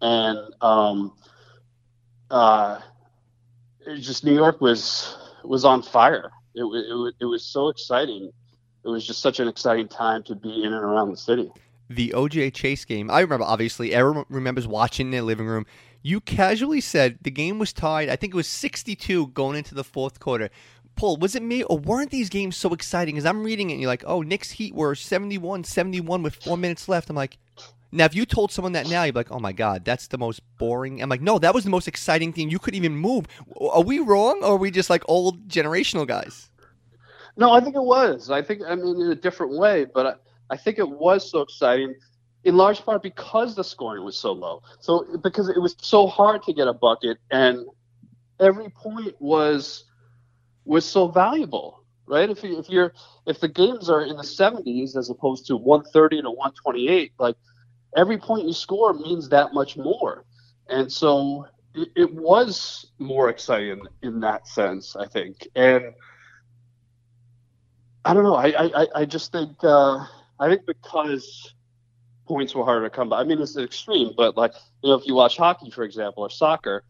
and 0.00 0.38
um, 0.60 1.14
uh, 2.30 2.80
it 3.86 4.00
just 4.00 4.24
New 4.24 4.34
York 4.34 4.60
was 4.60 5.16
was 5.44 5.64
on 5.64 5.82
fire. 5.82 6.30
It, 6.54 6.62
it, 6.62 7.14
it 7.20 7.24
was 7.24 7.44
so 7.44 7.68
exciting. 7.68 8.30
It 8.84 8.88
was 8.88 9.06
just 9.06 9.20
such 9.20 9.40
an 9.40 9.48
exciting 9.48 9.88
time 9.88 10.22
to 10.24 10.34
be 10.34 10.64
in 10.64 10.72
and 10.72 10.84
around 10.84 11.10
the 11.10 11.16
city. 11.16 11.50
The 11.88 12.10
OJ 12.10 12.54
Chase 12.54 12.84
game, 12.84 13.10
I 13.10 13.20
remember 13.20 13.44
obviously, 13.44 13.92
everyone 13.92 14.24
remembers 14.28 14.66
watching 14.66 15.08
in 15.08 15.10
their 15.10 15.22
living 15.22 15.46
room. 15.46 15.66
You 16.02 16.20
casually 16.20 16.80
said 16.80 17.18
the 17.22 17.30
game 17.30 17.58
was 17.58 17.72
tied, 17.72 18.08
I 18.08 18.16
think 18.16 18.34
it 18.34 18.36
was 18.36 18.48
62 18.48 19.28
going 19.28 19.56
into 19.56 19.74
the 19.74 19.84
fourth 19.84 20.18
quarter. 20.18 20.50
Paul, 20.96 21.16
was 21.16 21.34
it 21.34 21.42
me 21.42 21.62
or 21.62 21.78
weren't 21.78 22.10
these 22.10 22.28
games 22.28 22.56
so 22.56 22.72
exciting? 22.72 23.14
Because 23.14 23.26
I'm 23.26 23.44
reading 23.44 23.70
it 23.70 23.74
and 23.74 23.80
you're 23.80 23.88
like, 23.88 24.04
oh, 24.06 24.22
Knicks 24.22 24.52
Heat 24.52 24.74
were 24.74 24.94
71 24.94 25.64
71 25.64 26.22
with 26.22 26.34
four 26.34 26.56
minutes 26.56 26.88
left. 26.88 27.08
I'm 27.08 27.16
like, 27.16 27.38
now, 27.94 28.06
if 28.06 28.14
you 28.14 28.24
told 28.24 28.50
someone 28.50 28.72
that 28.72 28.88
now, 28.88 29.02
you'd 29.02 29.12
be 29.12 29.20
like, 29.20 29.30
"Oh 29.30 29.38
my 29.38 29.52
god, 29.52 29.84
that's 29.84 30.06
the 30.06 30.16
most 30.16 30.40
boring." 30.58 31.02
I'm 31.02 31.10
like, 31.10 31.20
"No, 31.20 31.38
that 31.38 31.54
was 31.54 31.64
the 31.64 31.70
most 31.70 31.86
exciting 31.86 32.32
thing. 32.32 32.50
You 32.50 32.58
couldn't 32.58 32.78
even 32.78 32.96
move." 32.96 33.26
Are 33.60 33.82
we 33.82 33.98
wrong, 33.98 34.40
or 34.42 34.54
are 34.54 34.56
we 34.56 34.70
just 34.70 34.88
like 34.88 35.02
old 35.08 35.46
generational 35.46 36.06
guys? 36.06 36.50
No, 37.36 37.52
I 37.52 37.60
think 37.60 37.76
it 37.76 37.82
was. 37.82 38.30
I 38.30 38.40
think 38.40 38.62
I 38.66 38.74
mean 38.74 38.98
in 39.00 39.10
a 39.10 39.14
different 39.14 39.58
way, 39.58 39.84
but 39.84 40.06
I, 40.06 40.54
I 40.54 40.56
think 40.56 40.78
it 40.78 40.88
was 40.88 41.30
so 41.30 41.42
exciting, 41.42 41.94
in 42.44 42.56
large 42.56 42.82
part 42.82 43.02
because 43.02 43.54
the 43.54 43.64
scoring 43.64 44.04
was 44.04 44.16
so 44.16 44.32
low. 44.32 44.62
So 44.80 45.06
because 45.18 45.50
it 45.50 45.60
was 45.60 45.76
so 45.80 46.06
hard 46.06 46.42
to 46.44 46.54
get 46.54 46.68
a 46.68 46.72
bucket, 46.74 47.18
and 47.30 47.66
every 48.40 48.70
point 48.70 49.14
was 49.20 49.84
was 50.64 50.84
so 50.84 51.08
valuable, 51.08 51.84
right? 52.06 52.30
If 52.30 52.42
you, 52.42 52.58
if 52.58 52.68
you're 52.70 52.94
if 53.26 53.40
the 53.40 53.48
games 53.48 53.90
are 53.90 54.02
in 54.02 54.16
the 54.16 54.22
70s 54.22 54.96
as 54.96 55.10
opposed 55.10 55.46
to 55.48 55.56
130 55.56 56.22
to 56.22 56.30
128, 56.30 57.12
like 57.18 57.36
every 57.96 58.18
point 58.18 58.46
you 58.46 58.52
score 58.52 58.92
means 58.92 59.28
that 59.28 59.52
much 59.52 59.76
more. 59.76 60.24
And 60.68 60.90
so 60.90 61.46
it, 61.74 61.88
it 61.96 62.14
was 62.14 62.86
more 62.98 63.28
exciting 63.28 63.82
in 64.02 64.20
that 64.20 64.46
sense, 64.48 64.96
I 64.96 65.06
think. 65.06 65.48
And 65.54 65.92
I 68.04 68.14
don't 68.14 68.24
know. 68.24 68.34
I, 68.34 68.82
I, 68.82 68.86
I 68.96 69.04
just 69.04 69.32
think 69.32 69.52
uh, 69.62 70.04
I 70.40 70.48
think 70.48 70.66
because 70.66 71.54
points 72.26 72.54
were 72.54 72.64
harder 72.64 72.88
to 72.88 72.94
come 72.94 73.08
by. 73.08 73.20
I 73.20 73.24
mean, 73.24 73.40
it's 73.40 73.56
an 73.56 73.64
extreme, 73.64 74.12
but 74.16 74.36
like 74.36 74.54
you 74.82 74.90
know, 74.90 74.96
if 74.96 75.06
you 75.06 75.14
watch 75.14 75.36
hockey, 75.36 75.70
for 75.70 75.84
example, 75.84 76.24
or 76.24 76.30
soccer, 76.30 76.82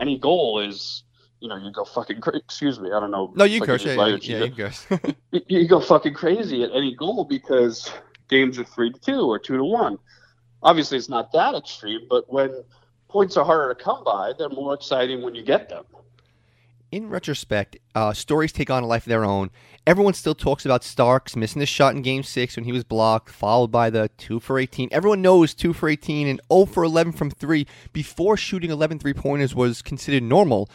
any 0.00 0.18
goal 0.18 0.60
is 0.60 1.04
you 1.40 1.48
know 1.48 1.56
you 1.56 1.70
go 1.70 1.84
fucking 1.84 2.20
cra- 2.20 2.36
excuse 2.36 2.80
me. 2.80 2.90
I 2.90 2.98
don't 2.98 3.12
know. 3.12 3.32
No, 3.36 3.44
you 3.44 3.60
curse. 3.60 3.84
Yeah, 3.84 3.94
yeah, 3.94 4.16
yeah, 4.20 4.44
you 4.44 4.50
curse. 4.50 4.86
you 5.30 5.68
go 5.68 5.80
fucking 5.80 6.14
crazy 6.14 6.64
at 6.64 6.70
any 6.72 6.94
goal 6.96 7.24
because 7.24 7.92
games 8.28 8.58
are 8.58 8.64
three 8.64 8.92
to 8.92 8.98
two 8.98 9.30
or 9.30 9.38
two 9.38 9.58
to 9.58 9.64
one 9.64 9.98
obviously 10.62 10.98
it's 10.98 11.08
not 11.08 11.32
that 11.32 11.54
extreme, 11.54 12.02
but 12.08 12.30
when 12.32 12.64
points 13.08 13.36
are 13.36 13.44
harder 13.44 13.74
to 13.74 13.82
come 13.82 14.04
by, 14.04 14.32
they're 14.38 14.48
more 14.48 14.74
exciting 14.74 15.22
when 15.22 15.34
you 15.34 15.42
get 15.42 15.68
them. 15.68 15.84
In 16.90 17.10
retrospect, 17.10 17.76
uh, 17.94 18.14
stories 18.14 18.50
take 18.50 18.70
on 18.70 18.82
a 18.82 18.86
life 18.86 19.04
of 19.04 19.10
their 19.10 19.24
own. 19.24 19.50
Everyone 19.86 20.14
still 20.14 20.34
talks 20.34 20.64
about 20.64 20.82
Starks 20.82 21.36
missing 21.36 21.60
the 21.60 21.66
shot 21.66 21.94
in 21.94 22.00
Game 22.00 22.22
Six 22.22 22.56
when 22.56 22.64
he 22.64 22.72
was 22.72 22.82
blocked, 22.82 23.28
followed 23.28 23.70
by 23.70 23.90
the 23.90 24.10
two 24.16 24.40
for 24.40 24.58
18. 24.58 24.88
Everyone 24.90 25.20
knows 25.20 25.52
two 25.52 25.74
for 25.74 25.90
18 25.90 26.26
and 26.26 26.40
0 26.50 26.64
for 26.64 26.84
11 26.84 27.12
from 27.12 27.30
three 27.30 27.66
before 27.92 28.38
shooting 28.38 28.70
11 28.70 29.00
three 29.00 29.12
pointers 29.12 29.54
was 29.54 29.82
considered 29.82 30.22
normal. 30.22 30.70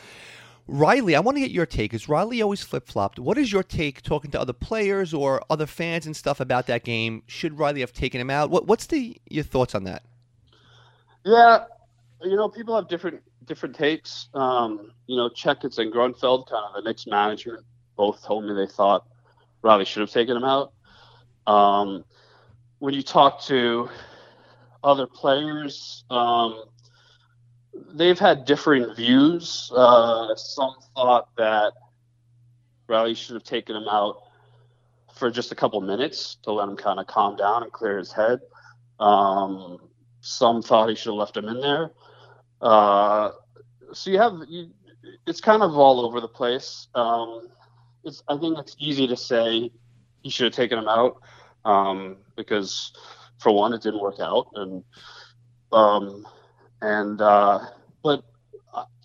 Riley, 0.68 1.16
I 1.16 1.20
want 1.20 1.36
to 1.36 1.42
get 1.42 1.52
your 1.52 1.66
take. 1.66 1.94
Is 1.94 2.08
Riley 2.08 2.42
always 2.42 2.64
flip 2.64 2.88
flopped? 2.88 3.20
What 3.20 3.38
is 3.38 3.52
your 3.52 3.64
take 3.64 4.02
talking 4.02 4.32
to 4.32 4.40
other 4.40 4.54
players 4.54 5.14
or 5.14 5.44
other 5.50 5.68
fans 5.68 6.06
and 6.06 6.16
stuff 6.16 6.40
about 6.40 6.68
that 6.68 6.84
game? 6.84 7.24
Should 7.28 7.58
Riley 7.58 7.82
have 7.82 7.92
taken 7.92 8.22
him 8.22 8.30
out? 8.30 8.50
What, 8.50 8.68
what's 8.68 8.86
the 8.86 9.18
your 9.30 9.44
thoughts 9.44 9.76
on 9.76 9.84
that? 9.84 10.04
Yeah, 11.26 11.66
you 12.22 12.36
know, 12.36 12.48
people 12.48 12.76
have 12.76 12.88
different 12.88 13.22
different 13.46 13.76
takes. 13.76 14.30
Um, 14.34 14.92
you 15.08 15.18
know, 15.18 15.30
Checketts 15.30 15.80
and 15.80 15.94
Grunfeld, 15.94 16.50
kind 16.50 16.66
of 16.66 16.76
the 16.76 16.90
Knicks 16.90 17.08
management, 17.08 17.66
both 17.98 18.24
told 18.24 18.46
me 18.46 18.54
they 18.54 18.68
thought 18.68 19.06
Riley 19.62 19.86
should 19.86 20.02
have 20.02 20.12
taken 20.12 20.38
him 20.38 20.46
out. 20.46 20.72
Um, 21.46 22.06
when 22.80 22.94
you 22.94 23.04
talk 23.04 23.42
to 23.44 23.90
other 24.84 25.08
players, 25.08 26.06
um, 26.10 26.64
they've 27.94 28.20
had 28.20 28.46
differing 28.46 28.94
views. 28.96 29.72
Uh, 29.76 30.36
some 30.36 30.76
thought 30.96 31.30
that 31.38 31.74
Riley 32.88 33.16
should 33.16 33.36
have 33.36 33.44
taken 33.44 33.76
him 33.76 33.88
out 33.90 34.24
for 35.14 35.30
just 35.30 35.52
a 35.52 35.56
couple 35.56 35.80
minutes 35.82 36.38
to 36.44 36.52
let 36.52 36.68
him 36.68 36.76
kind 36.76 37.00
of 37.00 37.08
calm 37.08 37.36
down 37.36 37.64
and 37.64 37.72
clear 37.72 37.98
his 37.98 38.12
head. 38.12 38.40
Um, 39.00 39.80
some 40.22 40.62
thought 40.62 40.90
he 40.90 40.96
should 40.96 41.10
have 41.10 41.18
left 41.18 41.38
him 41.38 41.48
in 41.48 41.62
there. 41.62 41.92
Uh, 42.62 43.32
so 43.94 44.10
you 44.10 44.18
have 44.18 44.34
you, 44.48 44.70
it's 45.28 45.42
kind 45.42 45.62
of 45.62 45.78
all 45.78 46.06
over 46.06 46.22
the 46.22 46.28
place. 46.28 46.88
Um, 46.96 47.50
it's 48.04 48.24
I 48.28 48.38
think 48.38 48.58
it's 48.58 48.76
easy 48.80 49.08
to 49.08 49.18
say 49.18 49.72
he 50.22 50.30
should 50.30 50.46
have 50.46 50.54
taken 50.54 50.80
him 50.80 50.88
out 50.88 51.22
um, 51.66 52.18
because 52.36 52.94
for 53.40 53.52
one 53.52 53.74
it 53.74 53.82
didn't 53.82 54.02
work 54.02 54.20
out 54.20 54.48
and 54.56 54.84
um, 55.72 56.26
and 56.84 57.22
uh, 57.22 57.60
but 58.04 58.24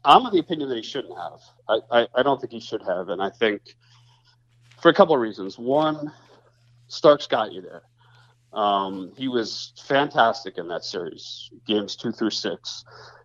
I'm 0.04 0.26
of 0.26 0.32
the 0.32 0.40
opinion 0.40 0.68
that 0.68 0.76
he 0.76 0.82
shouldn't 0.82 1.16
have. 1.16 1.40
I, 1.68 2.00
I, 2.00 2.06
I 2.16 2.22
don't 2.22 2.40
think 2.40 2.52
he 2.52 2.60
should 2.60 2.82
have, 2.82 3.08
and 3.08 3.22
I 3.22 3.30
think 3.30 3.62
for 4.80 4.90
a 4.90 4.94
couple 4.94 5.14
of 5.14 5.20
reasons. 5.20 5.58
One, 5.58 6.12
Starks 6.88 7.26
got 7.26 7.52
you 7.52 7.62
there. 7.62 7.82
Um, 8.52 9.12
he 9.16 9.28
was 9.28 9.72
fantastic 9.86 10.58
in 10.58 10.68
that 10.68 10.84
series, 10.84 11.50
games 11.66 11.96
two 11.96 12.12
through 12.12 12.30
six. 12.30 12.84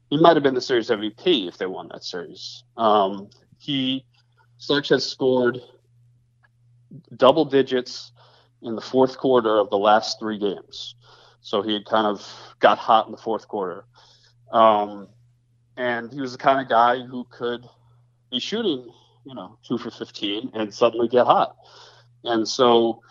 He 0.09 0.17
might 0.17 0.35
have 0.35 0.43
been 0.43 0.53
the 0.53 0.61
series 0.61 0.89
MVP 0.89 1.47
if 1.47 1.57
they 1.57 1.65
won 1.65 1.89
that 1.91 2.03
series. 2.03 2.63
Um, 2.77 3.29
he 3.57 4.05
Starks 4.57 4.89
has 4.89 5.05
scored 5.05 5.59
double 7.15 7.45
digits 7.45 8.11
in 8.61 8.75
the 8.75 8.81
fourth 8.81 9.17
quarter 9.17 9.57
of 9.57 9.69
the 9.69 9.77
last 9.77 10.19
three 10.19 10.37
games. 10.37 10.95
So 11.41 11.61
he 11.61 11.73
had 11.73 11.85
kind 11.85 12.07
of 12.07 12.25
got 12.59 12.77
hot 12.77 13.07
in 13.07 13.11
the 13.11 13.17
fourth 13.17 13.47
quarter. 13.47 13.85
Um, 14.53 15.09
and 15.75 16.13
he 16.13 16.21
was 16.21 16.31
the 16.31 16.37
kind 16.37 16.61
of 16.61 16.69
guy 16.69 16.99
who 16.99 17.25
could 17.25 17.65
be 18.31 18.39
shooting, 18.39 18.89
you 19.25 19.35
know, 19.35 19.57
two 19.67 19.77
for 19.77 19.89
15 19.89 20.51
and 20.53 20.73
suddenly 20.73 21.07
get 21.07 21.25
hot. 21.25 21.55
And 22.23 22.47
so, 22.47 23.01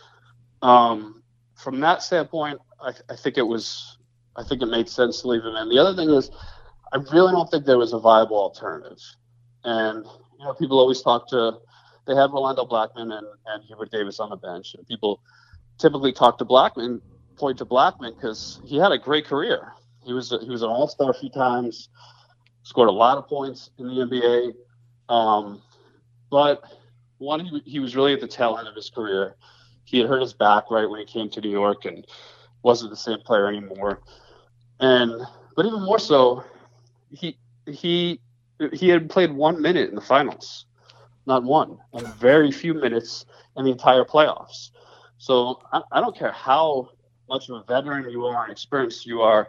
um, 0.63 1.23
from 1.57 1.81
that 1.81 2.03
standpoint, 2.03 2.61
I, 2.81 2.93
I, 3.11 3.17
think 3.17 3.37
it 3.37 3.47
was, 3.47 3.99
I 4.37 4.45
think 4.45 4.63
it 4.63 4.67
made 4.67 4.89
sense 4.89 5.23
to 5.23 5.29
leave 5.29 5.43
him 5.43 5.57
in. 5.57 5.69
The 5.69 5.79
other 5.79 5.95
thing 5.95 6.11
is, 6.11 6.31
I 6.93 6.99
really 7.13 7.33
don't 7.33 7.51
think 7.51 7.67
there 7.67 7.79
was 7.79 7.93
a 7.93 7.99
viable 7.99 8.37
alternative. 8.37 8.99
And, 9.65 10.07
you 10.39 10.45
know, 10.45 10.55
people 10.55 10.79
always 10.79 11.03
talk 11.03 11.29
to, 11.31 11.59
they 12.07 12.15
had 12.15 12.31
Rolando 12.33 12.65
Blackman 12.65 13.11
and, 13.11 13.27
and 13.47 13.65
Hubert 13.65 13.91
Davis 13.91 14.21
on 14.21 14.31
the 14.31 14.37
bench. 14.37 14.75
And 14.75 14.87
people 14.87 15.21
typically 15.79 16.13
talk 16.13 16.39
to 16.39 16.45
Blackman, 16.45 17.01
point 17.37 17.59
to 17.59 17.65
Blackman 17.65 18.15
because 18.15 18.61
he 18.65 18.77
had 18.77 18.93
a 18.93 18.99
great 18.99 19.25
career. 19.25 19.73
He 20.05 20.13
was, 20.13 20.31
he 20.43 20.51
was 20.51 20.63
an 20.63 20.69
all 20.69 20.89
star 20.89 21.11
a 21.11 21.15
few 21.15 21.31
times 21.31 21.89
scored 22.63 22.89
a 22.89 22.93
lot 22.93 23.19
of 23.19 23.29
points 23.29 23.71
in 23.79 23.87
the 23.87 23.95
NBA. 23.95 24.55
Um, 25.13 25.63
but 26.31 26.63
one, 27.19 27.45
he, 27.45 27.63
he 27.65 27.79
was 27.81 27.95
really 27.95 28.13
at 28.13 28.21
the 28.21 28.29
tail 28.29 28.57
end 28.59 28.69
of 28.69 28.75
his 28.75 28.91
career. 28.91 29.37
He 29.85 29.99
had 29.99 30.09
hurt 30.09 30.21
his 30.21 30.33
back 30.33 30.71
right 30.71 30.89
when 30.89 31.01
he 31.01 31.07
came 31.07 31.29
to 31.31 31.41
New 31.41 31.51
York 31.51 31.85
and 31.85 32.07
wasn't 32.63 32.91
the 32.91 32.97
same 32.97 33.19
player 33.21 33.49
anymore. 33.49 34.01
And 34.81 35.21
but 35.55 35.67
even 35.67 35.83
more 35.83 35.99
so, 35.99 36.45
he 37.11 37.39
he 37.67 38.21
he 38.73 38.89
had 38.89 39.11
played 39.11 39.33
one 39.33 39.61
minute 39.61 39.89
in 39.91 39.95
the 39.95 40.01
finals, 40.01 40.67
not 41.27 41.43
one, 41.43 41.79
and 41.93 42.07
very 42.15 42.51
few 42.51 42.75
minutes 42.75 43.27
in 43.57 43.65
the 43.65 43.71
entire 43.71 44.05
playoffs. 44.05 44.71
So 45.19 45.61
I, 45.73 45.83
I 45.93 46.01
don't 46.01 46.17
care 46.17 46.33
how 46.33 46.91
much 47.29 47.49
of 47.49 47.57
a 47.57 47.65
veteran 47.65 48.09
you 48.11 48.25
are 48.25 48.45
and 48.45 48.53
experienced 48.53 49.05
you 49.05 49.21
are 49.21 49.49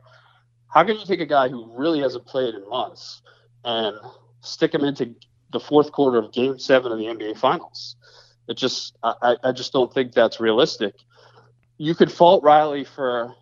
how 0.74 0.84
can 0.84 0.98
you 0.98 1.06
take 1.06 1.22
a 1.22 1.26
guy 1.26 1.50
who 1.50 1.72
really 1.76 2.00
hasn't 2.00 2.26
played 2.26 2.56
in 2.56 2.68
months 2.68 3.22
and 3.64 3.96
stick 4.42 4.74
him 4.74 4.84
into 4.84 5.14
the 5.52 5.60
fourth 5.60 5.92
quarter 5.92 6.18
of 6.18 6.32
Game 6.34 6.58
Seven 6.58 6.92
of 6.92 6.98
the 6.98 7.06
NBA 7.06 7.38
Finals? 7.38 7.96
It 8.48 8.58
just, 8.58 8.96
I, 9.04 9.36
I 9.44 9.52
just 9.52 9.72
don't 9.72 9.94
think 9.94 10.14
that's 10.14 10.40
realistic. 10.40 10.96
You 11.78 11.94
could 11.94 12.12
fault 12.12 12.44
Riley 12.44 12.84
for 12.84 13.36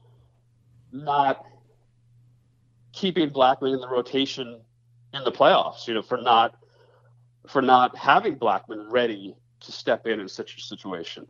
not 0.92 1.46
keeping 2.92 3.30
Blackman 3.30 3.74
in 3.74 3.80
the 3.80 3.88
rotation 3.88 4.60
in 5.14 5.24
the 5.24 5.32
playoffs. 5.32 5.88
You 5.88 5.94
know, 5.94 6.02
for 6.02 6.18
not 6.18 6.56
for 7.48 7.62
not 7.62 7.98
having 7.98 8.36
Blackman 8.36 8.90
ready 8.90 9.36
to 9.62 9.72
step 9.72 10.06
in 10.06 10.20
in 10.20 10.28
such 10.28 10.58
a 10.58 10.62
situation. 10.62 11.26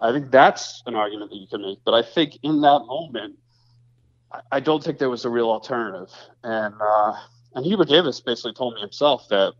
I 0.00 0.12
think 0.12 0.30
that's 0.30 0.82
an 0.86 0.94
argument 0.94 1.30
that 1.30 1.36
you 1.36 1.46
can 1.46 1.62
make. 1.62 1.78
But 1.84 1.94
I 1.94 2.02
think 2.02 2.38
in 2.42 2.60
that 2.62 2.80
moment, 2.86 3.36
I 4.50 4.60
don't 4.60 4.82
think 4.82 4.98
there 4.98 5.10
was 5.10 5.24
a 5.24 5.30
real 5.30 5.48
alternative. 5.48 6.12
And 6.42 6.74
uh, 6.80 7.14
and 7.54 7.64
Hubert 7.64 7.88
Davis 7.88 8.20
basically 8.20 8.52
told 8.52 8.74
me 8.74 8.80
himself 8.80 9.28
that 9.30 9.54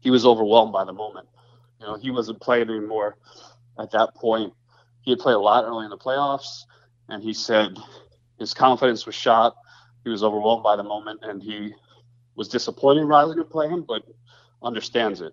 he 0.00 0.10
was 0.10 0.26
overwhelmed 0.26 0.72
by 0.72 0.84
the 0.84 0.92
moment. 0.92 1.28
You 1.80 1.86
know, 1.86 1.96
he 1.96 2.10
wasn't 2.10 2.40
playing 2.40 2.68
anymore 2.68 3.16
at 3.78 3.90
that 3.92 4.14
point. 4.14 4.52
He 5.02 5.10
had 5.10 5.20
played 5.20 5.34
a 5.34 5.38
lot 5.38 5.64
early 5.64 5.84
in 5.84 5.90
the 5.90 5.98
playoffs, 5.98 6.64
and 7.08 7.22
he 7.22 7.34
said 7.34 7.76
his 8.38 8.54
confidence 8.54 9.06
was 9.06 9.14
shot. 9.14 9.54
He 10.02 10.10
was 10.10 10.22
overwhelmed 10.22 10.62
by 10.62 10.76
the 10.76 10.82
moment, 10.82 11.20
and 11.22 11.42
he 11.42 11.74
was 12.34 12.48
disappointed 12.48 13.04
Riley 13.04 13.36
didn't 13.36 13.50
play 13.50 13.68
him, 13.68 13.84
but 13.86 14.02
understands 14.62 15.20
it. 15.20 15.32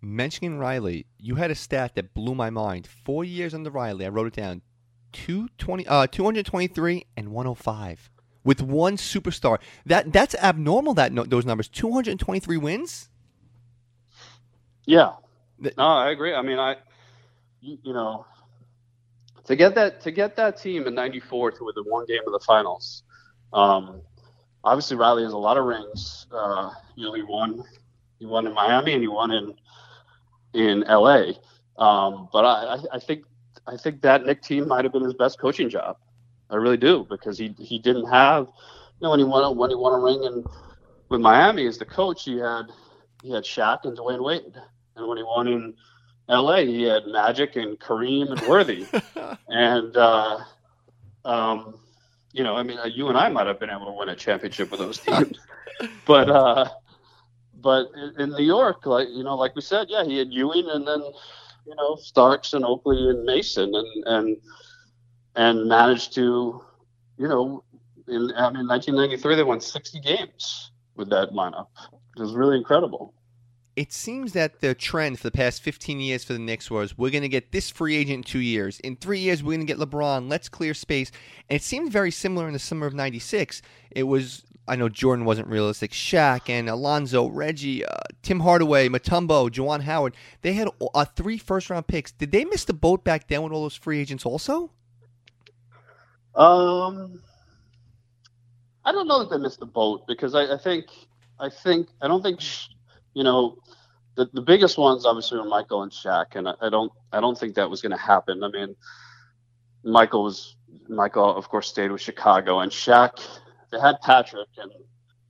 Mentioning 0.00 0.58
Riley, 0.58 1.06
you 1.18 1.36
had 1.36 1.50
a 1.50 1.54
stat 1.54 1.94
that 1.94 2.14
blew 2.14 2.34
my 2.34 2.50
mind. 2.50 2.86
Four 2.86 3.24
years 3.24 3.54
under 3.54 3.70
Riley, 3.70 4.06
I 4.06 4.08
wrote 4.08 4.26
it 4.26 4.34
down. 4.34 4.62
220, 5.12 5.86
uh, 5.86 6.06
223 6.06 7.06
and 7.16 7.30
105 7.30 8.10
with 8.44 8.62
one 8.62 8.96
superstar. 8.96 9.58
That 9.84 10.12
that's 10.12 10.34
abnormal. 10.36 10.94
That 10.94 11.12
no, 11.12 11.24
those 11.24 11.44
numbers. 11.44 11.68
223 11.68 12.56
wins. 12.56 13.08
Yeah. 14.86 15.14
No, 15.58 15.84
I 15.84 16.10
agree. 16.10 16.34
I 16.34 16.42
mean, 16.42 16.58
I, 16.58 16.76
you, 17.60 17.92
know, 17.92 18.24
to 19.44 19.56
get 19.56 19.74
that 19.74 20.00
to 20.02 20.10
get 20.10 20.36
that 20.36 20.58
team 20.60 20.86
in 20.86 20.94
'94 20.94 21.52
to 21.52 21.64
win 21.64 21.72
the 21.74 21.82
one 21.82 22.06
game 22.06 22.20
of 22.26 22.32
the 22.32 22.44
finals. 22.46 23.02
Um, 23.52 24.02
obviously, 24.62 24.96
Riley 24.96 25.24
has 25.24 25.32
a 25.32 25.38
lot 25.38 25.56
of 25.56 25.64
rings. 25.64 26.26
Uh, 26.30 26.70
you 26.94 27.04
know, 27.04 27.14
he 27.14 27.22
won. 27.22 27.64
He 28.18 28.26
won 28.26 28.46
in 28.46 28.54
Miami 28.54 28.92
and 28.92 29.02
he 29.02 29.08
won 29.08 29.30
in 29.32 29.54
in 30.54 30.80
LA. 30.80 31.32
Um, 31.78 32.28
but 32.32 32.44
I, 32.44 32.78
I 32.92 32.98
think 32.98 33.24
I 33.66 33.76
think 33.76 34.02
that 34.02 34.24
Knick 34.24 34.42
team 34.42 34.68
might 34.68 34.84
have 34.84 34.92
been 34.92 35.02
his 35.02 35.14
best 35.14 35.38
coaching 35.38 35.68
job. 35.68 35.96
I 36.50 36.56
really 36.56 36.76
do 36.76 37.06
because 37.08 37.38
he 37.38 37.54
he 37.58 37.78
didn't 37.78 38.06
have, 38.06 38.46
you 38.46 38.52
know, 39.02 39.10
when 39.10 39.18
he 39.18 39.24
won 39.24 39.56
when 39.56 39.70
he 39.70 39.76
won 39.76 39.94
a 39.94 39.98
ring 39.98 40.24
and 40.24 40.46
with 41.08 41.20
Miami 41.20 41.66
as 41.66 41.78
the 41.78 41.84
coach, 41.84 42.24
he 42.24 42.38
had 42.38 42.66
he 43.22 43.32
had 43.32 43.42
Shaq 43.42 43.84
and 43.84 43.96
Dwyane 43.96 44.22
Wade, 44.22 44.54
and 44.96 45.08
when 45.08 45.16
he 45.16 45.24
won 45.24 45.48
in 45.48 45.74
L.A., 46.28 46.66
he 46.66 46.82
had 46.82 47.06
Magic 47.06 47.56
and 47.56 47.78
Kareem 47.78 48.30
and 48.30 48.40
Worthy, 48.48 48.86
and 49.48 49.96
uh, 49.96 50.38
um, 51.24 51.78
you 52.32 52.44
know, 52.44 52.56
I 52.56 52.62
mean, 52.62 52.78
you 52.92 53.08
and 53.08 53.18
I 53.18 53.28
might 53.28 53.46
have 53.46 53.58
been 53.58 53.70
able 53.70 53.86
to 53.86 53.92
win 53.92 54.08
a 54.08 54.16
championship 54.16 54.70
with 54.70 54.80
those 54.80 54.98
teams, 54.98 55.38
but 56.06 56.28
uh, 56.28 56.68
but 57.60 57.88
in 58.18 58.30
New 58.30 58.44
York, 58.44 58.86
like 58.86 59.08
you 59.10 59.24
know, 59.24 59.36
like 59.36 59.54
we 59.56 59.62
said, 59.62 59.86
yeah, 59.88 60.04
he 60.04 60.18
had 60.18 60.32
Ewing 60.32 60.68
and 60.70 60.86
then 60.86 61.02
you 61.66 61.74
know 61.74 61.96
Starks 61.96 62.52
and 62.52 62.64
Oakley 62.64 63.08
and 63.08 63.24
Mason 63.24 63.74
and 63.74 64.06
and 64.06 64.36
and 65.34 65.68
managed 65.68 66.14
to, 66.14 66.62
you 67.18 67.28
know, 67.28 67.62
in 68.08 68.32
I 68.36 68.50
mean 68.50 68.66
1993 68.66 69.34
they 69.34 69.42
won 69.42 69.60
60 69.60 70.00
games 70.00 70.70
with 70.94 71.10
that 71.10 71.30
lineup. 71.30 71.68
It 72.16 72.22
was 72.22 72.34
really 72.34 72.56
incredible. 72.56 73.12
It 73.74 73.92
seems 73.92 74.32
that 74.32 74.60
the 74.60 74.74
trend 74.74 75.18
for 75.18 75.24
the 75.24 75.36
past 75.36 75.60
15 75.60 76.00
years 76.00 76.24
for 76.24 76.32
the 76.32 76.38
Knicks 76.38 76.70
was 76.70 76.96
we're 76.96 77.10
going 77.10 77.22
to 77.22 77.28
get 77.28 77.52
this 77.52 77.68
free 77.68 77.94
agent 77.94 78.16
in 78.16 78.22
two 78.22 78.38
years. 78.38 78.80
In 78.80 78.96
three 78.96 79.18
years, 79.18 79.42
we're 79.42 79.58
going 79.58 79.66
to 79.66 79.70
get 79.70 79.78
LeBron. 79.78 80.30
Let's 80.30 80.48
clear 80.48 80.72
space. 80.72 81.12
And 81.50 81.56
it 81.56 81.62
seemed 81.62 81.92
very 81.92 82.10
similar 82.10 82.46
in 82.46 82.54
the 82.54 82.58
summer 82.58 82.86
of 82.86 82.94
96. 82.94 83.60
It 83.90 84.04
was 84.04 84.45
I 84.68 84.76
know 84.76 84.88
Jordan 84.88 85.24
wasn't 85.24 85.48
realistic. 85.48 85.92
Shaq 85.92 86.48
and 86.48 86.68
Alonzo, 86.68 87.28
Reggie, 87.28 87.84
uh, 87.84 87.92
Tim 88.22 88.40
Hardaway, 88.40 88.88
Mutombo, 88.88 89.48
Juwan 89.48 89.82
Howard. 89.82 90.16
They 90.42 90.54
had 90.54 90.68
uh, 90.94 91.04
three 91.04 91.38
first 91.38 91.70
round 91.70 91.86
picks. 91.86 92.12
Did 92.12 92.32
they 92.32 92.44
miss 92.44 92.64
the 92.64 92.72
boat 92.72 93.04
back 93.04 93.28
then 93.28 93.42
with 93.42 93.52
all 93.52 93.62
those 93.62 93.76
free 93.76 94.00
agents 94.00 94.26
also? 94.26 94.70
Um, 96.34 97.20
I 98.84 98.92
don't 98.92 99.08
know 99.08 99.20
that 99.20 99.30
they 99.30 99.38
missed 99.38 99.60
the 99.60 99.66
boat 99.66 100.06
because 100.06 100.34
I, 100.34 100.54
I 100.54 100.58
think 100.58 100.86
I 101.38 101.48
think 101.48 101.88
I 102.02 102.08
don't 102.08 102.22
think 102.22 102.40
you 103.14 103.24
know 103.24 103.58
the 104.16 104.28
the 104.32 104.42
biggest 104.42 104.78
ones 104.78 105.06
obviously 105.06 105.38
were 105.38 105.44
Michael 105.44 105.82
and 105.82 105.92
Shaq, 105.92 106.34
and 106.34 106.48
I, 106.48 106.54
I 106.60 106.68
don't 106.68 106.92
I 107.12 107.20
don't 107.20 107.38
think 107.38 107.54
that 107.54 107.70
was 107.70 107.80
going 107.80 107.92
to 107.92 107.98
happen. 107.98 108.42
I 108.42 108.48
mean, 108.48 108.76
Michael 109.84 110.24
was 110.24 110.56
Michael 110.88 111.36
of 111.36 111.48
course 111.48 111.68
stayed 111.68 111.90
with 111.90 112.00
Chicago, 112.00 112.60
and 112.60 112.70
Shaq 112.70 113.20
they 113.76 113.86
had 113.86 114.00
Patrick, 114.02 114.48
and 114.58 114.70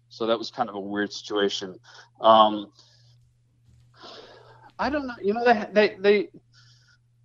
so 0.09 0.27
that 0.27 0.39
was 0.39 0.51
kind 0.51 0.69
of 0.69 0.75
a 0.75 0.81
weird 0.81 1.13
situation. 1.13 1.79
Um, 2.21 2.71
I 4.79 4.91
don't 4.91 5.07
know. 5.07 5.15
You 5.23 5.35
know, 5.35 5.45
they 5.45 5.67
they 5.73 5.97
they 5.99 6.29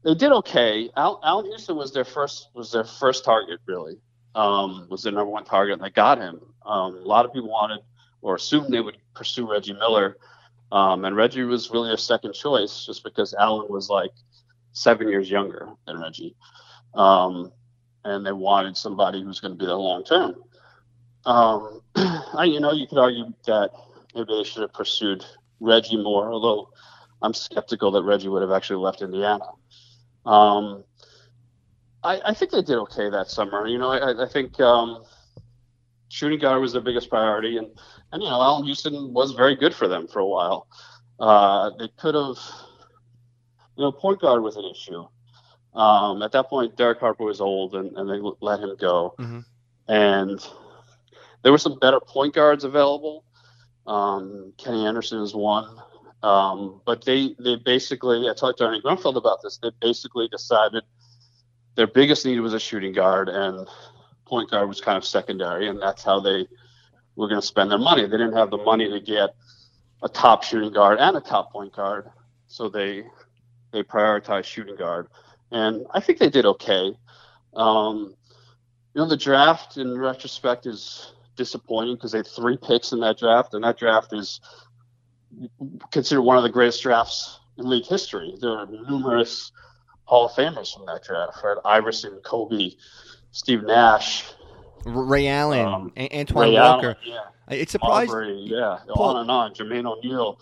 they 0.03 0.15
did 0.15 0.31
okay. 0.31 0.89
Al, 0.97 1.19
Allan 1.23 1.45
Houston 1.45 1.75
was 1.75 1.93
their 1.93 2.05
first 2.05 2.49
was 2.53 2.71
their 2.71 2.83
first 2.83 3.23
target 3.23 3.59
really. 3.65 3.97
Um, 4.33 4.87
was 4.89 5.03
their 5.03 5.11
number 5.11 5.29
one 5.29 5.43
target, 5.43 5.73
and 5.73 5.83
they 5.83 5.89
got 5.89 6.17
him. 6.17 6.39
Um, 6.65 6.95
a 6.95 7.07
lot 7.07 7.25
of 7.25 7.33
people 7.33 7.49
wanted 7.49 7.79
or 8.21 8.35
assumed 8.35 8.71
they 8.71 8.81
would 8.81 8.97
pursue 9.13 9.49
Reggie 9.49 9.73
Miller, 9.73 10.17
um, 10.71 11.03
and 11.05 11.15
Reggie 11.15 11.43
was 11.43 11.71
really 11.71 11.89
their 11.89 11.97
second 11.97 12.33
choice 12.33 12.85
just 12.85 13.03
because 13.03 13.33
Allan 13.33 13.67
was 13.69 13.89
like 13.89 14.11
seven 14.73 15.09
years 15.09 15.29
younger 15.29 15.69
than 15.85 15.99
Reggie, 15.99 16.35
um, 16.93 17.51
and 18.05 18.25
they 18.25 18.31
wanted 18.31 18.77
somebody 18.77 19.21
who's 19.21 19.39
going 19.41 19.53
to 19.53 19.57
be 19.57 19.65
there 19.65 19.75
long 19.75 20.03
term. 20.03 20.35
Um, 21.25 21.81
I, 21.95 22.45
you 22.45 22.59
know, 22.59 22.71
you 22.71 22.87
could 22.87 22.97
argue 22.97 23.33
that 23.45 23.71
maybe 24.15 24.33
they 24.33 24.43
should 24.43 24.61
have 24.61 24.73
pursued 24.73 25.25
Reggie 25.59 26.01
more, 26.01 26.31
although 26.31 26.69
I'm 27.21 27.33
skeptical 27.33 27.91
that 27.91 28.03
Reggie 28.03 28.27
would 28.27 28.41
have 28.41 28.51
actually 28.51 28.83
left 28.83 29.01
Indiana. 29.01 29.45
Um, 30.25 30.83
I, 32.03 32.21
I, 32.25 32.33
think 32.33 32.51
they 32.51 32.61
did 32.61 32.77
okay 32.77 33.09
that 33.09 33.29
summer. 33.29 33.67
You 33.67 33.77
know, 33.77 33.91
I, 33.91 34.23
I 34.23 34.27
think 34.27 34.59
um, 34.59 35.03
shooting 36.09 36.39
guard 36.39 36.61
was 36.61 36.73
their 36.73 36.81
biggest 36.81 37.09
priority, 37.09 37.57
and 37.57 37.67
and 38.11 38.21
you 38.21 38.29
know, 38.29 38.41
Allan 38.41 38.65
Houston 38.65 39.13
was 39.13 39.31
very 39.31 39.55
good 39.55 39.73
for 39.73 39.87
them 39.87 40.07
for 40.07 40.19
a 40.19 40.27
while. 40.27 40.67
Uh, 41.19 41.71
they 41.77 41.87
could 41.99 42.15
have, 42.15 42.37
you 43.77 43.83
know, 43.83 43.91
point 43.91 44.19
guard 44.19 44.41
was 44.41 44.57
an 44.57 44.65
issue. 44.65 45.05
Um, 45.73 46.21
at 46.21 46.31
that 46.33 46.49
point, 46.49 46.75
Derek 46.75 46.99
Harper 46.99 47.23
was 47.23 47.39
old, 47.39 47.75
and, 47.75 47.95
and 47.97 48.09
they 48.09 48.19
let 48.41 48.59
him 48.59 48.75
go. 48.79 49.15
Mm-hmm. 49.19 49.39
And 49.87 50.47
there 51.43 51.51
were 51.51 51.57
some 51.57 51.79
better 51.79 51.99
point 51.99 52.33
guards 52.33 52.63
available. 52.63 53.25
Um, 53.87 54.53
Kenny 54.57 54.85
Anderson 54.85 55.21
is 55.21 55.33
one. 55.33 55.77
Um, 56.23 56.81
but 56.85 57.03
they, 57.03 57.35
they 57.39 57.55
basically, 57.55 58.29
I 58.29 58.33
talked 58.33 58.59
to 58.59 58.65
Ernie 58.65 58.81
Grunfeld 58.81 59.15
about 59.15 59.41
this. 59.41 59.57
They 59.57 59.71
basically 59.81 60.27
decided 60.27 60.83
their 61.75 61.87
biggest 61.87 62.25
need 62.25 62.39
was 62.39 62.53
a 62.53 62.59
shooting 62.59 62.93
guard, 62.93 63.29
and 63.29 63.67
point 64.25 64.49
guard 64.51 64.67
was 64.67 64.81
kind 64.81 64.97
of 64.97 65.05
secondary, 65.05 65.67
and 65.67 65.81
that's 65.81 66.03
how 66.03 66.19
they 66.19 66.47
were 67.15 67.27
going 67.27 67.41
to 67.41 67.45
spend 67.47 67.71
their 67.71 67.79
money. 67.79 68.03
They 68.03 68.17
didn't 68.17 68.35
have 68.35 68.51
the 68.51 68.57
money 68.57 68.89
to 68.89 68.99
get 68.99 69.31
a 70.03 70.09
top 70.09 70.43
shooting 70.43 70.73
guard 70.73 70.99
and 70.99 71.15
a 71.17 71.21
top 71.21 71.51
point 71.51 71.75
guard, 71.75 72.09
so 72.47 72.69
they 72.69 73.03
they 73.71 73.83
prioritized 73.83 74.45
shooting 74.45 74.75
guard, 74.75 75.07
and 75.51 75.85
I 75.91 76.01
think 76.01 76.19
they 76.19 76.29
did 76.29 76.45
okay. 76.45 76.93
Um, 77.55 78.15
you 78.93 79.01
know, 79.01 79.07
the 79.07 79.17
draft 79.17 79.77
in 79.77 79.97
retrospect 79.97 80.65
is 80.65 81.13
disappointing 81.41 81.95
because 81.95 82.11
they 82.11 82.19
had 82.19 82.27
three 82.27 82.55
picks 82.55 82.91
in 82.91 82.99
that 82.99 83.17
draft, 83.17 83.55
and 83.55 83.63
that 83.63 83.79
draft 83.79 84.13
is 84.13 84.39
considered 85.91 86.21
one 86.21 86.37
of 86.37 86.43
the 86.43 86.49
greatest 86.49 86.83
drafts 86.83 87.39
in 87.57 87.67
league 87.67 87.85
history. 87.85 88.35
There 88.39 88.51
are 88.51 88.67
numerous 88.67 89.51
Hall 90.05 90.27
of 90.27 90.33
Famers 90.33 90.71
from 90.71 90.85
that 90.85 91.03
draft: 91.03 91.43
right? 91.43 91.57
Iverson, 91.65 92.19
Kobe, 92.23 92.71
Steve 93.31 93.63
Nash, 93.63 94.25
Ray 94.85 95.27
Allen, 95.27 95.65
um, 95.65 95.91
Antoine 95.97 96.49
Ray 96.49 96.53
Walker. 96.53 96.87
Allen, 96.87 96.97
yeah. 97.49 97.55
It's 97.55 97.71
surprising. 97.71 98.13
Marbury, 98.13 98.37
yeah, 98.45 98.79
Paul. 98.93 99.15
on 99.15 99.21
and 99.21 99.31
on. 99.31 99.53
Jermaine 99.53 99.85
O'Neal. 99.85 100.39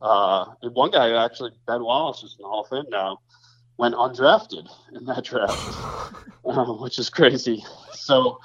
Uh, 0.00 0.46
one 0.72 0.90
guy 0.90 1.24
actually, 1.24 1.50
Ben 1.66 1.82
Wallace, 1.82 2.22
is 2.22 2.36
in 2.38 2.42
the 2.42 2.48
Hall 2.48 2.62
of 2.62 2.68
Fame 2.68 2.88
now, 2.88 3.18
went 3.76 3.94
undrafted 3.94 4.66
in 4.94 5.04
that 5.06 5.24
draft, 5.24 5.52
uh, 6.46 6.64
which 6.80 6.98
is 6.98 7.10
crazy. 7.10 7.64
So 7.92 8.38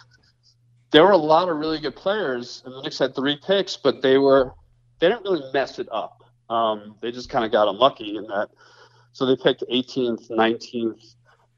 there 0.93 1.03
were 1.03 1.11
a 1.11 1.17
lot 1.17 1.49
of 1.49 1.57
really 1.57 1.79
good 1.79 1.95
players, 1.95 2.61
and 2.65 2.73
the 2.73 2.81
Knicks 2.81 2.99
had 2.99 3.15
three 3.15 3.35
picks, 3.35 3.75
but 3.75 4.01
they 4.01 4.17
were 4.19 4.53
they 4.99 5.09
didn't 5.09 5.23
really 5.23 5.51
mess 5.51 5.79
it 5.79 5.89
up. 5.91 6.23
Um, 6.49 6.95
they 7.01 7.11
just 7.11 7.29
kind 7.29 7.43
of 7.43 7.51
got 7.51 7.67
unlucky 7.67 8.15
in 8.15 8.27
that. 8.27 8.49
So 9.11 9.25
they 9.25 9.35
picked 9.35 9.63
18th, 9.69 10.29
19th, 10.29 11.15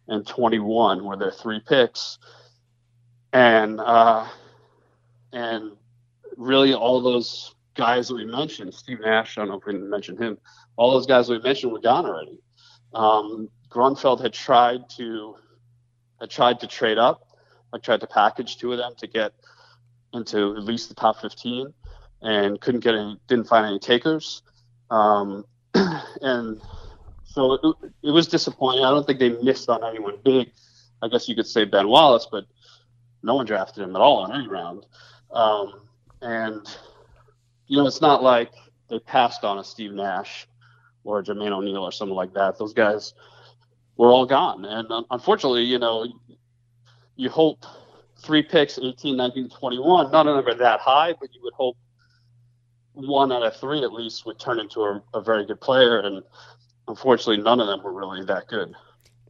and 0.08 0.26
21 0.26 1.04
were 1.04 1.18
their 1.18 1.32
three 1.32 1.60
picks, 1.60 2.18
and 3.34 3.80
uh, 3.82 4.26
and 5.34 5.74
really 6.38 6.74
all 6.74 7.02
those 7.02 7.54
guys 7.76 8.08
that 8.08 8.16
we 8.16 8.26
mentioned, 8.26 8.74
Steve 8.74 9.02
Nash, 9.02 9.38
I 9.38 9.42
don't 9.42 9.50
know 9.50 9.58
if 9.58 9.66
we 9.66 9.74
mentioned 9.74 10.18
him, 10.18 10.38
all 10.78 10.92
those 10.92 11.06
guys 11.06 11.28
that 11.28 11.34
we 11.34 11.44
mentioned 11.44 11.74
were 11.74 11.82
gone 11.82 12.06
already. 12.06 12.40
Um, 12.94 13.50
Grunfeld 13.70 14.22
had 14.22 14.32
tried 14.34 14.90
to 14.92 15.36
had 16.22 16.30
tried 16.30 16.62
to 16.62 16.68
trade 16.68 16.98
up, 16.98 17.35
I 17.74 17.78
tried 17.78 18.02
to 18.02 18.08
package 18.08 18.58
two 18.58 18.72
of 18.72 18.78
them 18.78 18.94
to 18.98 19.08
get 19.08 19.34
into 20.14 20.56
at 20.56 20.64
least 20.64 20.90
the 20.90 20.96
top 20.96 21.22
15 21.22 21.74
and 22.22 22.60
couldn't 22.62 22.82
get 22.82 22.96
any, 22.96 23.20
didn't 23.28 23.48
find 23.48 23.66
any 23.66 23.80
takers. 23.80 24.42
Um, 24.90 25.46
and 25.74 26.62
so 27.24 27.54
it, 27.54 27.92
it, 28.04 28.12
was 28.12 28.28
disappointing. 28.28 28.86
I 28.86 28.92
don't 28.92 29.06
think 29.06 29.20
they 29.20 29.30
missed 29.44 29.70
on 29.70 29.84
anyone 29.84 30.18
big. 30.24 30.52
I 31.02 31.10
guess 31.10 31.28
you 31.28 31.36
could 31.36 31.48
say 31.48 31.66
Ben 31.66 31.88
Wallace, 31.88 32.28
but 32.32 32.46
no 33.22 33.36
one 33.36 33.46
drafted 33.46 33.84
him 33.84 33.96
at 33.96 34.02
all 34.02 34.26
in 34.26 34.32
any 34.32 34.48
round. 34.48 34.86
Um, 35.32 35.82
and, 36.22 36.66
you 37.68 37.78
know, 37.78 37.88
it's 37.88 38.02
not 38.02 38.24
like 38.24 38.52
they 38.90 39.00
passed 39.00 39.44
on 39.44 39.60
a 39.60 39.64
Steve 39.64 39.92
Nash 39.92 40.48
or 41.04 41.20
a 41.20 41.24
Jermaine 41.24 41.52
O'Neal 41.52 41.84
or 41.84 41.92
someone 41.92 42.16
like 42.16 42.34
that. 42.34 42.58
Those 42.58 42.74
guys 42.74 43.14
were 43.98 44.08
all 44.10 44.26
gone. 44.26 44.66
And 44.66 44.88
unfortunately, 45.12 45.64
you 45.64 45.80
know, 45.80 46.08
you 47.16 47.30
hope 47.30 47.66
three 48.18 48.44
picks, 48.44 48.78
18, 48.78 49.16
19, 49.16 49.50
21, 49.50 50.12
none 50.12 50.28
of 50.28 50.36
them 50.36 50.48
are 50.54 50.58
that 50.58 50.80
high, 50.80 51.14
but 51.20 51.34
you 51.34 51.42
would 51.44 51.54
hope 51.54 51.78
one 52.94 53.32
out 53.32 53.44
of 53.44 53.56
three 53.58 53.84
at 53.84 53.94
least 53.94 54.26
would 54.26 54.40
turn 54.40 54.60
into 54.60 54.82
a, 54.82 55.02
a 55.14 55.22
very 55.22 55.46
good 55.46 55.60
player. 55.60 56.00
And 56.00 56.24
unfortunately, 56.88 57.44
none 57.44 57.60
of 57.60 57.68
them 57.68 57.84
were 57.84 57.94
really 57.94 58.24
that 58.26 58.48
good. 58.48 58.74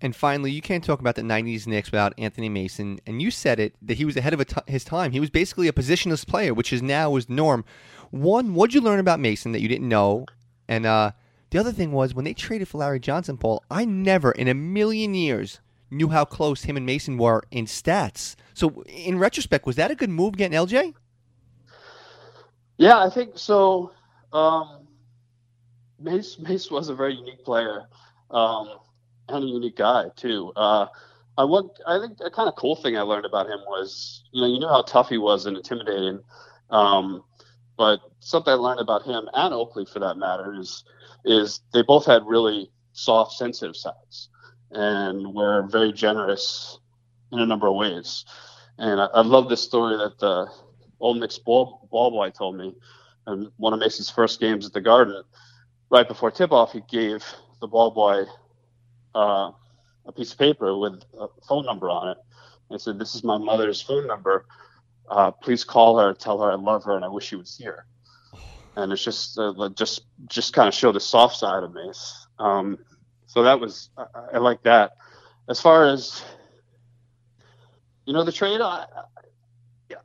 And 0.01 0.15
finally, 0.15 0.51
you 0.51 0.61
can't 0.61 0.83
talk 0.83 0.99
about 0.99 1.15
the 1.15 1.21
90s 1.21 1.65
Knicks 1.67 1.91
without 1.91 2.13
Anthony 2.17 2.49
Mason. 2.49 2.99
And 3.05 3.21
you 3.21 3.31
said 3.31 3.59
it 3.59 3.75
that 3.81 3.97
he 3.97 4.05
was 4.05 4.17
ahead 4.17 4.33
of 4.33 4.45
his 4.67 4.83
time. 4.83 5.11
He 5.11 5.19
was 5.19 5.29
basically 5.29 5.67
a 5.67 5.73
positionless 5.73 6.27
player, 6.27 6.53
which 6.53 6.73
is 6.73 6.81
now 6.81 7.15
is 7.15 7.29
norm. 7.29 7.65
One, 8.11 8.53
what'd 8.53 8.73
you 8.73 8.81
learn 8.81 8.99
about 8.99 9.19
Mason 9.19 9.51
that 9.53 9.61
you 9.61 9.67
didn't 9.67 9.89
know? 9.89 10.25
And 10.67 10.86
uh, 10.86 11.11
the 11.49 11.59
other 11.59 11.71
thing 11.71 11.91
was 11.91 12.13
when 12.13 12.25
they 12.25 12.33
traded 12.33 12.67
for 12.67 12.79
Larry 12.79 12.99
Johnson, 12.99 13.38
Paul, 13.38 13.63
I 13.71 13.86
never 13.86 14.31
in 14.31 14.47
a 14.47 14.53
million 14.53 15.13
years 15.13 15.59
knew 15.91 16.09
how 16.09 16.25
close 16.25 16.63
him 16.63 16.77
and 16.77 16.86
Mason 16.86 17.17
were 17.17 17.43
in 17.51 17.65
stats. 17.65 18.36
So, 18.53 18.83
in 18.88 19.17
retrospect, 19.19 19.65
was 19.65 19.75
that 19.75 19.91
a 19.91 19.95
good 19.95 20.09
move 20.09 20.38
getting 20.38 20.57
LJ? 20.57 20.93
Yeah, 22.77 22.97
I 22.97 23.09
think 23.09 23.38
so. 23.38 23.91
Um, 24.33 24.88
Mace 25.99 26.38
Mace 26.39 26.69
was 26.69 26.89
a 26.89 26.95
very 26.95 27.15
unique 27.15 27.43
player 27.43 27.83
um, 28.31 28.79
and 29.29 29.43
a 29.43 29.47
unique 29.47 29.77
guy 29.77 30.09
too. 30.15 30.51
Uh, 30.55 30.88
I 31.38 31.43
want, 31.43 31.71
I 31.88 31.99
think 31.99 32.17
a 32.23 32.31
kind 32.31 32.47
of 32.47 32.55
cool 32.55 32.75
thing 32.75 32.97
I 32.97 33.01
learned 33.01 33.25
about 33.25 33.47
him 33.47 33.59
was, 33.67 34.23
you 34.31 34.41
know, 34.41 34.47
you 34.47 34.59
knew 34.59 34.67
how 34.67 34.83
tough 34.83 35.09
he 35.09 35.17
was 35.17 35.45
and 35.45 35.57
intimidating. 35.57 36.21
Um, 36.69 37.23
but 37.77 37.99
something 38.19 38.51
I 38.51 38.55
learned 38.55 38.79
about 38.79 39.03
him 39.03 39.27
and 39.33 39.53
Oakley, 39.53 39.86
for 39.86 39.99
that 39.99 40.17
matter, 40.17 40.53
is 40.53 40.83
is 41.25 41.61
they 41.73 41.81
both 41.81 42.05
had 42.05 42.23
really 42.25 42.71
soft, 42.93 43.33
sensitive 43.33 43.75
sides 43.75 44.29
and 44.72 45.34
were 45.34 45.63
very 45.63 45.91
generous 45.91 46.80
in 47.32 47.39
a 47.39 47.45
number 47.45 47.68
of 47.68 47.76
ways. 47.76 48.26
And 48.78 48.99
I, 48.99 49.05
I 49.05 49.22
love 49.22 49.49
this 49.49 49.61
story 49.61 49.97
that 49.97 50.20
the 50.20 50.47
old 50.99 51.20
Knicks 51.20 51.38
ball, 51.38 51.88
ball 51.91 52.11
boy 52.11 52.30
told 52.30 52.57
me. 52.57 52.76
And 53.28 53.49
one 53.57 53.74
of 53.74 53.80
Mason's 53.80 54.09
first 54.09 54.39
games 54.39 54.66
at 54.66 54.74
the 54.74 54.82
Garden, 54.82 55.24
right 55.89 56.07
before 56.07 56.32
tip 56.32 56.51
off, 56.51 56.74
he 56.74 56.82
gave 56.89 57.24
the 57.61 57.68
ball 57.68 57.91
boy 57.91 58.26
uh, 59.16 59.51
a 60.05 60.11
piece 60.11 60.34
of 60.34 60.38
paper 60.38 60.78
with 60.78 61.03
a 61.20 61.28
phone 61.47 61.66
number 61.66 61.89
on 61.89 62.09
it. 62.09 62.18
And 62.70 62.82
said, 62.82 62.99
This 62.99 63.16
is 63.16 63.24
my 63.24 63.38
mother's 63.38 63.82
phone 63.82 64.07
number. 64.07 64.45
Uh, 65.09 65.32
please 65.32 65.63
call 65.63 65.99
her, 65.99 66.13
tell 66.13 66.41
her 66.41 66.51
I 66.51 66.55
love 66.55 66.84
her, 66.84 66.95
and 66.95 67.05
I 67.05 67.07
wish 67.07 67.26
she 67.26 67.36
was 67.36 67.55
here. 67.55 67.86
And 68.76 68.91
it's 68.91 69.03
just, 69.03 69.38
uh, 69.38 69.70
just, 69.76 70.05
just 70.28 70.53
kind 70.53 70.68
of 70.68 70.74
show 70.74 70.91
the 70.91 70.99
soft 70.99 71.38
side 71.38 71.63
of 71.63 71.74
Mace. 71.74 72.28
Um, 72.39 72.80
so 73.36 73.43
that 73.43 73.59
was 73.59 73.89
I, 73.97 74.05
I 74.36 74.38
like 74.38 74.63
that. 74.63 74.95
As 75.49 75.59
far 75.59 75.86
as 75.89 76.23
you 78.05 78.13
know, 78.13 78.23
the 78.23 78.31
trade, 78.31 78.61
I, 78.61 78.86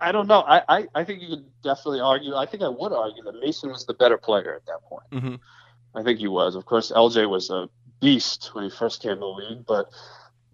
I 0.00 0.10
don't 0.10 0.26
know. 0.26 0.40
I, 0.40 0.62
I, 0.68 0.88
I 0.96 1.04
think 1.04 1.22
you 1.22 1.28
could 1.28 1.62
definitely 1.62 2.00
argue. 2.00 2.34
I 2.34 2.44
think 2.44 2.64
I 2.64 2.68
would 2.68 2.92
argue 2.92 3.22
that 3.22 3.38
Mason 3.40 3.70
was 3.70 3.86
the 3.86 3.94
better 3.94 4.18
player 4.18 4.54
at 4.54 4.66
that 4.66 4.82
point. 4.82 5.10
Mm-hmm. 5.12 5.34
I 5.94 6.02
think 6.02 6.18
he 6.18 6.26
was. 6.26 6.56
Of 6.56 6.66
course, 6.66 6.90
LJ 6.90 7.30
was 7.30 7.50
a 7.50 7.68
beast 8.00 8.50
when 8.52 8.64
he 8.64 8.70
first 8.70 9.00
came 9.00 9.14
to 9.14 9.20
the 9.20 9.26
league, 9.26 9.64
but 9.64 9.90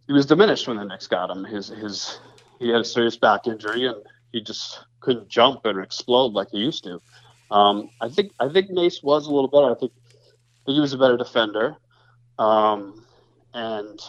he 0.06 0.12
was 0.12 0.26
diminished 0.26 0.68
when 0.68 0.76
the 0.76 0.84
Knicks 0.84 1.06
got 1.06 1.30
him. 1.30 1.44
His 1.44 1.68
his 1.68 2.20
he 2.58 2.68
had 2.68 2.82
a 2.82 2.84
serious 2.84 3.16
back 3.16 3.46
injury 3.46 3.86
and 3.86 3.96
he 4.32 4.42
just 4.42 4.84
couldn't 5.00 5.28
jump 5.28 5.64
and 5.64 5.82
explode 5.82 6.34
like 6.34 6.48
he 6.50 6.58
used 6.58 6.84
to. 6.84 7.00
Um, 7.50 7.88
I 8.02 8.10
think 8.10 8.32
I 8.38 8.50
think 8.50 8.68
Mace 8.68 9.02
was 9.02 9.26
a 9.26 9.32
little 9.32 9.48
better. 9.48 9.70
I 9.70 9.78
think, 9.78 9.92
I 10.04 10.66
think 10.66 10.74
he 10.74 10.80
was 10.80 10.92
a 10.92 10.98
better 10.98 11.16
defender 11.16 11.76
um, 12.38 13.04
and 13.54 14.00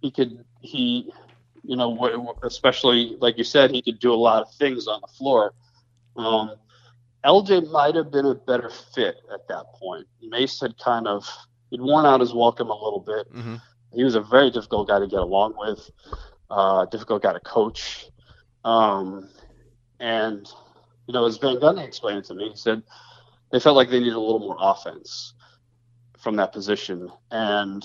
he 0.00 0.10
could 0.10 0.44
he 0.60 1.12
you 1.62 1.76
know 1.76 2.34
especially 2.42 3.16
like 3.20 3.38
you 3.38 3.44
said 3.44 3.70
he 3.70 3.82
could 3.82 3.98
do 3.98 4.12
a 4.12 4.14
lot 4.14 4.42
of 4.42 4.54
things 4.54 4.86
on 4.86 5.00
the 5.00 5.06
floor. 5.06 5.54
Um, 6.16 6.56
lj 7.24 7.70
might 7.70 7.94
have 7.94 8.10
been 8.10 8.26
a 8.26 8.34
better 8.34 8.70
fit 8.94 9.16
at 9.32 9.46
that 9.48 9.66
point. 9.74 10.06
Mace 10.20 10.60
had 10.60 10.76
kind 10.78 11.06
of 11.06 11.26
he'd 11.70 11.80
worn 11.80 12.04
out 12.04 12.20
his 12.20 12.34
welcome 12.34 12.70
a 12.70 12.74
little 12.74 13.00
bit. 13.00 13.32
Mm-hmm. 13.32 13.56
he 13.94 14.04
was 14.04 14.14
a 14.14 14.20
very 14.20 14.50
difficult 14.50 14.88
guy 14.88 14.98
to 14.98 15.06
get 15.06 15.20
along 15.20 15.54
with 15.56 15.90
uh, 16.50 16.84
difficult 16.86 17.22
guy 17.22 17.32
to 17.32 17.40
coach. 17.40 18.06
Um, 18.64 19.30
and 20.02 20.48
you 21.06 21.14
know 21.14 21.24
as 21.26 21.38
van 21.38 21.56
gundy 21.56 21.86
explained 21.86 22.24
to 22.24 22.34
me 22.34 22.50
he 22.50 22.56
said 22.56 22.82
they 23.50 23.60
felt 23.60 23.76
like 23.76 23.88
they 23.88 23.98
needed 23.98 24.14
a 24.14 24.20
little 24.20 24.40
more 24.40 24.56
offense 24.60 25.34
from 26.22 26.36
that 26.36 26.52
position 26.52 27.10
and 27.30 27.84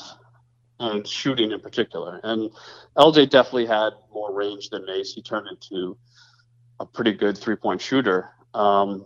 and 0.79 1.07
shooting 1.07 1.51
in 1.51 1.59
particular. 1.59 2.19
And 2.23 2.51
LJ 2.95 3.31
definitely 3.31 3.65
had 3.65 3.93
more 4.13 4.31
range 4.31 4.69
than 4.69 4.85
Mace. 4.85 5.13
He 5.13 5.23
turned 5.23 5.47
into 5.47 5.97
a 6.79 6.85
pretty 6.85 7.13
good 7.13 7.37
three 7.37 7.55
point 7.55 7.81
shooter. 7.81 8.29
Um, 8.53 9.05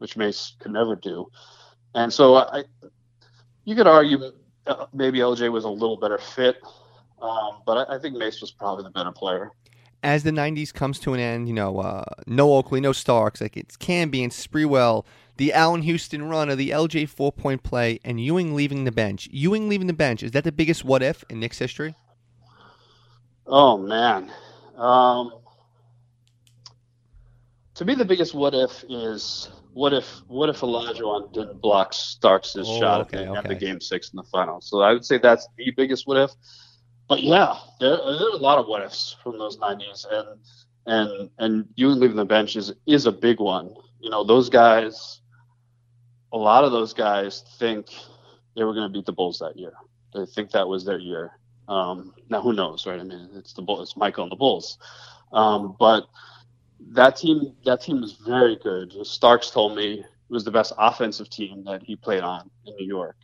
which 0.00 0.16
Mace 0.16 0.56
could 0.58 0.72
never 0.72 0.96
do. 0.96 1.30
And 1.94 2.12
so 2.12 2.36
I, 2.36 2.64
you 3.64 3.76
could 3.76 3.86
argue 3.86 4.32
uh, 4.66 4.86
maybe 4.92 5.18
LJ 5.18 5.52
was 5.52 5.64
a 5.64 5.68
little 5.68 5.98
better 5.98 6.18
fit, 6.18 6.56
um, 7.20 7.62
but 7.66 7.88
I, 7.88 7.96
I, 7.96 7.98
think 7.98 8.16
Mace 8.16 8.40
was 8.40 8.50
probably 8.50 8.84
the 8.84 8.90
better 8.90 9.12
player. 9.12 9.52
As 10.02 10.22
the 10.22 10.30
'90s 10.30 10.72
comes 10.72 10.98
to 11.00 11.12
an 11.12 11.20
end, 11.20 11.48
you 11.48 11.54
know, 11.54 11.78
uh, 11.78 12.04
no 12.26 12.54
Oakley, 12.54 12.80
no 12.80 12.92
Starks, 12.92 13.40
like 13.40 13.56
it's 13.56 13.76
Camby 13.76 14.22
and 14.22 14.32
Sprewell, 14.32 15.04
the 15.40 15.54
Allan 15.54 15.80
Houston 15.80 16.28
run 16.28 16.50
of 16.50 16.58
the 16.58 16.68
LJ 16.68 17.08
four 17.08 17.32
point 17.32 17.62
play, 17.62 17.98
and 18.04 18.20
Ewing 18.20 18.54
leaving 18.54 18.84
the 18.84 18.92
bench. 18.92 19.26
Ewing 19.32 19.70
leaving 19.70 19.86
the 19.86 19.94
bench 19.94 20.22
is 20.22 20.32
that 20.32 20.44
the 20.44 20.52
biggest 20.52 20.84
what 20.84 21.02
if 21.02 21.24
in 21.30 21.40
Knicks 21.40 21.58
history? 21.58 21.94
Oh 23.46 23.78
man, 23.78 24.30
um, 24.76 25.32
to 27.74 27.86
me 27.86 27.94
the 27.94 28.04
biggest 28.04 28.34
what 28.34 28.52
if 28.52 28.84
is 28.90 29.48
what 29.72 29.94
if 29.94 30.04
what 30.28 30.50
if 30.50 30.60
Olajuwon 30.60 31.32
didn't 31.32 31.62
block 31.62 31.94
Starks' 31.94 32.54
oh, 32.58 32.78
shot 32.78 33.00
okay, 33.00 33.24
at 33.24 33.48
the 33.48 33.54
game 33.54 33.80
six 33.80 34.10
in 34.10 34.18
the 34.18 34.24
final? 34.24 34.60
So 34.60 34.82
I 34.82 34.92
would 34.92 35.06
say 35.06 35.16
that's 35.16 35.48
the 35.56 35.70
biggest 35.70 36.06
what 36.06 36.18
if. 36.18 36.32
But 37.08 37.22
yeah, 37.22 37.56
there, 37.80 37.96
there 37.96 38.28
are 38.28 38.34
a 38.34 38.36
lot 38.36 38.58
of 38.58 38.66
what 38.66 38.82
ifs 38.82 39.16
from 39.22 39.38
those 39.38 39.56
'90s, 39.56 40.04
and 40.10 40.38
and 40.84 41.30
and 41.38 41.68
you 41.76 41.88
leaving 41.88 42.16
the 42.16 42.26
bench 42.26 42.56
is 42.56 42.74
is 42.86 43.06
a 43.06 43.12
big 43.12 43.40
one. 43.40 43.72
You 44.00 44.10
know, 44.10 44.22
those 44.22 44.50
guys, 44.50 45.20
a 46.32 46.38
lot 46.38 46.64
of 46.64 46.72
those 46.72 46.92
guys 46.92 47.44
think 47.58 47.86
they 48.56 48.64
were 48.64 48.74
going 48.74 48.86
to 48.86 48.92
beat 48.92 49.06
the 49.06 49.12
Bulls 49.12 49.38
that 49.38 49.56
year. 49.56 49.72
They 50.14 50.26
think 50.26 50.50
that 50.52 50.68
was 50.68 50.84
their 50.84 50.98
year. 50.98 51.32
Um, 51.68 52.14
now 52.28 52.40
who 52.40 52.52
knows, 52.52 52.86
right? 52.86 52.98
I 52.98 53.04
mean, 53.04 53.28
it's 53.34 53.52
the 53.52 53.62
Bulls, 53.62 53.90
it's 53.90 53.96
Michael 53.96 54.24
and 54.24 54.32
the 54.32 54.36
Bulls, 54.36 54.78
um, 55.32 55.76
but 55.78 56.06
that 56.92 57.16
team 57.16 57.54
that 57.64 57.82
team 57.82 58.00
was 58.00 58.14
very 58.14 58.56
good. 58.56 58.94
Starks 59.06 59.50
told 59.50 59.76
me 59.76 60.00
it 60.00 60.04
was 60.28 60.44
the 60.44 60.50
best 60.50 60.72
offensive 60.78 61.30
team 61.30 61.64
that 61.64 61.82
he 61.82 61.94
played 61.94 62.22
on 62.22 62.50
in 62.66 62.74
New 62.76 62.86
York. 62.86 63.16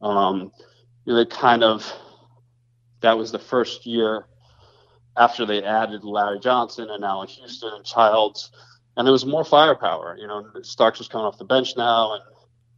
Um, 0.00 0.52
you 1.04 1.12
know, 1.12 1.16
they 1.16 1.26
kind 1.26 1.64
of 1.64 1.90
that 3.00 3.18
was 3.18 3.32
the 3.32 3.38
first 3.38 3.86
year 3.86 4.26
after 5.16 5.44
they 5.44 5.62
added 5.62 6.04
Larry 6.04 6.38
Johnson 6.38 6.88
and 6.90 7.02
Allan 7.04 7.28
Houston 7.28 7.72
and 7.74 7.84
Childs, 7.84 8.52
and 8.96 9.06
there 9.06 9.12
was 9.12 9.26
more 9.26 9.44
firepower. 9.44 10.16
You 10.18 10.28
know, 10.28 10.46
Starks 10.62 10.98
was 10.98 11.08
coming 11.08 11.26
off 11.26 11.38
the 11.38 11.44
bench 11.44 11.74
now, 11.76 12.14
and 12.14 12.22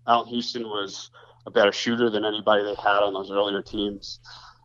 Allan 0.07 0.28
Houston 0.28 0.64
was 0.64 1.11
a 1.46 1.50
better 1.50 1.72
shooter 1.72 2.11
than 2.11 2.24
anybody 2.24 2.62
they 2.62 2.74
had 2.74 3.03
on 3.03 3.14
those 3.14 3.30
earlier 3.30 3.62
teams. 3.62 4.20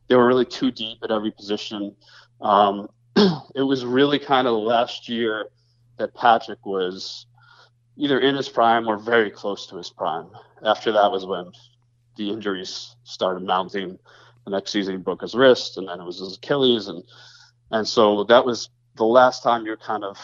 They 0.07 0.15
were 0.15 0.27
really 0.27 0.45
too 0.45 0.71
deep 0.71 0.99
at 1.03 1.11
every 1.11 1.31
position. 1.31 1.95
Um, 2.41 2.88
it 3.55 3.61
was 3.63 3.85
really 3.85 4.19
kind 4.19 4.47
of 4.47 4.55
last 4.55 5.09
year 5.09 5.49
that 5.97 6.13
Patrick 6.13 6.65
was 6.65 7.25
either 7.95 8.19
in 8.19 8.35
his 8.35 8.47
prime 8.47 8.88
or 8.88 8.97
very 8.97 9.31
close 9.31 9.67
to 9.67 9.77
his 9.77 9.89
prime. 9.89 10.27
After 10.63 10.91
that 10.91 11.11
was 11.11 11.25
when 11.25 11.51
the 12.15 12.29
injuries 12.29 12.95
started 13.03 13.43
mounting. 13.43 13.97
The 14.45 14.51
next 14.51 14.71
season 14.71 14.95
he 14.95 15.01
broke 15.01 15.21
his 15.21 15.35
wrist, 15.35 15.77
and 15.77 15.88
then 15.88 15.99
it 15.99 16.05
was 16.05 16.19
his 16.19 16.38
Achilles, 16.38 16.88
and 16.88 17.03
and 17.71 17.88
so 17.88 18.23
that 18.25 18.45
was 18.45 18.69
the 18.95 19.03
last 19.03 19.43
time 19.43 19.65
you 19.65 19.75
kind 19.75 20.03
of 20.05 20.17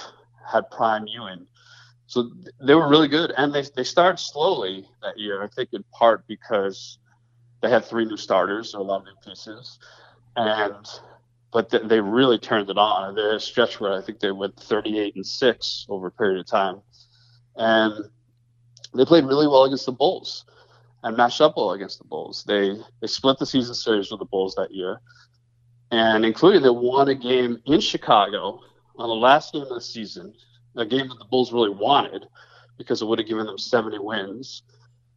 had 0.50 0.70
prime 0.72 1.06
Ewing. 1.08 1.46
So 2.14 2.30
they 2.62 2.76
were 2.76 2.88
really 2.88 3.08
good, 3.08 3.34
and 3.38 3.52
they 3.52 3.64
they 3.76 3.84
started 3.84 4.20
slowly 4.20 4.88
that 5.02 5.18
year. 5.18 5.42
I 5.42 5.48
think 5.48 5.70
in 5.74 5.84
part 5.92 6.28
because 6.28 7.00
they 7.60 7.72
had 7.72 7.86
three 7.86 8.06
new 8.06 8.18
starters, 8.18 8.76
or 8.76 8.82
a 8.82 8.84
lot 8.84 9.00
of 9.02 9.06
new 9.06 9.16
pieces, 9.26 9.80
and 10.36 10.88
but 11.52 11.72
th- 11.72 11.88
they 11.88 12.00
really 12.00 12.38
turned 12.38 12.70
it 12.70 12.78
on. 12.78 13.16
They 13.16 13.24
had 13.24 13.34
a 13.34 13.40
stretch 13.40 13.80
where 13.80 13.94
I 13.94 14.02
think 14.04 14.20
they 14.20 14.30
went 14.30 14.60
38 14.60 15.16
and 15.16 15.26
six 15.26 15.88
over 15.90 16.06
a 16.06 16.12
period 16.12 16.40
of 16.40 16.46
time, 16.46 16.82
and 17.56 18.06
they 18.94 19.06
played 19.06 19.26
really 19.26 19.48
well 19.48 19.64
against 19.64 19.88
the 19.88 19.92
Bulls 19.92 20.46
and 21.02 21.18
matched 21.18 21.42
up 21.42 21.58
well 21.58 21.72
against 21.72 21.98
the 21.98 22.06
Bulls. 22.06 22.44
They 22.44 22.78
they 23.02 23.08
split 23.08 23.40
the 23.40 23.48
season 23.48 23.74
series 23.74 24.12
with 24.12 24.20
the 24.20 24.26
Bulls 24.26 24.54
that 24.54 24.70
year, 24.70 25.02
and 25.90 26.24
including 26.24 26.62
they 26.62 26.70
won 26.70 27.10
a 27.10 27.16
game 27.16 27.60
in 27.66 27.82
Chicago 27.82 28.60
on 29.00 29.10
the 29.10 29.16
last 29.16 29.52
game 29.52 29.64
of 29.64 29.70
the 29.70 29.82
season, 29.82 30.32
a 30.76 30.86
game 30.86 31.08
that 31.08 31.20
the 31.20 31.26
Bulls 31.26 31.54
really 31.54 31.70
wanted 31.70 32.26
because 32.78 33.02
it 33.02 33.06
would 33.06 33.20
have 33.20 33.28
given 33.28 33.46
them 33.46 33.58
70 33.58 34.00
wins 34.00 34.64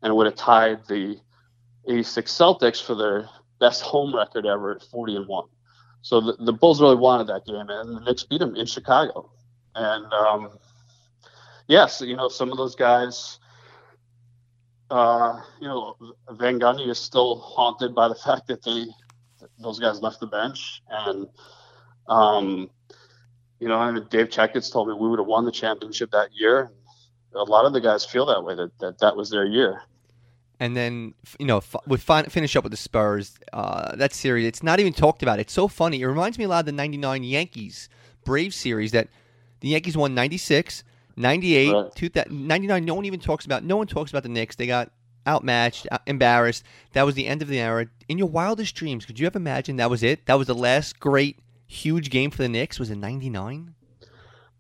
and 0.02 0.10
it 0.10 0.14
would 0.14 0.26
have 0.26 0.36
tied 0.36 0.86
the 0.86 1.18
86 1.88 2.30
Celtics 2.30 2.82
for 2.82 2.94
their 2.94 3.28
best 3.60 3.82
home 3.82 4.14
record 4.14 4.46
ever 4.46 4.72
at 4.72 4.82
40 4.82 5.16
and 5.16 5.28
one. 5.28 5.46
So 6.02 6.20
the, 6.20 6.36
the 6.38 6.52
Bulls 6.52 6.80
really 6.80 6.96
wanted 6.96 7.26
that 7.28 7.44
game, 7.46 7.68
and 7.68 7.96
the 7.96 8.00
Knicks 8.00 8.22
beat 8.22 8.38
them 8.38 8.54
in 8.54 8.66
Chicago. 8.66 9.30
And 9.74 10.12
um, 10.12 10.58
yes, 11.66 12.00
you 12.00 12.16
know 12.16 12.28
some 12.28 12.52
of 12.52 12.58
those 12.58 12.76
guys. 12.76 13.40
Uh, 14.88 15.40
you 15.60 15.66
know, 15.66 15.96
Van 16.30 16.60
Gundy 16.60 16.88
is 16.88 17.00
still 17.00 17.40
haunted 17.40 17.92
by 17.92 18.06
the 18.06 18.14
fact 18.14 18.46
that 18.46 18.62
they 18.62 18.86
those 19.58 19.80
guys 19.80 20.00
left 20.00 20.20
the 20.20 20.28
bench, 20.28 20.80
and 20.88 21.26
um, 22.08 22.70
you 23.60 23.68
know, 23.68 23.76
I 23.76 23.90
mean, 23.90 24.06
Dave 24.10 24.28
Checketts 24.28 24.72
told 24.72 24.88
me 24.88 24.94
we 24.94 25.08
would 25.08 25.18
have 25.18 25.28
won 25.28 25.44
the 25.44 25.52
championship 25.52 26.10
that 26.12 26.30
year. 26.32 26.70
A 27.34 27.42
lot 27.42 27.64
of 27.66 27.72
the 27.72 27.80
guys 27.80 28.04
feel 28.04 28.26
that 28.26 28.42
way 28.42 28.54
that 28.54 28.78
that, 28.78 28.98
that 29.00 29.16
was 29.16 29.30
their 29.30 29.44
year 29.44 29.82
and 30.58 30.76
then 30.76 31.14
you 31.38 31.46
know 31.46 31.62
we 31.86 31.96
finish 31.98 32.56
up 32.56 32.64
with 32.64 32.70
the 32.70 32.76
Spurs. 32.76 33.38
Uh, 33.52 33.94
that 33.96 34.12
series, 34.12 34.46
it's 34.46 34.62
not 34.62 34.80
even 34.80 34.92
talked 34.92 35.22
about. 35.22 35.38
It's 35.38 35.52
so 35.52 35.68
funny. 35.68 36.00
It 36.00 36.06
reminds 36.06 36.38
me 36.38 36.44
a 36.44 36.48
lot 36.48 36.60
of 36.60 36.66
the 36.66 36.72
'99 36.72 37.24
Yankees 37.24 37.88
Braves 38.24 38.56
series 38.56 38.92
that 38.92 39.08
the 39.60 39.68
Yankees 39.68 39.96
won 39.96 40.14
'96, 40.14 40.84
'98, 41.16 41.72
right. 41.72 42.30
99. 42.30 42.84
No 42.84 42.94
one 42.94 43.04
even 43.04 43.20
talks 43.20 43.44
about. 43.44 43.64
No 43.64 43.76
one 43.76 43.86
talks 43.86 44.10
about 44.10 44.22
the 44.22 44.28
Knicks. 44.28 44.56
They 44.56 44.66
got 44.66 44.90
outmatched, 45.26 45.86
embarrassed. 46.06 46.62
That 46.92 47.04
was 47.04 47.14
the 47.14 47.26
end 47.26 47.42
of 47.42 47.48
the 47.48 47.60
era. 47.60 47.86
In 48.08 48.16
your 48.16 48.28
wildest 48.28 48.74
dreams, 48.74 49.04
could 49.04 49.18
you 49.18 49.26
have 49.26 49.36
imagined 49.36 49.78
that 49.80 49.90
was 49.90 50.02
it? 50.02 50.26
That 50.26 50.34
was 50.34 50.46
the 50.46 50.54
last 50.54 51.00
great, 51.00 51.38
huge 51.66 52.10
game 52.10 52.30
for 52.30 52.38
the 52.38 52.48
Knicks. 52.48 52.78
Was 52.78 52.90
in 52.90 53.00
'99? 53.00 53.74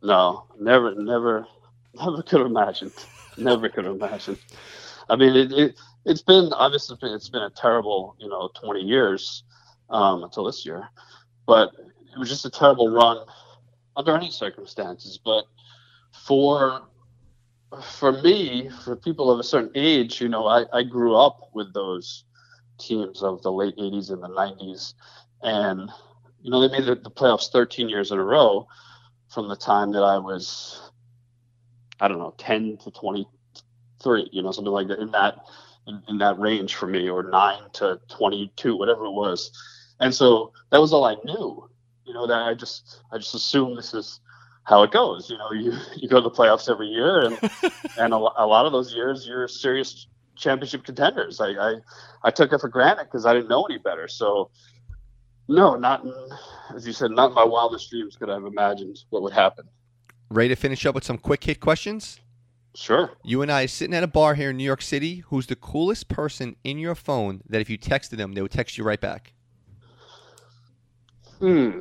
No, 0.02 0.46
never, 0.60 0.94
never, 0.94 1.46
never 1.94 2.22
could 2.22 2.40
have 2.40 2.46
imagined. 2.46 2.92
never 3.36 3.68
could 3.68 3.84
have 3.84 3.96
imagined. 3.96 4.38
I 5.08 5.16
mean, 5.16 5.34
it, 5.36 5.52
it 5.52 5.76
it's 6.04 6.22
been 6.22 6.52
obviously 6.52 6.96
it's 7.02 7.28
been 7.28 7.42
a 7.42 7.50
terrible 7.50 8.16
you 8.18 8.28
know 8.28 8.50
20 8.60 8.80
years 8.80 9.44
um, 9.90 10.22
until 10.22 10.44
this 10.44 10.64
year, 10.64 10.88
but 11.46 11.72
it 12.12 12.18
was 12.18 12.28
just 12.28 12.44
a 12.44 12.50
terrible 12.50 12.90
run 12.90 13.24
under 13.96 14.16
any 14.16 14.30
circumstances. 14.30 15.18
But 15.22 15.44
for 16.12 16.82
for 17.82 18.12
me, 18.22 18.70
for 18.84 18.96
people 18.96 19.30
of 19.30 19.38
a 19.38 19.44
certain 19.44 19.72
age, 19.74 20.20
you 20.20 20.28
know, 20.28 20.46
I, 20.46 20.64
I 20.72 20.82
grew 20.82 21.16
up 21.16 21.50
with 21.52 21.74
those 21.74 22.24
teams 22.78 23.22
of 23.22 23.42
the 23.42 23.52
late 23.52 23.76
80s 23.76 24.10
and 24.10 24.22
the 24.22 24.28
90s, 24.28 24.94
and 25.42 25.90
you 26.46 26.52
know 26.52 26.60
they 26.60 26.78
made 26.78 26.86
the, 26.86 26.94
the 26.94 27.10
playoffs 27.10 27.50
13 27.50 27.88
years 27.88 28.12
in 28.12 28.18
a 28.20 28.24
row 28.24 28.68
from 29.28 29.48
the 29.48 29.56
time 29.56 29.90
that 29.90 30.04
I 30.04 30.16
was 30.16 30.92
I 31.98 32.06
don't 32.06 32.18
know 32.18 32.34
10 32.38 32.78
to 32.84 32.92
23, 32.92 34.28
you 34.30 34.42
know, 34.42 34.52
something 34.52 34.72
like 34.72 34.86
that 34.86 35.00
in 35.00 35.10
that 35.10 35.38
in, 35.88 36.00
in 36.08 36.18
that 36.18 36.38
range 36.38 36.76
for 36.76 36.86
me, 36.86 37.08
or 37.08 37.24
nine 37.24 37.62
to 37.74 38.00
twenty 38.08 38.52
two, 38.54 38.76
whatever 38.76 39.06
it 39.06 39.10
was. 39.10 39.50
And 39.98 40.14
so 40.14 40.52
that 40.70 40.80
was 40.80 40.92
all 40.92 41.04
I 41.04 41.16
knew. 41.24 41.68
You 42.04 42.14
know, 42.14 42.28
that 42.28 42.42
I 42.42 42.54
just 42.54 43.00
I 43.10 43.18
just 43.18 43.34
assumed 43.34 43.76
this 43.76 43.92
is 43.92 44.20
how 44.62 44.84
it 44.84 44.92
goes. 44.92 45.28
You 45.28 45.38
know, 45.38 45.50
you 45.50 45.72
you 45.96 46.08
go 46.08 46.20
to 46.20 46.28
the 46.28 46.30
playoffs 46.30 46.70
every 46.70 46.86
year, 46.86 47.22
and 47.22 47.40
and 47.98 48.12
a, 48.12 48.16
a 48.16 48.46
lot 48.46 48.66
of 48.66 48.72
those 48.72 48.94
years 48.94 49.26
you're 49.26 49.48
serious 49.48 50.06
championship 50.36 50.84
contenders. 50.84 51.40
I 51.40 51.48
I, 51.48 51.74
I 52.22 52.30
took 52.30 52.52
it 52.52 52.60
for 52.60 52.68
granted 52.68 53.04
because 53.06 53.26
I 53.26 53.32
didn't 53.34 53.48
know 53.48 53.64
any 53.64 53.78
better. 53.78 54.06
So 54.06 54.50
no, 55.48 55.76
not 55.76 56.04
in, 56.04 56.12
as 56.74 56.86
you 56.86 56.92
said, 56.92 57.10
not 57.10 57.28
in 57.28 57.34
my 57.34 57.44
wildest 57.44 57.90
dreams 57.90 58.16
could 58.16 58.30
I 58.30 58.34
have 58.34 58.44
imagined 58.44 58.98
what 59.10 59.22
would 59.22 59.32
happen. 59.32 59.66
Ready 60.30 60.48
to 60.50 60.56
finish 60.56 60.84
up 60.86 60.94
with 60.94 61.04
some 61.04 61.18
quick 61.18 61.44
hit 61.44 61.60
questions? 61.60 62.20
Sure. 62.74 63.10
You 63.24 63.42
and 63.42 63.50
I 63.50 63.66
sitting 63.66 63.94
at 63.94 64.02
a 64.02 64.08
bar 64.08 64.34
here 64.34 64.50
in 64.50 64.56
New 64.56 64.64
York 64.64 64.82
City. 64.82 65.24
Who's 65.28 65.46
the 65.46 65.56
coolest 65.56 66.08
person 66.08 66.56
in 66.62 66.78
your 66.78 66.94
phone 66.94 67.42
that 67.48 67.60
if 67.60 67.70
you 67.70 67.78
texted 67.78 68.18
them, 68.18 68.34
they 68.34 68.42
would 68.42 68.50
text 68.50 68.76
you 68.76 68.84
right 68.84 69.00
back? 69.00 69.32
Hmm. 71.38 71.80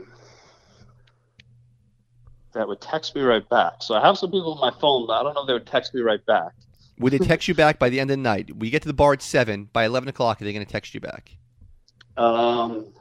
That 2.54 2.68
would 2.68 2.80
text 2.80 3.14
me 3.14 3.22
right 3.22 3.48
back. 3.50 3.84
So 3.84 3.96
I 3.96 4.06
have 4.06 4.18
some 4.18 4.32
people 4.32 4.54
on 4.54 4.60
my 4.62 4.80
phone, 4.80 5.08
but 5.08 5.20
I 5.20 5.24
don't 5.24 5.34
know 5.34 5.42
if 5.42 5.48
they 5.48 5.54
would 5.54 5.66
text 5.66 5.94
me 5.94 6.00
right 6.00 6.26
back. 6.26 6.54
Would 7.00 7.12
they 7.12 7.18
text 7.18 7.50
you 7.50 7.54
back 7.54 7.78
by 7.78 7.90
the 7.90 8.00
end 8.00 8.10
of 8.10 8.18
the 8.18 8.24
night? 8.24 8.56
We 8.56 8.70
get 8.70 8.82
to 8.84 8.88
the 8.88 8.94
bar 8.94 9.12
at 9.12 9.22
seven. 9.22 9.70
By 9.74 9.84
eleven 9.84 10.08
o'clock, 10.08 10.42
are 10.42 10.46
they 10.46 10.54
going 10.54 10.66
to 10.66 10.72
text 10.72 10.94
you 10.94 11.02
back? 11.02 11.36
Um, 12.16 12.94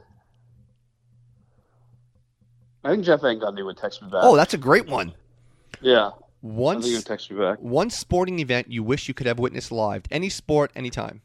I 2.85 2.89
think 2.91 3.03
Jeff 3.03 3.21
Van 3.21 3.39
Gundy 3.39 3.65
would 3.65 3.77
text 3.77 4.03
me 4.03 4.09
back. 4.09 4.21
Oh, 4.23 4.35
that's 4.35 4.53
a 4.53 4.59
great 4.59 4.85
one. 4.87 5.11
Yeah. 5.81 6.11
Once 6.43 6.87
you 6.87 7.01
text 7.01 7.31
me 7.31 7.39
back. 7.39 7.57
One 7.59 7.89
sporting 7.89 8.37
event 8.37 8.71
you 8.71 8.83
wish 8.83 9.07
you 9.07 9.15
could 9.15 9.25
have 9.25 9.39
witnessed 9.39 9.71
live. 9.71 10.03
Any 10.11 10.29
sport, 10.29 10.71
anytime. 10.75 11.23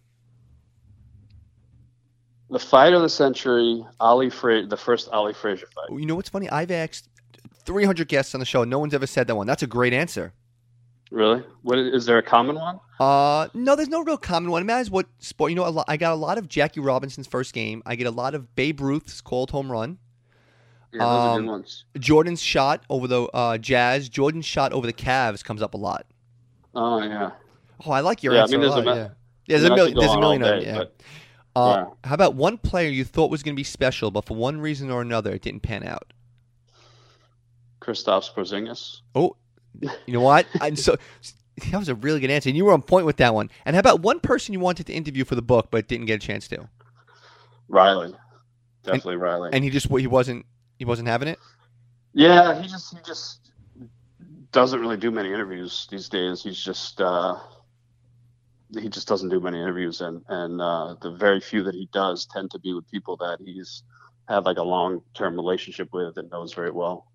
The 2.49 2.59
fight 2.59 2.95
of 2.95 3.03
the 3.03 3.11
century, 3.11 3.85
Ali 4.01 4.31
Fra- 4.31 4.65
the 4.65 4.77
first 4.79 5.11
Ali 5.13 5.35
Frazier 5.35 5.67
fight. 5.67 5.99
You 5.99 6.07
know 6.07 6.15
what's 6.15 6.31
funny? 6.31 6.49
I've 6.49 6.71
asked 6.71 7.11
300 7.67 8.09
guests 8.09 8.35
on 8.35 8.41
the 8.41 8.47
show. 8.47 8.65
No 8.65 8.79
one's 8.79 8.95
ever 8.95 9.07
said 9.07 9.27
that 9.27 9.37
one. 9.37 9.47
That's 9.47 9.63
a 9.63 9.67
great 9.67 9.93
answer. 9.93 10.33
Really? 11.11 11.45
What 11.61 11.79
is 11.79 12.07
there 12.07 12.17
a 12.17 12.23
common 12.23 12.57
one? 12.57 12.81
Uh, 12.99 13.49
no, 13.53 13.77
there's 13.77 13.89
no 13.89 14.03
real 14.03 14.17
common 14.17 14.51
one. 14.51 14.63
It 14.63 14.65
matters 14.65 14.91
what 14.91 15.07
sport. 15.19 15.51
You 15.51 15.57
know, 15.57 15.85
I 15.87 15.99
got 15.99 16.13
a 16.13 16.17
lot 16.17 16.39
of 16.39 16.49
Jackie 16.49 16.81
Robinson's 16.81 17.27
first 17.27 17.53
game. 17.53 17.83
I 17.85 17.97
get 17.97 18.07
a 18.07 18.11
lot 18.11 18.35
of 18.35 18.55
Babe 18.57 18.81
Ruth's 18.81 19.21
called 19.21 19.51
home 19.51 19.71
run. 19.71 19.99
Yeah, 20.93 20.99
those 21.01 21.09
are 21.09 21.36
Um, 21.36 21.43
good 21.45 21.51
ones. 21.51 21.84
Jordan's 21.99 22.43
shot 22.43 22.84
over 22.91 23.07
the 23.07 23.22
uh, 23.34 23.59
Jazz. 23.59 24.09
Jordan's 24.09 24.47
shot 24.47 24.72
over 24.72 24.86
the 24.86 24.93
Cavs 24.93 25.45
comes 25.45 25.62
up 25.62 25.74
a 25.74 25.76
lot. 25.76 26.07
Oh 26.74 27.03
yeah. 27.03 27.30
Oh, 27.86 27.93
I 27.93 28.01
like 28.01 28.22
your 28.22 28.34
Yeah, 28.34 28.45
I 28.45 28.47
mean, 28.47 28.57
a 28.57 28.62
there's 28.62 28.72
a 28.74 28.76
lot. 28.76 28.84
ma- 28.84 28.95
yeah. 28.95 29.09
Yeah, 29.47 29.59
there's 29.59 29.64
I 29.64 29.64
mean, 29.64 29.72
a 29.72 29.76
million. 29.76 29.99
There's 29.99 30.12
a 30.12 30.20
million. 30.20 30.43
of 30.43 30.49
day, 30.61 30.64
them, 30.66 30.74
yeah. 30.76 30.84
Uh, 31.57 31.84
yeah. 31.88 32.09
How 32.09 32.14
about 32.14 32.34
one 32.34 32.59
player 32.59 32.88
you 32.88 33.05
thought 33.05 33.30
was 33.30 33.43
going 33.43 33.55
to 33.55 33.57
be 33.61 33.64
special, 33.64 34.11
but 34.11 34.24
for 34.24 34.36
one 34.36 34.61
reason 34.61 34.91
or 34.91 35.01
another, 35.03 35.32
it 35.32 35.43
didn't 35.43 35.61
pan 35.61 35.82
out? 35.84 36.12
Kristaps 37.80 38.32
Porzingis. 38.32 39.01
Oh, 39.14 39.36
you 39.80 40.12
know 40.12 40.20
what? 40.20 40.47
and 40.61 40.78
so 40.78 40.97
that 41.70 41.78
was 41.78 41.88
a 41.88 41.95
really 41.95 42.20
good 42.20 42.30
answer, 42.30 42.49
and 42.49 42.57
you 42.57 42.64
were 42.64 42.72
on 42.72 42.82
point 42.82 43.07
with 43.07 43.16
that 43.18 43.34
one. 43.34 43.51
And 43.64 43.74
how 43.74 43.80
about 43.80 44.01
one 44.01 44.20
person 44.20 44.53
you 44.53 44.61
wanted 44.61 44.86
to 44.86 44.93
interview 44.93 45.24
for 45.24 45.34
the 45.34 45.43
book 45.43 45.68
but 45.70 45.88
didn't 45.88 46.07
get 46.07 46.22
a 46.22 46.26
chance 46.26 46.47
to, 46.49 46.68
Riley. 47.68 48.14
Definitely 48.82 49.16
Riley. 49.16 49.51
and 49.53 49.62
he 49.64 49.70
just 49.70 49.88
he 49.88 50.07
wasn't 50.07 50.47
he 50.81 50.87
wasn't 50.87 51.09
having 51.09 51.28
it? 51.28 51.39
Yeah, 52.14 52.61
he 52.61 52.68
just 52.68 52.93
he 52.97 53.01
just 53.07 53.53
doesn't 54.53 54.81
really 54.81 54.97
do 54.97 55.12
many 55.12 55.28
interviews 55.33 55.87
these 55.91 56.09
days. 56.09 56.43
He's 56.43 56.59
just 56.59 57.01
uh, 57.01 57.37
he 58.78 58.89
just 58.89 59.07
doesn't 59.09 59.28
do 59.28 59.41
many 59.41 59.61
interviews, 59.61 60.01
and 60.01 60.22
and 60.28 60.61
uh, 60.61 60.97
the 61.03 61.12
very 61.12 61.41
few 61.41 61.62
that 61.64 61.74
he 61.74 61.89
does 61.93 62.26
tend 62.26 62.51
to 62.53 62.59
be 62.59 62.72
with 62.74 62.91
people 62.91 63.16
that 63.18 63.39
he's 63.45 63.85
had 64.28 64.45
like 64.47 64.59
a 64.59 64.62
long 64.62 65.03
term 65.14 65.37
relationship 65.37 65.91
with 65.93 66.16
and 66.16 66.31
knows 66.31 66.55
very 66.55 66.72
well. 66.72 67.07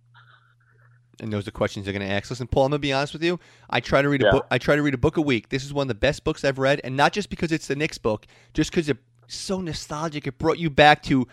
and 1.21 1.31
knows 1.31 1.45
the 1.45 1.51
questions 1.51 1.85
they're 1.85 1.93
going 1.93 2.07
to 2.07 2.13
ask. 2.13 2.29
Listen, 2.29 2.47
Paul, 2.47 2.65
I'm 2.65 2.71
going 2.71 2.79
to 2.81 2.87
be 2.87 2.93
honest 2.93 3.13
with 3.13 3.23
you. 3.23 3.39
I 3.69 3.79
try 3.79 4.01
to 4.01 4.09
read 4.09 4.21
a 4.21 4.25
Yeah. 4.25 4.31
book. 4.31 4.47
I 4.51 4.57
try 4.57 4.75
to 4.75 4.83
read 4.83 4.93
a 4.93 4.97
book 4.97 5.17
a 5.17 5.21
week. 5.21 5.49
This 5.49 5.63
is 5.63 5.73
one 5.73 5.85
of 5.85 5.87
the 5.89 5.95
best 5.95 6.23
books 6.25 6.43
I've 6.43 6.59
read, 6.59 6.81
and 6.83 6.97
not 6.97 7.13
just 7.13 7.29
because 7.29 7.51
it's 7.53 7.67
the 7.67 7.75
Knicks 7.75 7.97
book, 7.97 8.27
just 8.53 8.71
because 8.71 8.89
it's 8.89 8.99
so 9.27 9.61
nostalgic. 9.61 10.27
It 10.27 10.37
brought 10.37 10.59
you 10.59 10.69
back 10.69 11.01
to. 11.03 11.27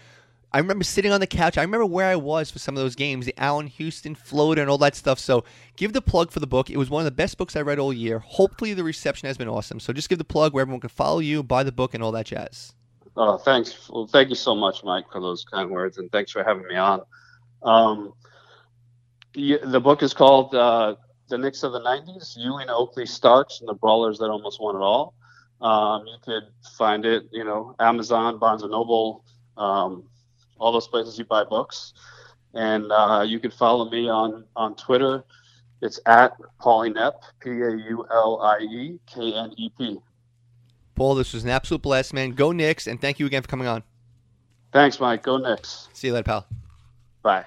I 0.55 0.59
remember 0.59 0.85
sitting 0.85 1.13
on 1.13 1.21
the 1.21 1.27
couch. 1.27 1.57
I 1.57 1.63
remember 1.63 1.87
where 1.87 2.09
I 2.09 2.17
was 2.17 2.51
for 2.51 2.59
some 2.59 2.77
of 2.77 2.83
those 2.83 2.95
games, 2.95 3.25
the 3.25 3.39
Allan 3.41 3.69
Houston, 3.69 4.15
Florida, 4.15 4.61
and 4.61 4.71
all 4.71 4.79
that 4.79 4.95
stuff. 4.95 5.19
So, 5.19 5.45
give 5.77 5.95
the 5.95 6.03
plug 6.03 6.31
for 6.31 6.41
the 6.41 6.47
book. 6.47 6.69
It 6.69 6.77
was 6.77 6.91
one 6.91 7.01
of 7.01 7.05
the 7.07 7.11
best 7.11 7.39
books 7.39 7.57
I 7.57 7.63
read 7.63 7.79
all 7.79 7.93
year. 7.93 8.19
Hopefully, 8.19 8.75
the 8.75 8.85
reception 8.85 9.29
has 9.29 9.39
been 9.39 9.49
awesome. 9.49 9.81
So, 9.81 9.93
just 9.95 10.11
give 10.11 10.19
the 10.19 10.25
plug 10.25 10.53
where 10.53 10.61
everyone 10.61 10.81
can 10.81 10.91
follow 10.91 11.21
you, 11.21 11.43
buy 11.43 11.63
the 11.63 11.73
book, 11.73 11.95
and 11.95 12.03
all 12.03 12.13
that 12.13 12.27
jazz. 12.27 12.75
Oh, 13.17 13.39
thanks. 13.39 13.89
Well, 13.89 14.07
thank 14.07 14.29
you 14.29 14.35
so 14.35 14.55
much, 14.55 14.85
Mike, 14.85 15.07
for 15.11 15.21
those 15.21 15.45
kind 15.45 15.71
words, 15.71 15.97
and 15.97 16.11
thanks 16.13 16.33
for 16.33 16.45
having 16.45 16.67
me 16.67 16.77
on. 16.77 17.01
Um, 17.63 18.13
the, 19.35 19.59
the 19.65 19.81
book 19.81 20.03
is 20.03 20.13
called 20.13 20.55
uh, 20.55 20.97
"The 21.29 21.39
Knicks 21.39 21.63
of 21.63 21.73
the 21.73 21.81
'90s: 21.81 22.37
Ewing, 22.37 22.69
Oakley, 22.69 23.07
Starks, 23.07 23.61
and 23.61 23.69
the 23.69 23.75
Brawlers 23.75 24.19
That 24.19 24.29
Almost 24.29 24.61
Won 24.61 24.77
It 24.77 24.81
All." 24.81 25.15
Um, 25.63 26.07
you 26.07 26.17
could 26.25 26.43
find 26.77 27.07
it, 27.07 27.25
you 27.31 27.45
know, 27.45 27.75
Amazon, 27.79 28.39
Barnes 28.39 28.63
and 28.63 28.73
Noble, 28.73 29.25
um, 29.57 30.05
all 30.63 30.73
those 30.73 30.89
places 30.89 31.19
you 31.19 31.25
buy 31.25 31.45
books, 31.45 31.93
and 32.55 32.91
uh, 32.93 33.25
you 33.27 33.41
can 33.41 33.51
follow 33.51 33.91
me 33.91 34.09
on 34.09 34.45
on 34.57 34.75
Twitter. 34.77 35.25
It's 35.83 35.99
at 36.07 36.37
Paulie 36.61 36.95
Knep, 36.95 37.21
P 37.41 37.51
A 37.51 37.71
U 37.71 38.07
L 38.11 38.41
I 38.41 38.59
E 38.59 38.99
K 39.07 39.35
N 39.35 39.53
E 39.57 39.71
P. 39.77 39.99
Paul, 40.95 41.17
this 41.17 41.33
was 41.33 41.43
an 41.43 41.51
absolute 41.51 41.83
blast, 41.83 42.15
man. 42.15 42.31
Go 42.31 42.53
Knicks, 42.53 42.87
and 42.87 43.01
thank 43.01 43.19
you 43.19 43.27
again 43.27 43.43
for 43.43 43.49
coming 43.49 43.67
on. 43.67 43.83
Thanks, 44.73 45.01
Mike. 45.01 45.23
Go 45.23 45.39
Knicks. 45.39 45.89
See 45.93 46.07
you 46.09 46.15
later, 46.15 46.25
pal. 46.25 46.47
Bye. 47.23 47.45